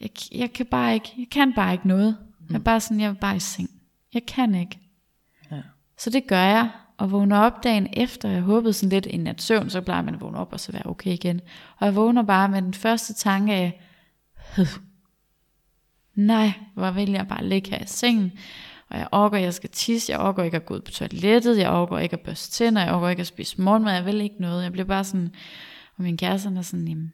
jeg, 0.00 0.10
jeg 0.32 0.52
kan 0.52 0.66
bare 0.66 0.94
ikke, 0.94 1.12
jeg 1.18 1.26
kan 1.30 1.52
bare 1.52 1.72
ikke 1.72 1.88
noget. 1.88 2.16
Jeg 2.52 2.58
er 2.58 2.64
bare 2.64 2.80
sådan, 2.80 3.00
jeg 3.00 3.08
er 3.08 3.14
bare 3.14 3.36
i 3.36 3.40
seng. 3.40 3.70
Jeg 4.14 4.26
kan 4.26 4.54
ikke. 4.54 4.78
Ja. 5.50 5.62
Så 5.98 6.10
det 6.10 6.26
gør 6.26 6.42
jeg, 6.42 6.70
og 6.96 7.10
vågner 7.10 7.38
op 7.38 7.64
dagen 7.64 7.88
efter. 7.92 8.28
Jeg 8.28 8.40
håbede 8.40 8.72
sådan 8.72 8.88
lidt 8.88 9.06
en 9.10 9.20
nat 9.20 9.42
søvn, 9.42 9.70
så 9.70 9.80
plejer 9.80 10.02
man 10.02 10.14
at 10.14 10.20
vågne 10.20 10.38
op 10.38 10.52
og 10.52 10.60
så 10.60 10.72
være 10.72 10.86
okay 10.86 11.12
igen. 11.12 11.40
Og 11.78 11.86
jeg 11.86 11.96
vågner 11.96 12.22
bare 12.22 12.48
med 12.48 12.62
den 12.62 12.74
første 12.74 13.14
tanke 13.14 13.52
af, 13.54 13.80
"Høh, 14.56 14.66
nej, 16.14 16.52
hvor 16.74 16.90
vil 16.90 17.10
jeg 17.10 17.28
bare 17.28 17.44
ligge 17.44 17.70
her 17.70 17.82
i 17.82 17.86
sengen. 17.86 18.32
Og 18.88 18.98
jeg 18.98 19.08
orker, 19.12 19.38
jeg 19.38 19.54
skal 19.54 19.70
tisse, 19.70 20.12
jeg 20.12 20.20
orker 20.20 20.42
ikke 20.42 20.56
at 20.56 20.66
gå 20.66 20.74
ud 20.74 20.80
på 20.80 20.90
toilettet, 20.90 21.58
jeg 21.58 21.70
orker 21.70 21.98
ikke 21.98 22.16
at 22.16 22.20
børste 22.20 22.50
tænder, 22.52 22.84
jeg 22.84 22.94
orker 22.94 23.08
ikke 23.08 23.20
at 23.20 23.26
spise 23.26 23.60
morgenmad, 23.60 23.94
jeg 23.94 24.04
vil 24.06 24.20
ikke 24.20 24.36
noget. 24.40 24.62
Jeg 24.62 24.72
bliver 24.72 24.86
bare 24.86 25.04
sådan, 25.04 25.34
og 25.96 26.02
min 26.02 26.16
kæreste 26.16 26.48
er 26.48 26.62
sådan, 26.62 26.88
jamen, 26.88 27.12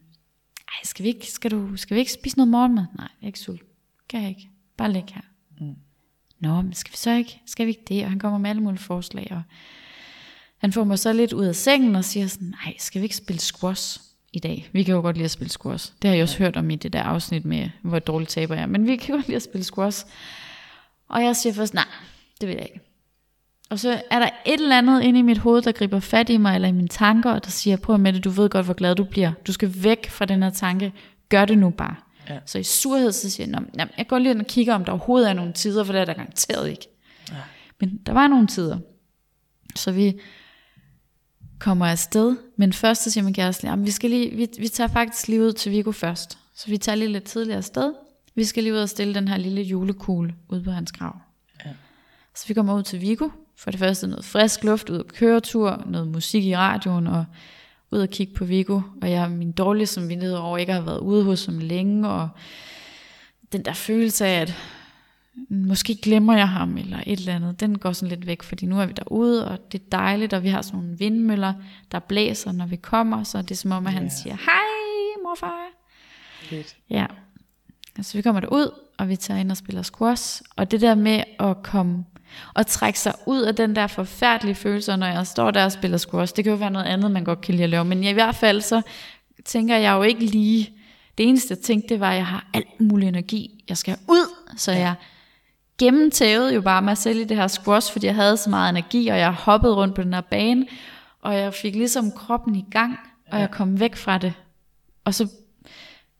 ej, 0.67 0.83
skal 0.83 1.03
vi, 1.03 1.09
ikke, 1.09 1.31
skal, 1.31 1.51
du, 1.51 1.77
skal 1.77 1.95
vi 1.95 1.99
ikke 1.99 2.11
spise 2.11 2.37
noget 2.37 2.51
morgenmad? 2.51 2.85
Nej, 2.95 3.07
jeg 3.21 3.25
er 3.25 3.27
ikke 3.27 3.39
sulten. 3.39 3.67
Kan 4.09 4.21
jeg 4.21 4.29
ikke. 4.29 4.49
Bare 4.77 4.91
ligge 4.91 5.13
her. 5.13 5.21
Mm. 5.59 5.75
Nå, 6.39 6.61
men 6.61 6.73
skal 6.73 6.91
vi 6.91 6.97
så 6.97 7.11
ikke? 7.11 7.41
Skal 7.45 7.65
vi 7.65 7.71
ikke 7.71 7.85
det? 7.87 8.03
Og 8.03 8.09
han 8.09 8.19
kommer 8.19 8.39
med 8.39 8.49
alle 8.49 8.61
mulige 8.61 8.81
forslag, 8.81 9.27
og 9.31 9.41
han 10.57 10.73
får 10.73 10.83
mig 10.83 10.99
så 10.99 11.13
lidt 11.13 11.33
ud 11.33 11.45
af 11.45 11.55
sengen 11.55 11.95
og 11.95 12.05
siger 12.05 12.27
sådan, 12.27 12.53
nej, 12.65 12.75
skal 12.79 13.01
vi 13.01 13.05
ikke 13.05 13.15
spille 13.15 13.39
squash 13.39 14.01
i 14.33 14.39
dag? 14.39 14.69
Vi 14.73 14.83
kan 14.83 14.95
jo 14.95 15.01
godt 15.01 15.15
lide 15.15 15.25
at 15.25 15.31
spille 15.31 15.51
squash. 15.51 15.93
Det 16.01 16.09
har 16.09 16.15
jeg 16.15 16.23
også 16.23 16.37
hørt 16.37 16.57
om 16.57 16.69
i 16.69 16.75
det 16.75 16.93
der 16.93 17.03
afsnit 17.03 17.45
med, 17.45 17.69
hvor 17.81 17.99
dårligt 17.99 18.29
taber 18.29 18.55
jeg 18.55 18.61
er. 18.61 18.67
Men 18.67 18.87
vi 18.87 18.95
kan 18.95 19.15
godt 19.15 19.27
lide 19.27 19.35
at 19.35 19.43
spille 19.43 19.63
squash. 19.63 20.05
Og 21.09 21.23
jeg 21.23 21.35
siger 21.35 21.53
først, 21.53 21.73
nej, 21.73 21.87
det 22.41 22.47
vil 22.47 22.55
jeg 22.55 22.65
ikke. 22.73 22.79
Og 23.69 23.79
så 23.79 24.01
er 24.11 24.19
der 24.19 24.29
et 24.45 24.61
eller 24.61 24.77
andet 24.77 25.03
inde 25.03 25.19
i 25.19 25.21
mit 25.21 25.37
hoved, 25.37 25.61
der 25.61 25.71
griber 25.71 25.99
fat 25.99 26.29
i 26.29 26.37
mig, 26.37 26.55
eller 26.55 26.67
i 26.67 26.71
mine 26.71 26.87
tanker, 26.87 27.31
og 27.31 27.43
der 27.43 27.49
siger, 27.49 27.77
prøv 27.77 27.97
med 27.99 28.13
det, 28.13 28.23
du 28.23 28.29
ved 28.29 28.49
godt, 28.49 28.65
hvor 28.65 28.73
glad 28.73 28.95
du 28.95 29.03
bliver. 29.03 29.31
Du 29.47 29.53
skal 29.53 29.73
væk 29.83 30.09
fra 30.09 30.25
den 30.25 30.43
her 30.43 30.49
tanke. 30.49 30.93
Gør 31.29 31.45
det 31.45 31.57
nu 31.57 31.69
bare. 31.69 31.95
Ja. 32.29 32.39
Så 32.45 32.57
i 32.57 32.63
surhed, 32.63 33.11
så 33.11 33.29
siger 33.29 33.47
jeg, 33.47 33.59
"Nå, 33.59 33.67
jamen, 33.77 33.91
jeg 33.97 34.07
går 34.07 34.19
lige 34.19 34.31
ind 34.31 34.39
og 34.39 34.47
kigger, 34.47 34.75
om 34.75 34.85
der 34.85 34.91
overhovedet 34.91 35.29
er 35.29 35.33
nogle 35.33 35.53
tider, 35.53 35.83
for 35.83 35.93
det 35.93 36.01
er 36.01 36.05
der 36.05 36.13
garanteret 36.13 36.69
ikke. 36.69 36.87
Ja. 37.31 37.35
Men 37.79 37.97
der 38.05 38.13
var 38.13 38.27
nogle 38.27 38.47
tider. 38.47 38.77
Så 39.75 39.91
vi 39.91 40.19
kommer 41.59 41.85
afsted, 41.85 42.35
men 42.57 42.73
først 42.73 43.03
så 43.03 43.11
siger 43.11 43.23
min 43.23 43.33
kæreste, 43.33 43.67
jamen, 43.67 43.85
vi, 43.85 43.91
skal 43.91 44.09
lige, 44.09 44.35
vi, 44.35 44.47
vi 44.59 44.67
tager 44.67 44.87
faktisk 44.87 45.27
lige 45.27 45.41
ud 45.41 45.53
til 45.53 45.71
Vigo 45.71 45.91
først. 45.91 46.37
Så 46.55 46.67
vi 46.67 46.77
tager 46.77 46.95
lige 46.95 47.11
lidt 47.11 47.23
tidligere 47.23 47.57
afsted. 47.57 47.93
Vi 48.35 48.43
skal 48.43 48.63
lige 48.63 48.73
ud 48.73 48.79
og 48.79 48.89
stille 48.89 49.13
den 49.13 49.27
her 49.27 49.37
lille 49.37 49.61
julekugle 49.61 50.35
ude 50.49 50.63
på 50.63 50.71
hans 50.71 50.91
grav. 50.91 51.15
Ja. 51.65 51.69
Så 52.35 52.47
vi 52.47 52.53
kommer 52.53 52.75
ud 52.75 52.83
til 52.83 53.01
Vigo. 53.01 53.29
For 53.57 53.71
det 53.71 53.79
første 53.79 54.07
noget 54.07 54.25
frisk 54.25 54.63
luft, 54.63 54.89
ud 54.89 54.97
og 54.97 55.07
køretur, 55.07 55.83
noget 55.85 56.07
musik 56.07 56.43
i 56.45 56.55
radioen, 56.55 57.07
og 57.07 57.25
ud 57.91 57.99
og 57.99 58.09
kigge 58.09 58.33
på 58.33 58.45
Vigo. 58.45 58.81
Og 59.01 59.11
jeg 59.11 59.23
er 59.23 59.29
min 59.29 59.51
dårlige 59.51 59.87
samvittighed 59.87 60.35
over 60.35 60.57
ikke 60.57 60.71
at 60.71 60.75
have 60.75 60.85
været 60.85 60.99
ude 60.99 61.23
hos 61.23 61.45
ham 61.45 61.59
længe, 61.59 62.09
og 62.09 62.29
den 63.51 63.65
der 63.65 63.73
følelse 63.73 64.25
af, 64.25 64.41
at 64.41 64.55
måske 65.49 65.95
glemmer 65.95 66.37
jeg 66.37 66.49
ham, 66.49 66.77
eller 66.77 66.97
et 67.07 67.19
eller 67.19 67.35
andet, 67.35 67.59
den 67.59 67.77
går 67.77 67.91
sådan 67.91 68.09
lidt 68.09 68.27
væk, 68.27 68.43
fordi 68.43 68.65
nu 68.65 68.79
er 68.81 68.85
vi 68.85 68.93
derude, 68.93 69.47
og 69.47 69.71
det 69.71 69.81
er 69.81 69.85
dejligt, 69.91 70.33
og 70.33 70.43
vi 70.43 70.49
har 70.49 70.61
sådan 70.61 70.79
nogle 70.79 70.97
vindmøller, 70.99 71.53
der 71.91 71.99
blæser, 71.99 72.51
når 72.51 72.65
vi 72.65 72.75
kommer, 72.75 73.23
så 73.23 73.41
det 73.41 73.51
er 73.51 73.55
som 73.55 73.71
om, 73.71 73.87
at 73.87 73.93
han 73.93 74.03
Ja. 74.03 74.09
siger, 74.09 74.35
hej 74.35 75.23
morfar. 75.23 75.65
Fedt. 76.41 76.75
Ja, 76.89 77.05
altså 77.97 78.17
vi 78.17 78.21
kommer 78.21 78.39
derud, 78.41 78.71
og 78.97 79.09
vi 79.09 79.15
tager 79.15 79.39
ind 79.39 79.51
og 79.51 79.57
spiller 79.57 79.81
squash, 79.81 80.41
og 80.55 80.71
det 80.71 80.81
der 80.81 80.95
med 80.95 81.23
at 81.39 81.63
komme 81.63 82.05
og 82.53 82.67
trække 82.67 82.99
sig 82.99 83.13
ud 83.25 83.41
af 83.41 83.55
den 83.55 83.75
der 83.75 83.87
forfærdelige 83.87 84.55
følelse, 84.55 84.97
når 84.97 85.07
jeg 85.07 85.27
står 85.27 85.51
der 85.51 85.65
og 85.65 85.71
spiller 85.71 85.97
squash, 85.97 86.35
det 86.35 86.43
kan 86.43 86.51
jo 86.51 86.57
være 86.57 86.71
noget 86.71 86.85
andet, 86.85 87.11
man 87.11 87.23
godt 87.23 87.41
kan 87.41 87.53
lide 87.53 87.63
at 87.63 87.69
lave, 87.69 87.85
men 87.85 88.03
i 88.03 88.11
hvert 88.11 88.35
fald 88.35 88.61
så 88.61 88.81
tænker 89.45 89.77
jeg 89.77 89.93
jo 89.93 90.03
ikke 90.03 90.25
lige, 90.25 90.69
det 91.17 91.27
eneste 91.27 91.51
jeg 91.51 91.59
tænkte, 91.59 91.89
det 91.89 91.99
var, 91.99 92.11
at 92.11 92.17
jeg 92.17 92.25
har 92.25 92.45
alt 92.53 92.81
mulig 92.81 93.07
energi, 93.07 93.63
jeg 93.69 93.77
skal 93.77 93.97
ud, 94.09 94.33
så 94.57 94.71
jeg 94.71 94.93
gennemtævede 95.77 96.53
jo 96.53 96.61
bare 96.61 96.81
mig 96.81 96.97
selv 96.97 97.19
i 97.19 97.23
det 97.23 97.37
her 97.37 97.47
squash, 97.47 97.91
fordi 97.91 98.05
jeg 98.05 98.15
havde 98.15 98.37
så 98.37 98.49
meget 98.49 98.69
energi, 98.69 99.07
og 99.07 99.19
jeg 99.19 99.31
hoppede 99.31 99.75
rundt 99.75 99.95
på 99.95 100.03
den 100.03 100.13
her 100.13 100.21
bane, 100.21 100.65
og 101.21 101.35
jeg 101.35 101.53
fik 101.53 101.75
ligesom 101.75 102.11
kroppen 102.11 102.55
i 102.55 102.65
gang, 102.71 102.99
og 103.31 103.39
jeg 103.39 103.51
kom 103.51 103.79
væk 103.79 103.95
fra 103.95 104.17
det. 104.17 104.33
Og 105.05 105.13
så 105.13 105.27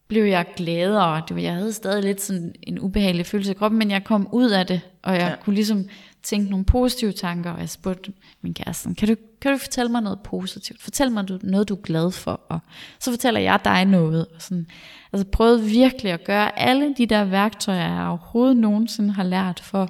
blev 0.09 0.23
jeg 0.23 0.45
gladere. 0.55 1.21
Det 1.27 1.35
var, 1.35 1.41
jeg 1.41 1.53
havde 1.53 1.73
stadig 1.73 2.03
lidt 2.03 2.21
sådan 2.21 2.55
en 2.63 2.79
ubehagelig 2.79 3.25
følelse 3.25 3.51
i 3.51 3.55
kroppen, 3.55 3.79
men 3.79 3.91
jeg 3.91 4.03
kom 4.03 4.27
ud 4.31 4.49
af 4.49 4.67
det, 4.67 4.81
og 5.03 5.13
jeg 5.13 5.21
Ja. 5.29 5.43
kunne 5.43 5.55
ligesom 5.55 5.85
tænke 6.23 6.49
nogle 6.49 6.65
positive 6.65 7.11
tanker, 7.11 7.51
og 7.51 7.59
jeg 7.59 7.69
spurgte 7.69 8.11
min 8.41 8.53
kæreste, 8.53 8.93
kan 8.95 9.07
du, 9.07 9.15
kan 9.41 9.51
du 9.51 9.57
fortælle 9.57 9.91
mig 9.91 10.01
noget 10.01 10.19
positivt? 10.19 10.81
Fortæl 10.81 11.11
mig 11.11 11.25
noget, 11.43 11.69
du 11.69 11.75
er 11.75 11.81
glad 11.81 12.11
for, 12.11 12.41
og 12.49 12.59
så 12.99 13.11
fortæller 13.11 13.39
jeg 13.39 13.59
dig 13.65 13.85
noget. 13.85 14.25
Og 14.35 14.41
sådan. 14.41 14.67
Altså 15.13 15.27
prøvede 15.31 15.63
virkelig 15.63 16.11
at 16.11 16.23
gøre 16.23 16.59
alle 16.59 16.95
de 16.97 17.05
der 17.05 17.23
værktøjer, 17.23 17.95
jeg 17.95 18.07
overhovedet 18.07 18.57
nogensinde 18.57 19.13
har 19.13 19.23
lært 19.23 19.59
for 19.59 19.89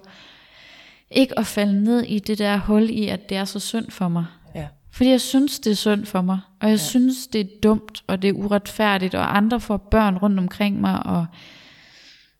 ikke 1.11 1.39
at 1.39 1.45
falde 1.45 1.83
ned 1.83 2.01
i 2.01 2.19
det 2.19 2.37
der 2.37 2.57
hul 2.57 2.89
i, 2.89 3.07
at 3.07 3.29
det 3.29 3.37
er 3.37 3.45
så 3.45 3.59
synd 3.59 3.91
for 3.91 4.07
mig. 4.07 4.25
Fordi 4.91 5.09
jeg 5.09 5.21
synes, 5.21 5.59
det 5.59 5.71
er 5.71 5.75
synd 5.75 6.05
for 6.05 6.21
mig. 6.21 6.39
Og 6.59 6.67
jeg 6.67 6.77
ja. 6.77 6.83
synes, 6.83 7.27
det 7.27 7.41
er 7.41 7.59
dumt, 7.63 8.03
og 8.07 8.21
det 8.21 8.27
er 8.27 8.33
uretfærdigt, 8.33 9.15
og 9.15 9.37
andre 9.37 9.59
får 9.59 9.77
børn 9.77 10.17
rundt 10.17 10.39
omkring 10.39 10.81
mig, 10.81 11.05
og 11.05 11.25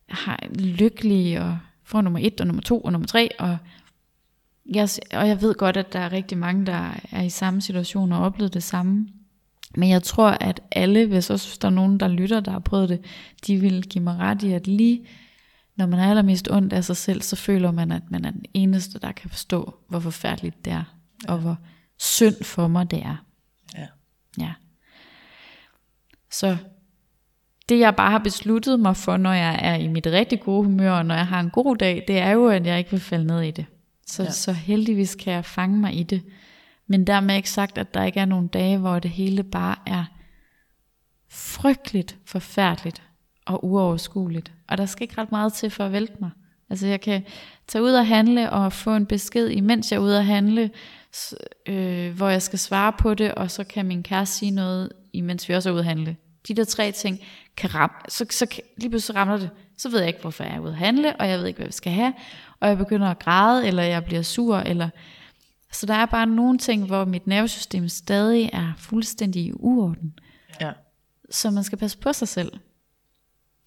har 0.10 0.39
lykkelig, 0.60 1.41
og 1.41 1.58
får 1.84 2.02
nummer 2.02 2.20
et, 2.24 2.41
og 2.41 2.47
nummer 2.47 2.62
to, 2.62 2.80
og 2.80 2.91
nummer 2.91 3.08
tre, 3.08 3.30
og 3.39 3.58
jeg, 4.66 4.89
og 5.14 5.28
jeg 5.28 5.41
ved 5.41 5.56
godt, 5.56 5.78
at 5.78 5.93
der 5.93 6.00
er 6.00 6.12
rigtig 6.12 6.38
mange, 6.38 6.66
der 6.66 6.95
er 7.12 7.24
i 7.24 7.30
samme 7.30 7.62
situation 7.62 8.12
og 8.12 8.20
oplevet 8.20 8.54
det 8.54 8.64
samme. 8.64 9.08
Men 9.76 9.89
jeg 9.89 10.04
tror, 10.04 10.30
at 10.30 10.62
alle, 10.72 11.06
hvis 11.06 11.30
også 11.30 11.58
der 11.62 11.68
er 11.68 11.72
nogen, 11.72 12.00
der 12.00 12.08
lytter, 12.08 12.39
der 12.39 12.52
har 12.52 12.60
prøvet 12.60 12.89
det, 12.89 13.06
de 13.47 13.58
vil 13.58 13.84
give 13.84 14.04
mig 14.04 14.18
ret 14.18 14.43
i, 14.43 14.52
at 14.52 14.68
lige 14.68 15.06
når 15.76 15.86
man 15.86 16.00
er 16.00 16.10
allermest 16.10 16.47
ondt 16.52 16.74
af 16.74 16.84
sig 16.84 16.97
selv, 16.97 17.22
så 17.22 17.36
føler 17.36 17.72
man, 17.72 17.91
at 17.91 18.12
man 18.12 18.26
er 18.26 18.32
den 18.32 18.45
eneste, 18.54 19.00
der 19.00 19.12
kan 19.12 19.30
forstå, 19.30 19.76
hvor 19.88 20.00
forfærdeligt 20.00 20.66
det 20.66 20.74
er, 20.74 20.84
ja. 21.28 21.34
og 21.34 21.39
hvor 21.39 21.58
synd 22.00 22.43
for 22.43 22.68
mig 22.68 22.91
det 22.91 23.00
er. 23.04 23.26
Ja. 23.78 23.88
Ja. 24.39 24.54
Så 26.32 26.58
det 27.70 27.80
jeg 27.80 27.95
bare 27.95 28.12
har 28.12 28.20
besluttet 28.20 28.80
mig 28.80 28.97
for, 28.97 29.18
når 29.18 29.34
jeg 29.34 29.60
er 29.62 29.76
i 29.76 29.88
mit 29.88 30.08
rigtig 30.08 30.41
gode 30.41 30.64
humør, 30.64 30.91
og 30.91 31.06
når 31.06 31.16
jeg 31.16 31.28
har 31.28 31.39
en 31.39 31.50
god 31.50 31.76
dag, 31.76 32.04
det 32.08 32.18
er 32.18 32.30
jo, 32.30 32.47
at 32.47 32.66
jeg 32.66 32.78
ikke 32.78 32.91
vil 32.91 33.00
falde 33.00 33.26
ned 33.28 33.41
i 33.41 33.52
det. 33.52 33.66
Så, 34.08 34.24
Ja. 34.24 34.32
så 34.32 34.52
heldigvis 34.54 35.16
kan 35.16 35.34
jeg 35.34 35.45
fange 35.45 35.78
mig 35.78 36.00
i 36.00 36.04
det. 36.04 36.24
Men 36.88 37.08
dermed 37.08 37.36
ikke 37.36 37.50
sagt, 37.50 37.78
at 37.78 37.93
der 37.93 38.04
ikke 38.04 38.20
er 38.20 38.26
nogen 38.26 38.47
dage, 38.47 38.78
hvor 38.78 39.00
det 39.00 39.12
hele 39.12 39.43
bare 39.43 39.76
er 39.88 40.06
frygteligt, 41.30 42.18
forfærdeligt 42.26 43.04
og 43.45 43.66
uoverskueligt. 43.66 44.52
Og 44.68 44.78
der 44.78 44.86
skal 44.86 45.04
ikke 45.04 45.22
ret 45.22 45.32
meget 45.32 45.54
til 45.54 45.70
for 45.70 45.86
at 45.86 45.91
vælte 45.91 46.14
mig. 46.20 46.30
Altså 46.70 46.88
jeg 46.88 47.02
kan 47.02 47.24
tage 47.68 47.84
ud 47.84 47.91
og 47.91 48.08
handle 48.08 48.50
og 48.50 48.74
få 48.74 48.95
en 48.95 49.06
besked, 49.06 49.50
imens 49.50 49.91
jeg 49.91 49.97
er 49.97 50.02
ude 50.02 50.18
at 50.18 50.26
handle, 50.26 50.72
øh, 51.66 52.16
hvor 52.18 52.30
jeg 52.30 52.41
skal 52.41 52.60
svare 52.60 52.93
på 52.93 53.14
det, 53.14 53.36
og 53.36 53.51
så 53.51 53.64
kan 53.64 53.86
min 53.86 54.03
kæreste 54.03 54.36
sige 54.36 54.51
noget, 54.51 54.91
imens 55.14 55.49
vi 55.49 55.53
også 55.53 55.70
er 55.70 55.74
ude 55.74 55.80
at 55.80 55.86
handle. 55.86 56.18
De 56.47 56.53
der 56.53 56.64
tre 56.64 56.91
ting 56.91 57.20
kan 57.57 57.76
ramme, 57.76 57.95
så, 58.10 58.26
så 58.30 58.45
kan, 58.45 58.64
lige 58.78 58.89
pludselig 58.89 59.16
rammer 59.16 59.38
det. 59.38 59.49
Så 59.78 59.89
ved 59.89 59.99
jeg 59.99 60.07
ikke, 60.07 60.22
hvorfor 60.22 60.43
jeg 60.43 60.55
er 60.55 60.60
ude 60.60 60.72
at 60.72 60.78
handle, 60.78 61.16
og 61.16 61.30
jeg 61.30 61.39
ved 61.39 61.45
ikke, 61.45 61.57
hvad 61.57 61.68
vi 61.68 61.72
skal 61.72 61.91
have, 61.91 62.14
og 62.60 62.68
jeg 62.68 62.78
begynder 62.78 63.07
at 63.07 63.20
græde, 63.20 63.68
eller 63.68 63.84
jeg 63.84 64.05
bliver 64.05 64.22
sur, 64.22 64.57
eller... 64.57 64.89
Så 65.72 65.86
der 65.86 65.93
er 65.93 66.05
bare 66.05 66.28
nogle 66.28 66.57
ting, 66.57 66.86
hvor 66.86 67.05
mit 67.05 67.28
nervesystem 67.28 67.89
stadig 67.89 68.49
er 68.53 68.74
fuldstændig 68.78 69.41
i 69.45 69.51
uorden. 69.53 70.20
Ja. 70.62 70.72
Så 71.30 71.51
man 71.51 71.64
skal 71.64 71.78
passe 71.78 71.97
på 71.97 72.14
sig 72.14 72.28
selv. 72.28 72.51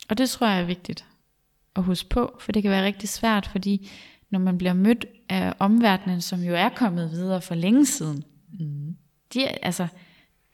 Og 0.08 0.18
det 0.18 0.30
tror 0.30 0.46
jeg 0.46 0.60
er 0.60 0.64
vigtigt 0.64 1.04
at 1.76 1.82
huske 1.82 2.08
på, 2.08 2.36
for 2.40 2.52
det 2.52 2.62
kan 2.62 2.70
være 2.70 2.84
rigtig 2.84 3.08
svært, 3.08 3.46
fordi 3.52 3.90
når 4.32 4.38
man 4.38 4.58
bliver 4.58 4.72
mødt 4.72 5.06
af 5.28 5.54
omverdenen, 5.58 6.20
som 6.20 6.40
jo 6.40 6.54
er 6.54 6.68
kommet 6.68 7.10
videre 7.10 7.40
for 7.42 7.54
længe 7.54 7.86
siden, 7.86 8.24
mm. 8.60 8.96
de, 9.34 9.48
altså, 9.48 9.86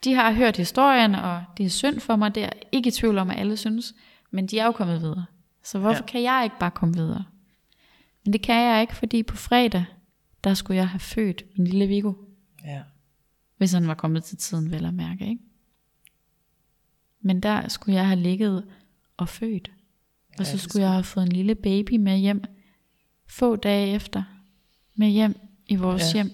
de 0.05 0.14
har 0.14 0.33
hørt 0.33 0.57
historien, 0.57 1.14
og 1.14 1.45
det 1.57 1.66
er 1.66 1.70
synd 1.70 2.01
for 2.01 2.16
mig, 2.16 2.35
det 2.35 2.45
er 2.45 2.51
ikke 2.72 2.89
i 2.89 2.91
tvivl 2.91 3.18
om, 3.18 3.31
at 3.31 3.39
alle 3.39 3.57
synes, 3.57 3.95
men 4.31 4.47
de 4.47 4.59
er 4.59 4.64
jo 4.66 4.72
kommet 4.72 5.01
videre. 5.01 5.24
Så 5.64 5.79
hvorfor 5.79 5.93
Ja. 5.95 6.01
ja. 6.01 6.07
kan 6.07 6.22
jeg 6.22 6.45
ikke 6.45 6.59
bare 6.61 6.70
komme 6.70 6.95
videre? 6.95 7.24
Men 8.24 8.33
det 8.33 8.43
kan 8.43 8.64
jeg 8.72 8.81
ikke, 8.81 8.97
fordi 8.97 9.22
på 9.22 9.37
fredag, 9.37 9.85
der 10.45 10.55
skulle 10.55 10.76
jeg 10.76 10.89
have 10.89 11.01
født 11.01 11.43
min 11.57 11.66
lille 11.66 11.87
Viggo, 11.87 12.12
Ja. 12.64 12.83
hvis 13.57 13.72
han 13.72 13.89
var 13.89 13.95
kommet 13.95 14.24
til 14.24 14.37
tiden, 14.39 14.70
vel 14.70 14.85
at 14.85 14.95
mærke, 14.95 15.29
ikke? 15.29 15.43
Men 17.20 17.41
der 17.41 17.68
skulle 17.68 17.97
jeg 17.97 18.07
have 18.07 18.20
ligget 18.20 18.64
og 19.16 19.29
født. 19.29 19.70
Og 20.39 20.47
så 20.47 20.53
det 20.53 20.61
skulle 20.61 20.83
jeg 20.83 20.93
have 20.93 21.05
fået 21.05 21.26
en 21.26 21.33
lille 21.33 21.55
baby 21.55 21.97
med 21.97 22.18
hjem, 22.18 22.45
få 23.29 23.57
dage 23.57 23.95
efter, 23.95 24.22
med 24.95 25.09
hjem 25.09 25.35
i 25.66 25.76
vores 25.76 26.03
Ja. 26.03 26.12
hjem. 26.22 26.31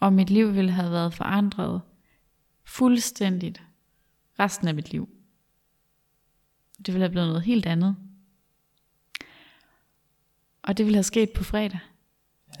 Og 0.00 0.12
mit 0.12 0.30
liv 0.30 0.54
ville 0.54 0.70
have 0.70 0.90
været 0.90 1.14
forandret 1.14 1.82
fuldstændigt 2.64 3.62
resten 4.38 4.68
af 4.68 4.74
mit 4.74 4.92
liv. 4.92 5.08
Det 6.78 6.94
ville 6.94 7.02
have 7.04 7.10
blevet 7.10 7.28
noget 7.28 7.42
helt 7.42 7.66
andet. 7.66 7.96
Og 10.62 10.76
det 10.78 10.86
ville 10.86 10.96
have 10.96 11.02
sket 11.02 11.30
på 11.30 11.44
fredag. 11.44 11.80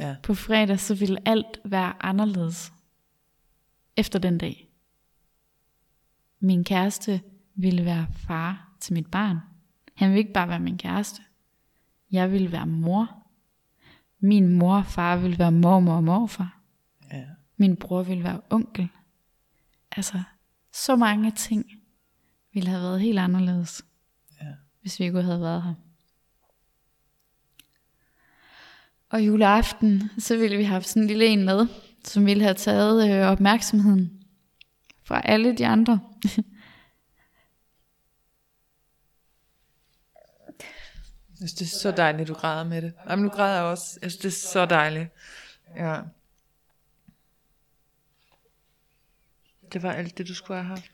Ja. 0.00 0.16
På 0.22 0.34
fredag, 0.34 0.80
så 0.80 0.94
ville 0.94 1.28
alt 1.28 1.60
være 1.64 2.02
anderledes 2.02 2.72
efter 3.96 4.18
den 4.18 4.38
dag. 4.38 4.68
Min 6.40 6.64
kæreste 6.64 7.22
ville 7.54 7.84
være 7.84 8.06
far 8.14 8.72
til 8.80 8.92
mit 8.94 9.10
barn. 9.10 9.38
Han 9.94 10.08
ville 10.10 10.18
ikke 10.18 10.32
bare 10.32 10.48
være 10.48 10.60
min 10.60 10.78
kæreste. 10.78 11.22
Jeg 12.10 12.32
ville 12.32 12.52
være 12.52 12.66
mor. 12.66 13.21
Min 14.24 14.48
mor 14.52 14.76
og 14.76 14.86
far 14.86 15.16
ville 15.16 15.38
være 15.38 15.52
mormor 15.52 15.94
og 15.94 16.04
morfar. 16.04 16.60
Ja. 17.12 17.24
Min 17.56 17.76
bror 17.76 18.02
ville 18.02 18.24
være 18.24 18.40
onkel. 18.50 18.88
Altså, 19.96 20.22
så 20.72 20.96
mange 20.96 21.30
ting 21.30 21.66
ville 22.52 22.68
have 22.68 22.82
været 22.82 23.00
helt 23.00 23.18
anderledes, 23.18 23.84
Ja. 24.40 24.46
hvis 24.80 24.98
vi 25.00 25.04
ikke 25.04 25.22
havde 25.22 25.40
været 25.40 25.62
her. 25.62 25.74
Og 29.10 29.26
juleaften, 29.26 30.10
så 30.18 30.36
ville 30.36 30.56
vi 30.56 30.62
have 30.62 30.72
haft 30.72 30.88
sådan 30.88 31.02
en 31.02 31.08
lille 31.08 31.26
en 31.26 31.44
med, 31.44 31.66
som 32.04 32.26
ville 32.26 32.42
have 32.42 32.54
taget 32.54 33.10
øh, 33.10 33.26
opmærksomheden 33.32 34.22
fra 35.04 35.20
alle 35.24 35.56
de 35.56 35.66
andre. 35.66 36.00
Jeg 41.42 41.48
synes, 41.48 41.58
det 41.58 41.64
er 41.64 41.78
så 41.78 41.90
dejligt, 41.90 42.28
du 42.28 42.34
græder 42.34 42.64
med 42.64 42.82
det. 42.82 42.94
Jamen, 43.10 43.24
nu 43.24 43.30
græder 43.30 43.54
jeg 43.54 43.64
også. 43.64 43.98
Jeg 44.02 44.10
synes, 44.10 44.22
det 44.22 44.28
er 44.28 44.48
så 44.48 44.66
dejligt. 44.66 45.08
Ja. 45.76 46.00
Det 49.72 49.82
var 49.82 49.92
alt 49.92 50.18
det, 50.18 50.28
du 50.28 50.34
skulle 50.34 50.62
have 50.62 50.68
haft. 50.68 50.90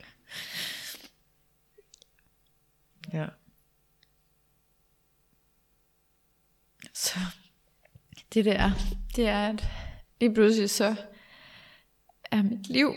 Ja. 3.13 3.27
Så 6.93 7.19
det 8.33 8.45
der, 8.45 8.71
det 9.15 9.27
er, 9.27 9.47
at 9.47 9.67
lige 10.19 10.33
pludselig 10.33 10.69
så 10.69 10.95
er 12.31 12.41
mit 12.41 12.67
liv 12.67 12.93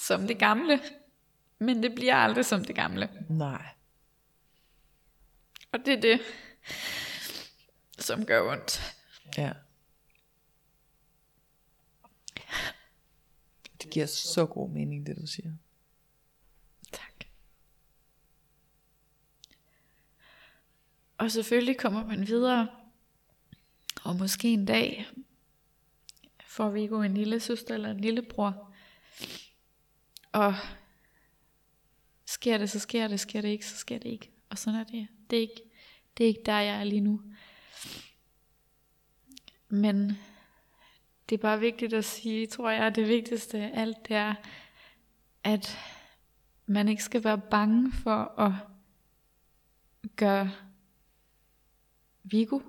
som 0.00 0.26
det 0.26 0.38
gamle, 0.38 0.80
men 1.58 1.82
det 1.82 1.94
bliver 1.94 2.16
aldrig 2.16 2.44
som 2.44 2.64
det 2.64 2.76
gamle. 2.76 3.08
Nej. 3.28 3.73
Og 5.74 5.80
det 5.86 5.94
er 5.94 6.00
det, 6.00 6.20
som 7.98 8.26
gør 8.26 8.52
ondt. 8.52 8.80
Ja. 9.36 9.52
Det 13.82 13.90
giver 13.90 14.06
så 14.06 14.46
god 14.46 14.70
mening, 14.70 15.06
det 15.06 15.16
du 15.16 15.26
siger. 15.26 15.52
Tak. 16.92 17.24
Og 21.18 21.30
selvfølgelig 21.30 21.78
kommer 21.78 22.06
man 22.06 22.26
videre, 22.26 22.68
og 24.04 24.16
måske 24.16 24.48
en 24.48 24.66
dag 24.66 25.06
får 26.46 26.70
vi 26.70 26.84
jo 26.84 27.02
en 27.02 27.14
lille 27.14 27.40
søster 27.40 27.74
eller 27.74 27.90
en 27.90 28.00
lillebror. 28.00 28.74
Og 30.32 30.54
sker 32.26 32.58
det, 32.58 32.70
så 32.70 32.78
sker 32.78 33.08
det, 33.08 33.20
sker 33.20 33.40
det 33.40 33.48
ikke, 33.48 33.66
så 33.66 33.76
sker 33.76 33.98
det 33.98 34.08
ikke. 34.10 34.30
Og 34.50 34.58
sådan 34.58 34.80
er 34.80 34.84
det. 34.84 35.08
Det 35.30 35.36
er 35.36 35.40
ikke, 35.40 35.63
det 36.18 36.24
er 36.24 36.28
ikke 36.28 36.42
der, 36.46 36.58
jeg 36.58 36.80
er 36.80 36.84
lige 36.84 37.00
nu. 37.00 37.20
Men 39.68 40.18
det 41.28 41.34
er 41.34 41.42
bare 41.42 41.60
vigtigt 41.60 41.92
at 41.92 42.04
sige, 42.04 42.46
tror 42.46 42.70
jeg, 42.70 42.94
det 42.94 43.08
vigtigste 43.08 43.58
af 43.58 43.70
alt, 43.80 44.08
det 44.08 44.16
er, 44.16 44.34
at 45.44 45.78
man 46.66 46.88
ikke 46.88 47.02
skal 47.02 47.24
være 47.24 47.40
bange 47.50 47.92
for 47.92 48.40
at 48.40 48.52
gøre 50.16 50.50
Viggo, 52.22 52.60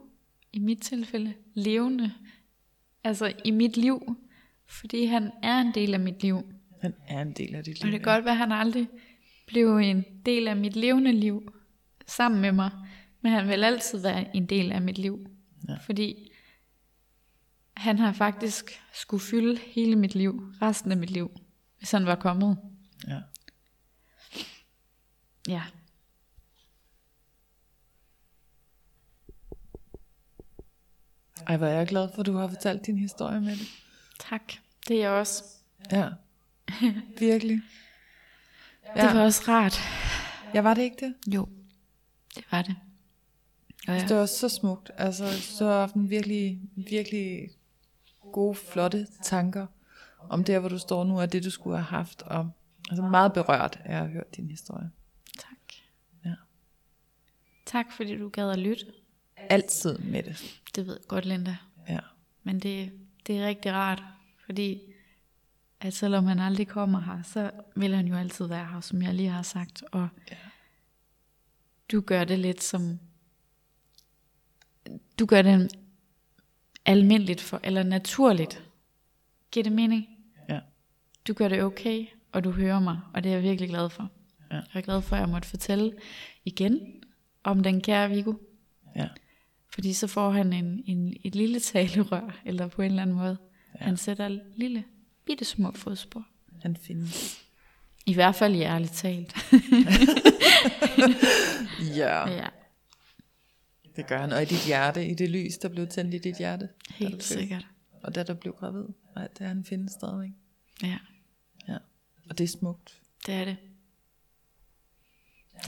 i 0.54 0.60
mit 0.60 0.82
tilfælde, 0.82 1.34
levende. 1.54 2.12
Altså 3.04 3.34
i 3.46 3.52
mit 3.52 3.78
liv. 3.78 4.18
Fordi 4.66 5.06
han 5.06 5.32
er 5.44 5.62
en 5.62 5.72
del 5.74 5.94
af 5.94 6.00
mit 6.00 6.22
liv. 6.22 6.42
Han 6.82 6.94
er 7.08 7.22
en 7.22 7.32
del 7.32 7.56
af 7.56 7.64
dit 7.64 7.80
liv. 7.80 7.88
Og 7.88 7.92
det 7.92 8.04
kan 8.04 8.14
godt 8.14 8.26
være, 8.26 8.34
at 8.34 8.38
han 8.38 8.52
aldrig 8.52 8.88
blev 9.48 9.78
en 9.78 10.06
del 10.26 10.48
af 10.48 10.56
mit 10.56 10.76
levende 10.76 11.12
liv 11.12 11.54
sammen 12.08 12.42
med 12.42 12.52
mig. 12.52 12.72
Men 13.26 13.34
han 13.34 13.48
vil 13.48 13.64
altid 13.64 14.00
være 14.00 14.36
en 14.36 14.46
del 14.46 14.72
af 14.72 14.82
mit 14.82 14.98
liv. 14.98 15.28
Ja. 15.68 15.76
Fordi 15.76 16.32
han 17.78 18.00
har 18.00 18.14
faktisk 18.14 18.82
skulle 18.94 19.24
fylde 19.24 19.58
hele 19.58 19.96
mit 19.96 20.16
liv, 20.16 20.54
resten 20.62 20.92
af 20.92 20.98
mit 20.98 21.10
liv, 21.10 21.32
hvis 21.78 21.92
han 21.92 22.06
var 22.06 22.16
kommet. 22.16 22.58
Ja. 23.08 23.20
Ja. 25.48 25.64
Ej, 31.48 31.58
hvor 31.58 31.68
er 31.68 31.78
jeg 31.78 31.88
glad 31.88 32.10
for, 32.14 32.20
at 32.20 32.26
du 32.26 32.38
har 32.38 32.48
fortalt 32.48 32.86
din 32.86 32.98
historie 32.98 33.42
med 33.42 33.52
det. 33.52 33.68
Tak. 34.20 34.54
Det 34.88 34.96
er 34.96 35.02
jeg 35.02 35.12
også. 35.12 35.44
Ja. 35.92 36.10
Virkelig. 37.20 37.62
Ja. 38.96 39.08
Det 39.08 39.18
var 39.18 39.24
også 39.24 39.42
rart. 39.48 39.80
Ja, 40.54 40.62
var 40.62 40.74
det 40.74 40.82
ikke 40.82 41.06
det? 41.06 41.34
Jo, 41.34 41.50
det 42.36 42.44
var 42.52 42.62
det. 42.62 42.76
Ja. 43.88 43.94
ja. 43.94 44.08
Det 44.08 44.18
var 44.18 44.26
så 44.26 44.50
smukt. 44.50 44.92
Altså, 44.98 45.42
så 45.42 45.66
har 45.66 45.72
jeg 45.72 45.82
haft 45.82 45.96
en 45.96 46.10
virkelig, 46.10 46.62
virkelig 46.76 47.50
gode, 48.32 48.56
flotte 48.56 49.08
tanker 49.24 49.68
om 50.30 50.44
der, 50.44 50.60
hvor 50.60 50.70
du 50.70 50.78
står 50.80 51.04
nu, 51.04 51.20
og 51.20 51.32
det, 51.32 51.44
du 51.44 51.50
skulle 51.50 51.78
have 51.78 51.84
haft. 51.98 52.22
Og, 52.22 52.52
altså 52.90 53.04
meget 53.04 53.34
berørt 53.34 53.80
af 53.86 53.98
at 54.04 54.10
høre 54.10 54.24
din 54.36 54.50
historie. 54.50 54.92
Tak. 55.40 55.58
Ja. 56.26 56.34
Tak 57.66 57.86
fordi 57.92 58.18
du 58.18 58.30
gad 58.30 58.50
at 58.52 58.60
lytte. 58.60 58.86
Altid 59.38 59.98
med 59.98 60.24
det. 60.24 60.62
Det 60.76 60.88
ved 60.88 60.94
jeg 60.94 61.08
godt, 61.08 61.26
Linda. 61.26 61.58
Ja. 61.90 62.00
Men 62.44 62.60
det, 62.60 62.92
det 63.28 63.38
er 63.38 63.48
rigtig 63.48 63.74
rart, 63.74 64.04
fordi 64.46 64.82
at 65.80 65.94
selvom 65.94 66.26
han 66.26 66.40
aldrig 66.40 66.68
kommer 66.68 67.00
her, 67.02 67.24
så 67.24 67.52
vil 67.76 67.96
han 67.96 68.08
jo 68.08 68.16
altid 68.16 68.48
være 68.48 68.66
her, 68.66 68.82
som 68.82 69.02
jeg 69.02 69.14
lige 69.14 69.30
har 69.30 69.42
sagt. 69.42 69.84
Og 69.92 70.08
Ja. 70.32 70.36
du 71.92 72.02
gør 72.02 72.24
det 72.24 72.40
lidt 72.40 72.64
som... 72.64 73.00
Du 75.20 75.26
gør 75.26 75.42
det 75.42 75.76
almindeligt 76.86 77.42
for, 77.42 77.60
eller 77.64 77.84
naturligt. 77.84 78.64
Giver 79.52 79.64
det 79.64 79.72
mening? 79.72 80.08
Ja. 80.50 80.60
Du 81.28 81.34
gør 81.34 81.48
det 81.48 81.64
okay, 81.64 82.06
og 82.32 82.44
du 82.44 82.52
hører 82.52 82.80
mig, 82.80 83.00
og 83.14 83.24
det 83.24 83.30
er 83.30 83.34
jeg 83.34 83.44
virkelig 83.44 83.70
glad 83.70 83.90
for. 83.90 84.10
Ja. 84.52 84.56
Jeg 84.56 84.66
er 84.74 84.82
glad 84.82 85.02
for, 85.02 85.16
at 85.16 85.20
jeg 85.20 85.30
måtte 85.30 85.48
fortælle 85.48 85.94
igen 86.46 87.04
om 87.44 87.64
den 87.64 87.82
kære 87.82 88.10
Viggo. 88.10 88.34
Ja. 88.96 89.08
Fordi 89.74 89.94
så 89.94 90.08
får 90.08 90.32
han 90.32 90.54
en, 90.54 90.84
en, 90.86 91.18
et 91.24 91.36
lille 91.36 91.60
talerør, 91.60 92.40
eller 92.46 92.68
på 92.68 92.82
en 92.82 92.90
eller 92.90 93.02
anden 93.02 93.16
måde. 93.16 93.38
Ja. 93.80 93.86
Han 93.86 93.98
sætter 93.98 94.40
lille, 94.56 94.84
bitte 95.26 95.46
små 95.46 95.72
fodspor. 95.72 96.26
Han 96.62 96.78
findes. 96.78 97.42
I 98.06 98.14
hvert 98.14 98.36
fald 98.36 98.56
i 98.56 98.62
ærligt 98.62 98.94
talt. 98.94 99.36
Ja. 101.96 102.30
ja. 102.30 102.48
Det 103.96 104.08
gør 104.08 104.18
han, 104.18 104.32
og 104.32 104.42
i 104.42 104.46
dit 104.46 104.66
hjerte, 104.66 105.08
i 105.08 105.14
det 105.14 105.30
lys, 105.30 105.58
der 105.58 105.70
blev 105.70 105.88
tændt 105.88 106.14
i 106.14 106.18
dit 106.18 106.38
hjerte. 106.38 106.70
Helt 106.90 107.24
sikkert. 107.24 107.68
Og 108.04 108.16
da 108.16 108.24
du 108.24 108.34
blev 108.34 108.54
gravid. 108.54 108.86
Nej, 109.16 109.28
det 109.28 109.42
er 109.42 109.48
han 109.48 109.64
findes 109.66 109.92
stadigvæk. 109.92 110.30
Ja, 110.84 110.98
Ja. 111.68 111.78
Og 112.30 112.38
det 112.38 112.44
er 112.44 112.48
smukt. 112.48 113.02
det 113.26 113.34
er 113.34 113.46
det. 113.46 113.58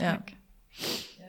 Ja. 0.00 0.04
Tak. 0.04 0.32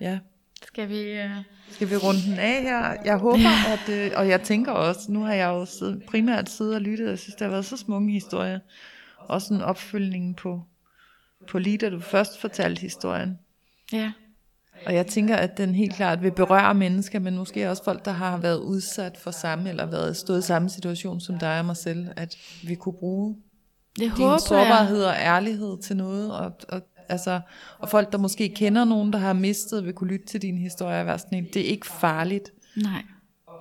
ja. 0.02 0.20
Skal 0.68 0.90
vi... 0.90 1.24
Uh... 1.24 1.32
Skal 1.72 1.90
vi 1.90 1.96
runde 1.96 2.22
den 2.22 2.40
af 2.40 2.62
her? 2.62 3.02
Jeg 3.06 3.18
håber, 3.18 3.68
at, 3.68 3.90
øh, 3.90 4.12
og 4.16 4.28
jeg 4.30 4.42
tænker 4.42 4.72
også, 4.72 5.12
nu 5.12 5.24
har 5.24 5.34
jeg 5.34 5.48
jo 5.48 5.66
siddet, 5.66 6.04
primært 6.08 6.50
siddet 6.50 6.76
og 6.76 6.82
lyttet, 6.82 7.06
og 7.06 7.12
jeg 7.12 7.20
synes, 7.20 7.36
der 7.36 7.46
har 7.46 7.52
været 7.52 7.66
så 7.66 7.78
smukke 7.78 8.12
historier. 8.12 8.60
Også 9.18 9.54
en 9.54 9.62
opfølgning 9.62 10.36
på, 10.36 10.64
på 11.48 11.60
lige 11.60 11.78
da 11.78 11.90
du 11.90 12.00
først 12.00 12.40
fortalte 12.42 12.82
historien. 12.82 13.40
Ja, 13.92 14.12
Og 14.86 14.94
jeg 14.94 15.08
tænker, 15.08 15.36
at 15.36 15.58
den 15.58 15.76
helt 15.76 15.96
klart 15.96 16.24
vil 16.24 16.32
berøre 16.32 16.74
mennesker, 16.74 17.20
men 17.20 17.38
måske 17.38 17.70
også 17.70 17.84
folk, 17.84 18.06
der 18.06 18.12
har 18.12 18.38
været 18.38 18.60
udsat 18.60 19.18
for 19.18 19.32
samme, 19.32 19.70
eller 19.70 19.86
været 19.86 20.18
stået 20.18 20.40
i 20.40 20.42
samme 20.42 20.70
situation 20.70 21.20
som 21.20 21.40
dig 21.40 21.60
og 21.60 21.66
mig 21.66 21.78
selv, 21.78 22.08
at 22.16 22.36
vi 22.64 22.76
kunne 22.76 22.94
bruge 23.00 23.36
det 23.96 24.02
din 24.02 24.10
håber 24.10 24.32
jeg. 24.32 24.42
sårbarhed 24.42 25.04
og 25.04 25.14
ærlighed 25.14 25.82
til 25.82 25.98
noget, 25.98 26.32
og, 26.34 26.52
og, 26.70 26.82
altså, 27.10 27.42
og 27.80 27.90
folk, 27.90 28.12
der 28.12 28.18
måske 28.18 28.50
kender 28.50 28.86
nogen, 28.86 29.14
der 29.14 29.20
har 29.20 29.34
mistet, 29.34 29.86
vil 29.86 29.94
kunne 29.94 30.10
lytte 30.10 30.26
til 30.26 30.42
din 30.42 30.58
historie 30.58 31.00
og 31.00 31.06
være 31.06 31.20
sådan 31.20 31.38
en, 31.38 31.48
det 31.54 31.62
er 31.62 31.70
ikke 31.70 31.88
farligt 31.88 32.52
Nej, 32.76 33.04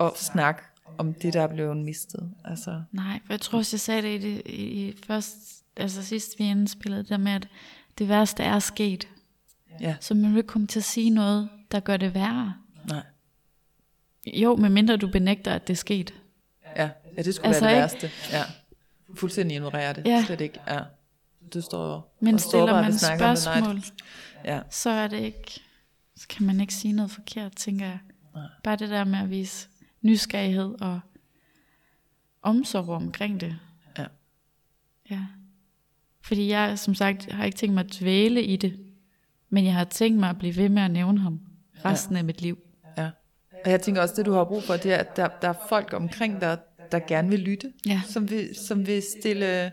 at 0.01 0.19
snakke 0.19 0.63
om 0.99 1.15
det, 1.15 1.33
der 1.33 1.43
er 1.43 1.47
blevet 1.47 1.77
mistet. 1.77 2.31
Altså, 2.45 2.83
nej. 2.93 3.21
For 3.27 3.33
jeg 3.33 3.41
tror 3.41 3.59
også, 3.59 3.75
jeg 3.75 3.81
sagde 3.81 4.03
det 4.03 4.25
i, 4.25 4.35
det, 4.35 4.43
i, 4.47 4.63
i 4.63 4.95
først, 5.07 5.37
altså 5.77 6.03
sidst 6.03 6.39
vi 6.39 6.45
indspillede, 6.45 7.03
det 7.03 7.09
der 7.09 7.17
med, 7.17 7.33
at 7.33 7.49
det 7.99 8.09
værste 8.09 8.43
er 8.43 8.59
sket. 8.59 9.09
Ja, 9.81 9.97
Så 10.01 10.15
man 10.15 10.35
vil 10.35 10.43
komme 10.43 10.67
til 10.67 10.81
at 10.81 10.85
sige 10.85 11.11
noget, 11.11 11.49
der 11.71 11.81
gør 11.81 11.97
det 11.97 12.15
værre. 12.15 12.55
nej. 12.89 13.03
Jo, 14.27 14.57
medmindre 14.57 14.97
du 14.97 15.09
benægter, 15.09 15.53
at 15.53 15.67
det 15.67 15.73
er 15.73 15.77
sket. 15.77 16.15
Ja, 16.77 16.91
ja 17.17 17.23
det 17.23 17.35
skulle 17.35 17.47
Altså, 17.49 17.65
være 17.65 17.87
det 17.87 17.93
ikke? 17.95 18.05
værste. 18.05 18.37
Ja. 18.37 18.43
Fuldstændig 19.15 19.55
ignorere 19.55 19.93
det. 19.93 20.07
Ja. 20.07 20.25
Slet 20.27 20.41
ikke. 20.41 20.61
Ja. 20.67 20.81
Du 21.55 21.61
står 21.61 22.17
Men 22.21 22.39
stiller 22.39 22.67
sårbar 22.67 22.83
man 22.83 22.93
det. 22.93 23.01
Spørgsmål, 23.01 23.83
Ja, 24.45 24.61
så 24.71 24.91
er 24.91 25.07
det 25.09 25.21
ikke, 25.21 25.61
så 26.17 26.29
kan 26.29 26.47
man 26.47 26.61
ikke 26.61 26.75
sige 26.75 26.93
noget 26.93 27.11
forkert, 27.11 27.57
tænker 27.57 27.87
jeg. 27.87 27.99
Nej. 28.35 28.45
Bare 28.65 28.77
det 28.77 28.89
der 28.89 29.05
med 29.05 29.19
at 29.19 29.31
vise 29.31 29.69
nysgerrighed 30.03 30.75
og 30.81 31.01
omsorg 32.43 32.89
omkring 32.89 33.41
det. 33.41 33.57
Ja. 33.99 34.05
Ja. 35.11 35.27
Fordi 36.21 36.49
jeg, 36.49 36.79
som 36.79 36.95
sagt, 36.95 37.33
har 37.33 37.45
ikke 37.45 37.59
tænkt 37.59 37.75
mig 37.75 37.85
at 37.85 37.97
dvæle 38.01 38.43
i 38.45 38.57
det, 38.57 38.85
men 39.51 39.65
jeg 39.65 39.75
har 39.75 39.85
tænkt 39.85 40.19
mig 40.19 40.31
at 40.31 40.39
blive 40.39 40.57
ved 40.57 40.69
med 40.69 40.83
at 40.83 40.91
nævne 40.91 41.21
ham 41.21 41.41
resten 41.85 42.17
af 42.17 42.25
mit 42.25 42.43
liv. 42.43 42.59
ja. 42.99 43.11
Og 43.65 43.71
jeg 43.71 43.81
tænker 43.81 44.03
også, 44.03 44.15
det 44.17 44.27
du 44.27 44.33
har 44.33 44.45
brug 44.45 44.63
for, 44.63 44.77
det 44.77 44.93
er, 44.93 44.97
at 44.97 45.17
der, 45.17 45.29
der 45.43 45.49
er 45.49 45.67
folk 45.69 45.93
omkring 45.93 46.41
dig, 46.41 46.59
der 46.93 46.99
gerne 47.09 47.29
vil 47.29 47.39
lytte. 47.39 47.73
Ja. 47.87 48.01
Som 48.07 48.31
vil, 48.31 48.55
som 48.67 48.87
vil 48.87 49.03
stille 49.21 49.73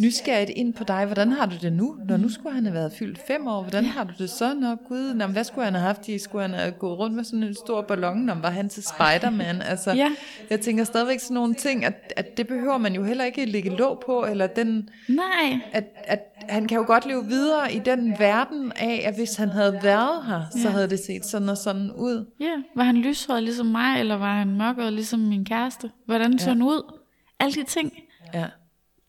nysgerrigt 0.00 0.50
ind 0.56 0.74
på 0.74 0.84
dig. 0.84 1.04
Hvordan 1.06 1.32
har 1.32 1.46
du 1.46 1.54
det 1.62 1.72
nu? 1.72 1.96
Når 2.08 2.16
nu 2.16 2.28
skulle 2.28 2.54
han 2.54 2.64
have 2.64 2.74
været 2.74 2.92
fyldt 2.92 3.18
fem 3.26 3.46
år. 3.46 3.62
Hvordan 3.62 3.84
har 3.84 4.04
du 4.04 4.12
det 4.18 4.30
så? 4.30 4.54
Nå 4.54 4.74
gud, 4.88 5.14
nå, 5.14 5.26
hvad 5.26 5.44
skulle 5.44 5.64
han 5.64 5.74
have 5.74 5.86
haft? 5.86 6.08
I? 6.08 6.18
Skulle 6.18 6.42
han 6.42 6.54
have 6.54 6.70
gået 6.72 6.98
rundt 6.98 7.16
med 7.16 7.24
sådan 7.24 7.42
en 7.42 7.54
stor 7.54 7.82
ballon? 7.82 8.18
Nå, 8.18 8.34
var 8.34 8.50
han 8.50 8.68
til 8.68 8.82
Spiderman? 8.82 9.62
Altså, 9.72 9.92
Ja. 9.92 10.10
Jeg 10.50 10.60
tænker 10.60 10.84
stadigvæk 10.84 11.20
sådan 11.20 11.34
nogle 11.34 11.54
ting, 11.54 11.84
at, 11.84 12.12
at 12.16 12.36
det 12.36 12.46
behøver 12.48 12.78
man 12.78 12.94
jo 12.94 13.04
heller 13.04 13.24
ikke 13.24 13.44
lægge 13.46 13.70
låg 13.70 14.02
på, 14.06 14.24
eller 14.24 14.46
den, 14.46 14.88
Nej, 15.08 15.60
at, 15.72 15.84
at 16.04 16.20
han 16.48 16.68
kan 16.68 16.78
jo 16.78 16.84
godt 16.86 17.06
leve 17.06 17.26
videre 17.26 17.72
i 17.74 17.78
den 17.78 18.14
verden 18.18 18.72
af, 18.76 19.02
at 19.06 19.14
hvis 19.14 19.36
han 19.36 19.48
havde 19.48 19.78
været 19.82 20.26
her, 20.26 20.42
så 20.50 20.58
Ja. 20.64 20.68
havde 20.70 20.90
det 20.90 20.98
set 21.06 21.26
sådan 21.26 21.48
og 21.48 21.56
sådan 21.56 21.90
ud. 21.92 22.26
ja. 22.40 22.54
Var 22.76 22.82
han 22.84 22.96
lyshåret 22.96 23.42
ligesom 23.42 23.66
mig, 23.66 24.00
eller 24.00 24.16
var 24.16 24.34
han 24.38 24.56
mørkere 24.56 24.90
ligesom 24.90 25.20
min 25.20 25.44
kæreste? 25.44 25.90
Hvordan 26.06 26.38
så 26.38 26.44
Ja. 26.46 26.50
han 26.52 26.62
ud? 26.62 26.94
Alle 27.40 27.54
de 27.54 27.64
ting. 27.64 27.92
Ja, 28.34 28.44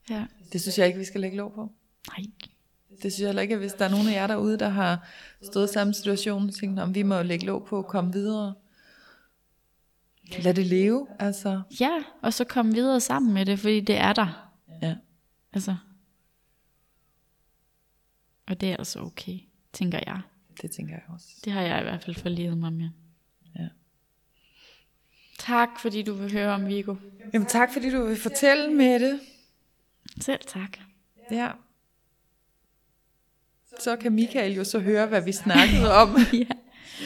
Ja. 0.09 0.23
Det 0.53 0.61
synes 0.61 0.77
jeg 0.77 0.87
ikke, 0.87 0.99
vi 0.99 1.05
skal 1.05 1.21
lægge 1.21 1.37
låg 1.37 1.53
på. 1.53 1.71
Nej. 2.07 2.25
Det 2.89 3.13
synes 3.13 3.19
jeg 3.19 3.27
heller 3.27 3.41
ikke, 3.41 3.57
hvis 3.57 3.73
der 3.73 3.85
er 3.85 3.89
nogen 3.89 4.07
af 4.07 4.13
jer 4.13 4.27
derude, 4.27 4.59
der 4.59 4.69
har 4.69 5.07
stået 5.41 5.69
i 5.69 5.73
samme 5.73 5.93
situation, 5.93 6.47
og 6.47 6.55
tænkt, 6.55 6.79
om 6.79 6.95
vi 6.95 7.03
må 7.03 7.21
lægge 7.21 7.45
låg 7.45 7.65
på 7.65 7.77
og 7.77 7.87
komme 7.87 8.13
videre. 8.13 8.53
Lad 10.43 10.53
det 10.53 10.65
leve, 10.65 11.07
altså. 11.19 11.61
Ja, 11.79 12.03
og 12.21 12.33
så 12.33 12.43
komme 12.43 12.73
videre 12.73 12.99
sammen 12.99 13.33
med 13.33 13.45
det, 13.45 13.59
fordi 13.59 13.79
det 13.79 13.95
er 13.97 14.13
der. 14.13 14.51
Ja. 14.81 14.95
Altså. 15.53 15.75
Og 18.47 18.61
det 18.61 18.71
er 18.71 18.77
altså 18.77 18.99
okay, 18.99 19.39
tænker 19.73 19.99
jeg. 20.07 20.21
Det 20.61 20.71
tænker 20.71 20.93
jeg 20.93 21.03
også. 21.09 21.27
Det 21.45 21.53
har 21.53 21.61
jeg 21.61 21.79
i 21.79 21.83
hvert 21.83 22.03
fald 22.03 22.15
forlevet 22.15 22.57
mig 22.57 22.73
med. 22.73 22.89
Ja. 23.55 23.67
Tak, 25.39 25.69
fordi 25.79 26.01
du 26.01 26.13
vil 26.13 26.31
høre 26.31 26.53
om 26.53 26.67
Vigo. 26.67 26.95
Jamen 27.33 27.47
tak, 27.47 27.73
fordi 27.73 27.89
du 27.89 28.05
vil 28.05 28.17
fortælle 28.17 28.73
med 28.73 28.99
det. 28.99 29.19
Selv 30.21 30.39
tak. 30.47 30.77
Ja. 31.31 31.49
Så 33.79 33.95
kan 33.95 34.11
Michael 34.11 34.53
jo 34.55 34.63
så 34.63 34.79
høre, 34.79 35.05
hvad 35.07 35.21
vi 35.21 35.31
snakkede 35.31 35.93
om. 36.01 36.17
ja. 36.33 36.45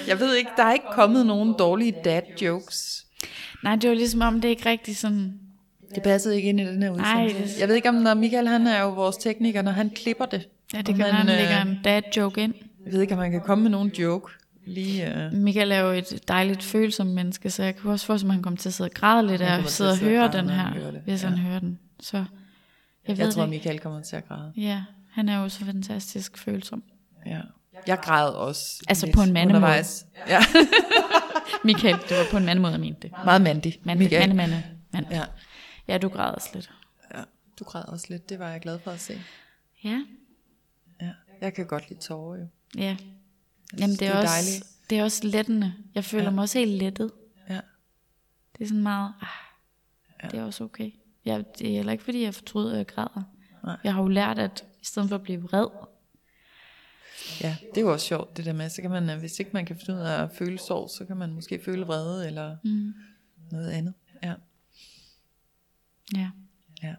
Jeg 0.08 0.20
ved 0.20 0.36
ikke, 0.36 0.50
der 0.58 0.64
er 0.64 0.74
ikke 0.74 0.86
kommet 0.92 1.26
nogen 1.26 1.56
dårlige 1.60 1.96
dad 2.04 2.22
jokes. 2.42 3.06
Nej, 3.64 3.76
det 3.76 3.90
var 3.90 3.96
ligesom 3.96 4.22
om, 4.22 4.36
det 4.42 4.46
er 4.46 4.50
ikke 4.50 4.70
rigtig 4.70 4.98
sådan... 4.98 5.40
Det 5.96 6.04
passede 6.04 6.36
ikke 6.36 6.50
ind 6.50 6.60
i 6.60 6.66
den 6.66 6.84
her 6.84 6.90
udsendelse. 6.90 7.14
Nej, 7.40 7.46
det- 7.46 7.60
Jeg 7.60 7.68
ved 7.68 7.76
ikke, 7.76 7.90
om 7.90 7.96
når 7.96 8.14
Michael 8.14 8.48
han 8.48 8.68
er 8.68 8.82
jo 8.82 8.90
vores 8.90 9.18
tekniker, 9.18 9.62
når 9.62 9.72
han 9.72 9.90
klipper 9.90 10.26
det. 10.26 10.48
Ja, 10.74 10.78
det 10.78 10.86
kan 10.86 10.98
være, 10.98 11.12
han 11.14 11.30
øh, 11.30 11.36
lægger 11.36 11.62
en 11.62 11.80
dad 11.84 12.02
joke 12.18 12.42
ind. 12.42 12.54
Jeg 12.86 12.94
ved 12.94 13.02
ikke, 13.02 13.14
om 13.14 13.20
man 13.20 13.32
kan 13.32 13.42
komme 13.42 13.62
med 13.62 13.72
nogen 13.72 13.90
joke. 13.90 14.32
Lige, 14.66 15.30
uh... 15.34 15.38
Michael 15.38 15.72
er 15.72 15.80
jo 15.80 15.92
et 15.92 16.24
dejligt 16.28 16.64
følsomt 16.64 17.10
menneske, 17.10 17.50
så 17.50 17.64
jeg 17.64 17.76
kan 17.76 17.92
også 17.92 18.06
forestille 18.06 18.28
mig, 18.28 18.34
at 18.34 18.36
han 18.36 18.44
kommer 18.44 18.58
til 18.58 18.70
at 18.70 18.74
sidde 18.74 18.88
og 18.88 18.94
græde 18.94 19.28
lidt 19.28 19.42
af 19.42 19.58
at 19.60 19.70
sidde 19.72 19.92
og 19.92 19.98
høre 19.98 20.32
den 20.32 20.50
her, 20.50 20.92
hvis 21.06 21.24
Ja. 21.24 21.28
han 21.30 21.38
hører 21.38 21.60
den. 21.60 21.80
Så 22.00 22.26
jeg, 23.08 23.18
Jeg 23.18 23.34
tror, 23.34 23.42
det. 23.42 23.50
Michael 23.50 23.80
kommer 23.80 24.02
til 24.02 24.16
at 24.16 24.28
græde. 24.28 24.54
Ja, 24.58 24.84
han 25.12 25.30
er 25.30 25.38
jo 25.42 25.50
så 25.50 25.66
fantastisk 25.66 26.38
følsom. 26.38 26.84
Ja. 27.26 27.42
Jeg 27.88 28.00
græd 28.00 28.30
også. 28.30 28.84
Altså 28.88 29.06
lidt 29.06 29.16
på 29.16 29.22
en 29.22 29.34
mandemåde. 29.34 29.58
undervejs. 29.58 30.06
Ja, 30.28 30.40
Michael, 31.64 31.96
det 32.10 32.18
var 32.18 32.26
på 32.32 32.38
en 32.38 32.46
mandemåde, 32.46 32.72
jeg 32.74 32.80
mente 32.82 33.02
det. 33.02 33.12
meget 33.26 33.42
mandig. 33.42 33.80
Mand, 33.84 34.00
Michael. 34.00 34.36
mand, 34.36 34.52
mand, 34.52 34.64
mand. 34.94 35.06
Ja. 35.12 35.24
Ja, 35.88 35.98
du 35.98 36.10
græder 36.10 36.32
også 36.32 36.50
lidt. 36.54 36.72
ja, 37.16 37.22
du 37.60 37.64
græd 37.64 37.84
også 37.86 38.06
lidt. 38.10 38.30
Det 38.30 38.40
var 38.40 38.50
jeg 38.50 38.62
glad 38.62 38.80
for 38.80 38.92
at 38.92 39.00
se. 39.00 39.22
Ja, 39.84 40.04
Ja. 41.02 41.12
Jeg 41.42 41.54
kan 41.54 41.66
godt 41.68 41.90
lide 41.90 42.00
tårer 42.02 42.40
jo. 42.40 42.48
ja. 42.78 42.98
Jamen, 43.80 43.90
det 43.90 44.00
det 44.00 44.08
er, 44.08 44.12
er 44.14 44.18
også, 44.22 44.34
dejligt. 44.34 44.66
det 44.90 45.00
er 45.00 45.04
også 45.04 45.28
lettende. 45.28 45.74
Jeg 45.96 46.04
føler 46.06 46.24
Ja. 46.24 46.30
mig 46.30 46.42
også 46.42 46.60
helt 46.60 46.72
lettet. 46.72 47.12
Ja. 47.50 47.60
Det 48.58 48.64
er 48.64 48.68
sådan 48.68 48.84
meget, 48.84 49.14
ah, 49.22 50.32
det 50.32 50.40
er 50.40 50.44
også 50.44 50.64
okay. 50.64 50.92
Jeg, 51.26 51.44
det 51.60 51.68
er 51.68 51.76
heller 51.76 51.92
ikke, 51.92 52.04
fordi 52.04 52.24
jeg 52.24 52.34
fortryder, 52.34 52.72
at 52.72 52.78
jeg 52.78 52.88
græder. 52.88 53.24
Nej. 53.64 53.78
Jeg 53.84 53.94
har 53.94 54.02
jo 54.02 54.08
lært, 54.08 54.40
at 54.40 54.66
i 54.82 54.86
stedet 54.86 55.10
for 55.10 55.16
at 55.16 55.24
blive 55.24 55.42
vred, 55.42 55.68
Ja, 57.42 57.56
det 57.70 57.78
er 57.78 57.82
jo 57.82 57.92
også 57.92 58.06
sjovt 58.06 58.38
det 58.38 58.46
der 58.46 58.54
med, 58.54 58.70
så 58.70 58.82
kan 58.82 58.92
man, 58.92 59.10
øh, 59.10 59.20
hvis 59.20 59.40
ikke 59.40 59.52
man 59.54 59.66
kan 59.66 59.76
finde 59.86 60.00
ud 60.00 60.06
af 60.06 60.24
at 60.24 60.30
føle 60.38 60.60
sorg, 60.60 60.90
så 60.90 61.06
kan 61.06 61.18
man 61.18 61.34
måske 61.34 61.62
føle 61.66 61.86
vrede 61.86 62.28
eller 62.28 62.56
mm. 62.64 62.94
noget 63.52 63.70
andet. 63.70 63.94
Ja. 64.24 64.34
ja. 66.16 66.30
ja. 66.84 66.96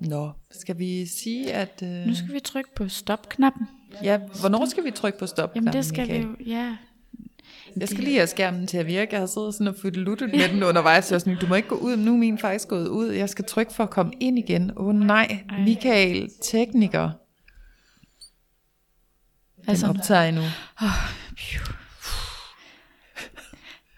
Nå, 0.00 0.32
skal 0.50 0.78
vi 0.78 1.06
sige, 1.06 1.52
at... 1.52 1.82
Øh, 1.82 2.06
Nu 2.06 2.14
skal 2.14 2.32
vi 2.34 2.40
trykke 2.40 2.74
på 2.74 2.88
stop-knappen. 2.88 3.66
Ja, 4.02 4.18
hvornår 4.40 4.66
skal 4.66 4.84
vi 4.84 4.90
trykke 4.90 5.18
på 5.18 5.26
stop? 5.26 5.56
Jamen, 5.56 5.72
det 5.72 5.84
skal 5.84 6.08
vi 6.08 6.16
jo, 6.16 6.36
ja. 6.46 6.76
Jeg 7.76 7.88
skal 7.88 8.04
lige 8.04 8.16
have 8.16 8.26
skærmen 8.26 8.66
til 8.66 8.76
at 8.78 8.86
virke. 8.86 9.12
Jeg 9.12 9.20
har 9.20 9.26
siddet 9.26 9.54
sådan 9.54 9.66
og 9.68 9.74
luttet 9.84 10.30
med 10.30 10.48
den 10.48 10.62
undervejs. 10.62 11.12
Jeg 11.12 11.20
sådan, 11.20 11.38
du 11.38 11.46
må 11.46 11.54
ikke 11.54 11.68
gå 11.68 11.74
ud. 11.74 11.96
Nu 11.96 12.12
er 12.12 12.16
min 12.16 12.38
faktisk 12.38 12.68
gået 12.68 12.88
ud. 12.88 13.10
Jeg 13.10 13.28
skal 13.28 13.44
trykke 13.44 13.72
for 13.72 13.84
at 13.84 13.90
komme 13.90 14.12
ind 14.20 14.38
igen. 14.38 14.70
Åh 14.76 14.86
oh, 14.86 14.94
nej, 14.94 15.44
Ej. 15.50 15.58
Michael, 15.64 16.30
tekniker. 16.42 17.10
Den 19.56 19.68
Altså, 19.68 19.86
optager 19.86 20.22
endnu. 20.22 20.42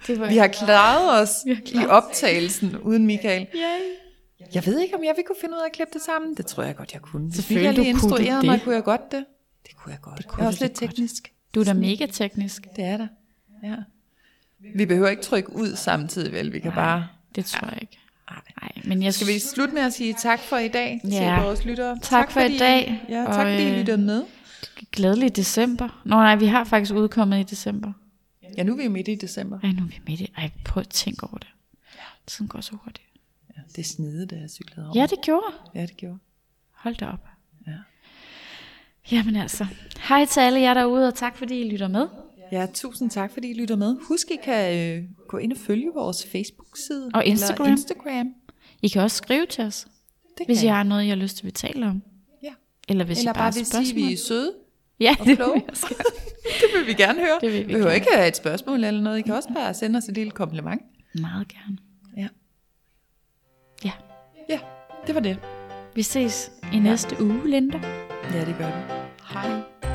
det 0.07 0.21
var, 0.21 0.29
Vi 0.29 0.37
har 0.37 0.49
klaret 0.49 1.23
os 1.23 1.31
har 1.47 1.61
klaret 1.67 1.85
i 1.85 1.89
optagelsen 1.89 2.77
uden 2.79 3.07
Michael. 3.07 3.47
Yay. 3.55 3.61
Jeg 4.55 4.67
ved 4.67 4.81
ikke, 4.81 4.95
om 4.97 5.05
jeg 5.05 5.13
vil 5.17 5.25
kunne 5.27 5.37
finde 5.41 5.55
ud 5.55 5.61
af 5.61 5.67
at 5.67 5.73
klippe 5.73 5.93
det 5.95 6.03
sammen. 6.03 6.35
Det 6.37 6.47
tror 6.47 6.63
jeg 6.63 6.77
godt, 6.77 6.93
jeg 6.93 7.01
kunne. 7.01 7.25
Hvis 7.25 7.37
Selvfølgelig, 7.37 7.69
Michael 7.71 7.95
du 7.95 8.01
kunne 8.01 8.11
instruerede 8.11 8.47
mig, 8.47 8.61
kunne 8.65 8.75
jeg 8.75 8.85
godt 8.85 9.13
det. 9.13 9.25
Det 9.67 9.77
kunne 9.77 9.93
jeg 9.93 10.01
godt. 10.01 10.19
Det 10.19 10.27
kunne 10.29 10.39
jeg 10.39 10.45
er 10.45 10.49
også 10.49 10.65
lidt 10.65 10.79
godt. 10.79 10.91
teknisk. 10.91 11.33
Du 11.55 11.61
er 11.61 11.65
da 11.65 11.73
mega 11.73 12.07
teknisk. 12.07 12.63
Det 12.77 12.85
er 12.85 12.97
der. 12.97 13.07
Ja. 13.65 13.77
Vi 14.75 14.87
behøver 14.87 15.09
ikke 15.09 15.23
trykke 15.23 15.53
ud 15.57 15.77
samtidig, 15.77 16.33
vel? 16.33 16.53
Vi 16.53 16.59
kan 16.61 16.73
bare... 16.73 17.09
Det 17.35 17.45
tror 17.45 17.69
jeg 17.69 17.79
ikke. 17.83 17.99
Ej. 18.29 18.37
Nej, 18.63 18.73
men 18.85 19.03
jeg 19.03 19.15
Skal 19.15 19.27
vi 19.27 19.39
slutte 19.39 19.75
med 19.75 19.83
at 19.83 19.93
sige 19.93 20.15
tak 20.23 20.41
for 20.41 20.57
i 20.57 20.69
dag 20.69 21.01
Ja. 21.05 21.09
til 21.09 21.45
vores 21.45 21.65
lyttere? 21.65 21.99
Tak 22.03 22.31
for 22.31 22.41
i 22.41 22.45
fordi, 22.45 22.59
dag, 22.59 23.03
Ja, 23.09 23.25
og, 23.27 23.35
tak 23.35 23.47
fordi 23.47 23.63
I 23.63 23.71
øh, 23.71 23.79
lyttede 23.79 23.99
med. 23.99 24.25
Glædelig 24.93 25.37
december. 25.37 26.03
Nå 26.05 26.17
nej, 26.17 26.37
vi 26.37 26.47
har 26.47 26.65
faktisk 26.65 26.95
udkommet 26.95 27.41
i 27.41 27.43
december. 27.43 27.93
Ja, 28.57 28.63
nu 28.63 28.73
er 28.73 28.77
vi 28.77 28.89
midt 28.89 29.09
i 29.09 29.15
december. 29.15 29.61
Ej, 29.63 29.71
nu 29.73 29.83
er 29.83 29.87
vi 29.89 30.01
midt 30.07 30.21
i. 30.21 30.33
Ej, 30.37 30.51
prøv 30.65 30.81
at 30.81 30.89
tænke 30.89 31.25
over 31.25 31.39
det. 31.39 31.49
Tiden 32.27 32.49
går 32.49 32.61
så 32.61 32.73
hurtigt. 32.85 33.07
Ja, 33.57 33.63
det 33.77 33.87
snede, 33.87 34.27
da 34.27 34.37
jeg 34.37 34.51
cyklede 34.51 34.89
om. 34.89 34.97
Ja, 34.97 35.07
det 35.07 35.19
gjorde. 35.25 35.47
ja, 35.75 35.83
det 35.83 35.97
gjorde. 35.97 36.19
Hold 36.73 36.95
da 36.95 37.07
op. 37.07 37.29
Ja. 37.67 37.73
Jamen 39.11 39.37
altså. 39.37 39.67
Hej 40.09 40.25
til 40.25 40.41
alle 40.41 40.61
jer 40.61 40.75
derude, 40.75 41.09
og 41.09 41.15
tak 41.15 41.37
fordi 41.37 41.61
I 41.61 41.71
lytter 41.71 41.89
med. 41.89 42.07
Ja, 42.55 42.67
tusind 42.75 43.11
tak, 43.11 43.33
fordi 43.33 43.51
I 43.51 43.55
lytter 43.55 43.77
med. 43.77 43.97
Husk, 44.09 44.31
I 44.31 44.37
kan 44.45 44.79
øh, 44.99 45.05
gå 45.29 45.37
ind 45.37 45.53
og 45.53 45.59
følge 45.59 45.91
vores 45.95 46.27
Facebook-side. 46.27 47.11
Og 47.15 47.25
Instagram. 47.25 47.69
Instagram. 47.71 48.27
I 48.83 48.89
kan 48.89 49.03
også 49.03 49.17
skrive 49.17 49.47
til 49.47 49.65
os, 49.65 49.87
Det 50.39 50.47
hvis 50.47 50.63
I 50.63 50.67
har 50.67 50.83
noget, 50.83 51.05
I 51.05 51.09
har 51.09 51.17
lyst 51.17 51.37
til, 51.37 51.43
at 51.43 51.47
vi 51.47 51.51
taler 51.51 51.91
om. 51.91 52.03
Ja. 52.43 52.53
Eller 52.89 53.05
hvis 53.05 53.19
Eller 53.19 53.33
I 53.33 53.35
bare, 53.35 53.43
bare 53.43 53.55
vil 53.55 53.67
sige, 53.67 53.81
at 53.81 53.87
spørgsmål. 53.87 54.09
vi 54.09 54.13
er 54.13 54.17
søde 54.17 54.53
Ja, 55.01 55.17
og 55.21 55.27
det 55.27 55.37
kloge. 55.37 55.53
vil 55.55 55.65
det 56.61 56.69
vil 56.79 56.87
vi 56.87 56.93
gerne 56.95 57.19
høre. 57.21 57.39
Det 57.41 57.53
vil 57.53 57.61
vi 57.61 57.65
behøver 57.73 57.85
gerne. 57.85 57.95
ikke 57.95 58.09
have 58.15 58.29
et 58.29 58.37
spørgsmål 58.37 58.85
eller 58.85 59.01
noget. 59.01 59.19
I 59.19 59.23
kan 59.23 59.35
også 59.35 59.49
bare 59.55 59.75
sende 59.75 59.97
os 59.97 60.05
et 60.05 60.15
lille 60.15 60.31
kompliment. 60.31 60.83
Meget 61.21 61.49
gerne. 61.49 61.79
Ja. 62.17 62.29
Ja. 63.85 63.93
Ja, 64.49 64.59
det 65.07 65.15
var 65.15 65.21
det. 65.21 65.39
Vi 65.95 66.03
ses 66.03 66.53
i 66.73 66.79
næste 66.79 67.23
uge, 67.23 67.51
Linda. 67.51 67.79
Ja, 68.35 68.45
det 68.45 68.55
gør 68.59 68.67
vi. 68.67 69.94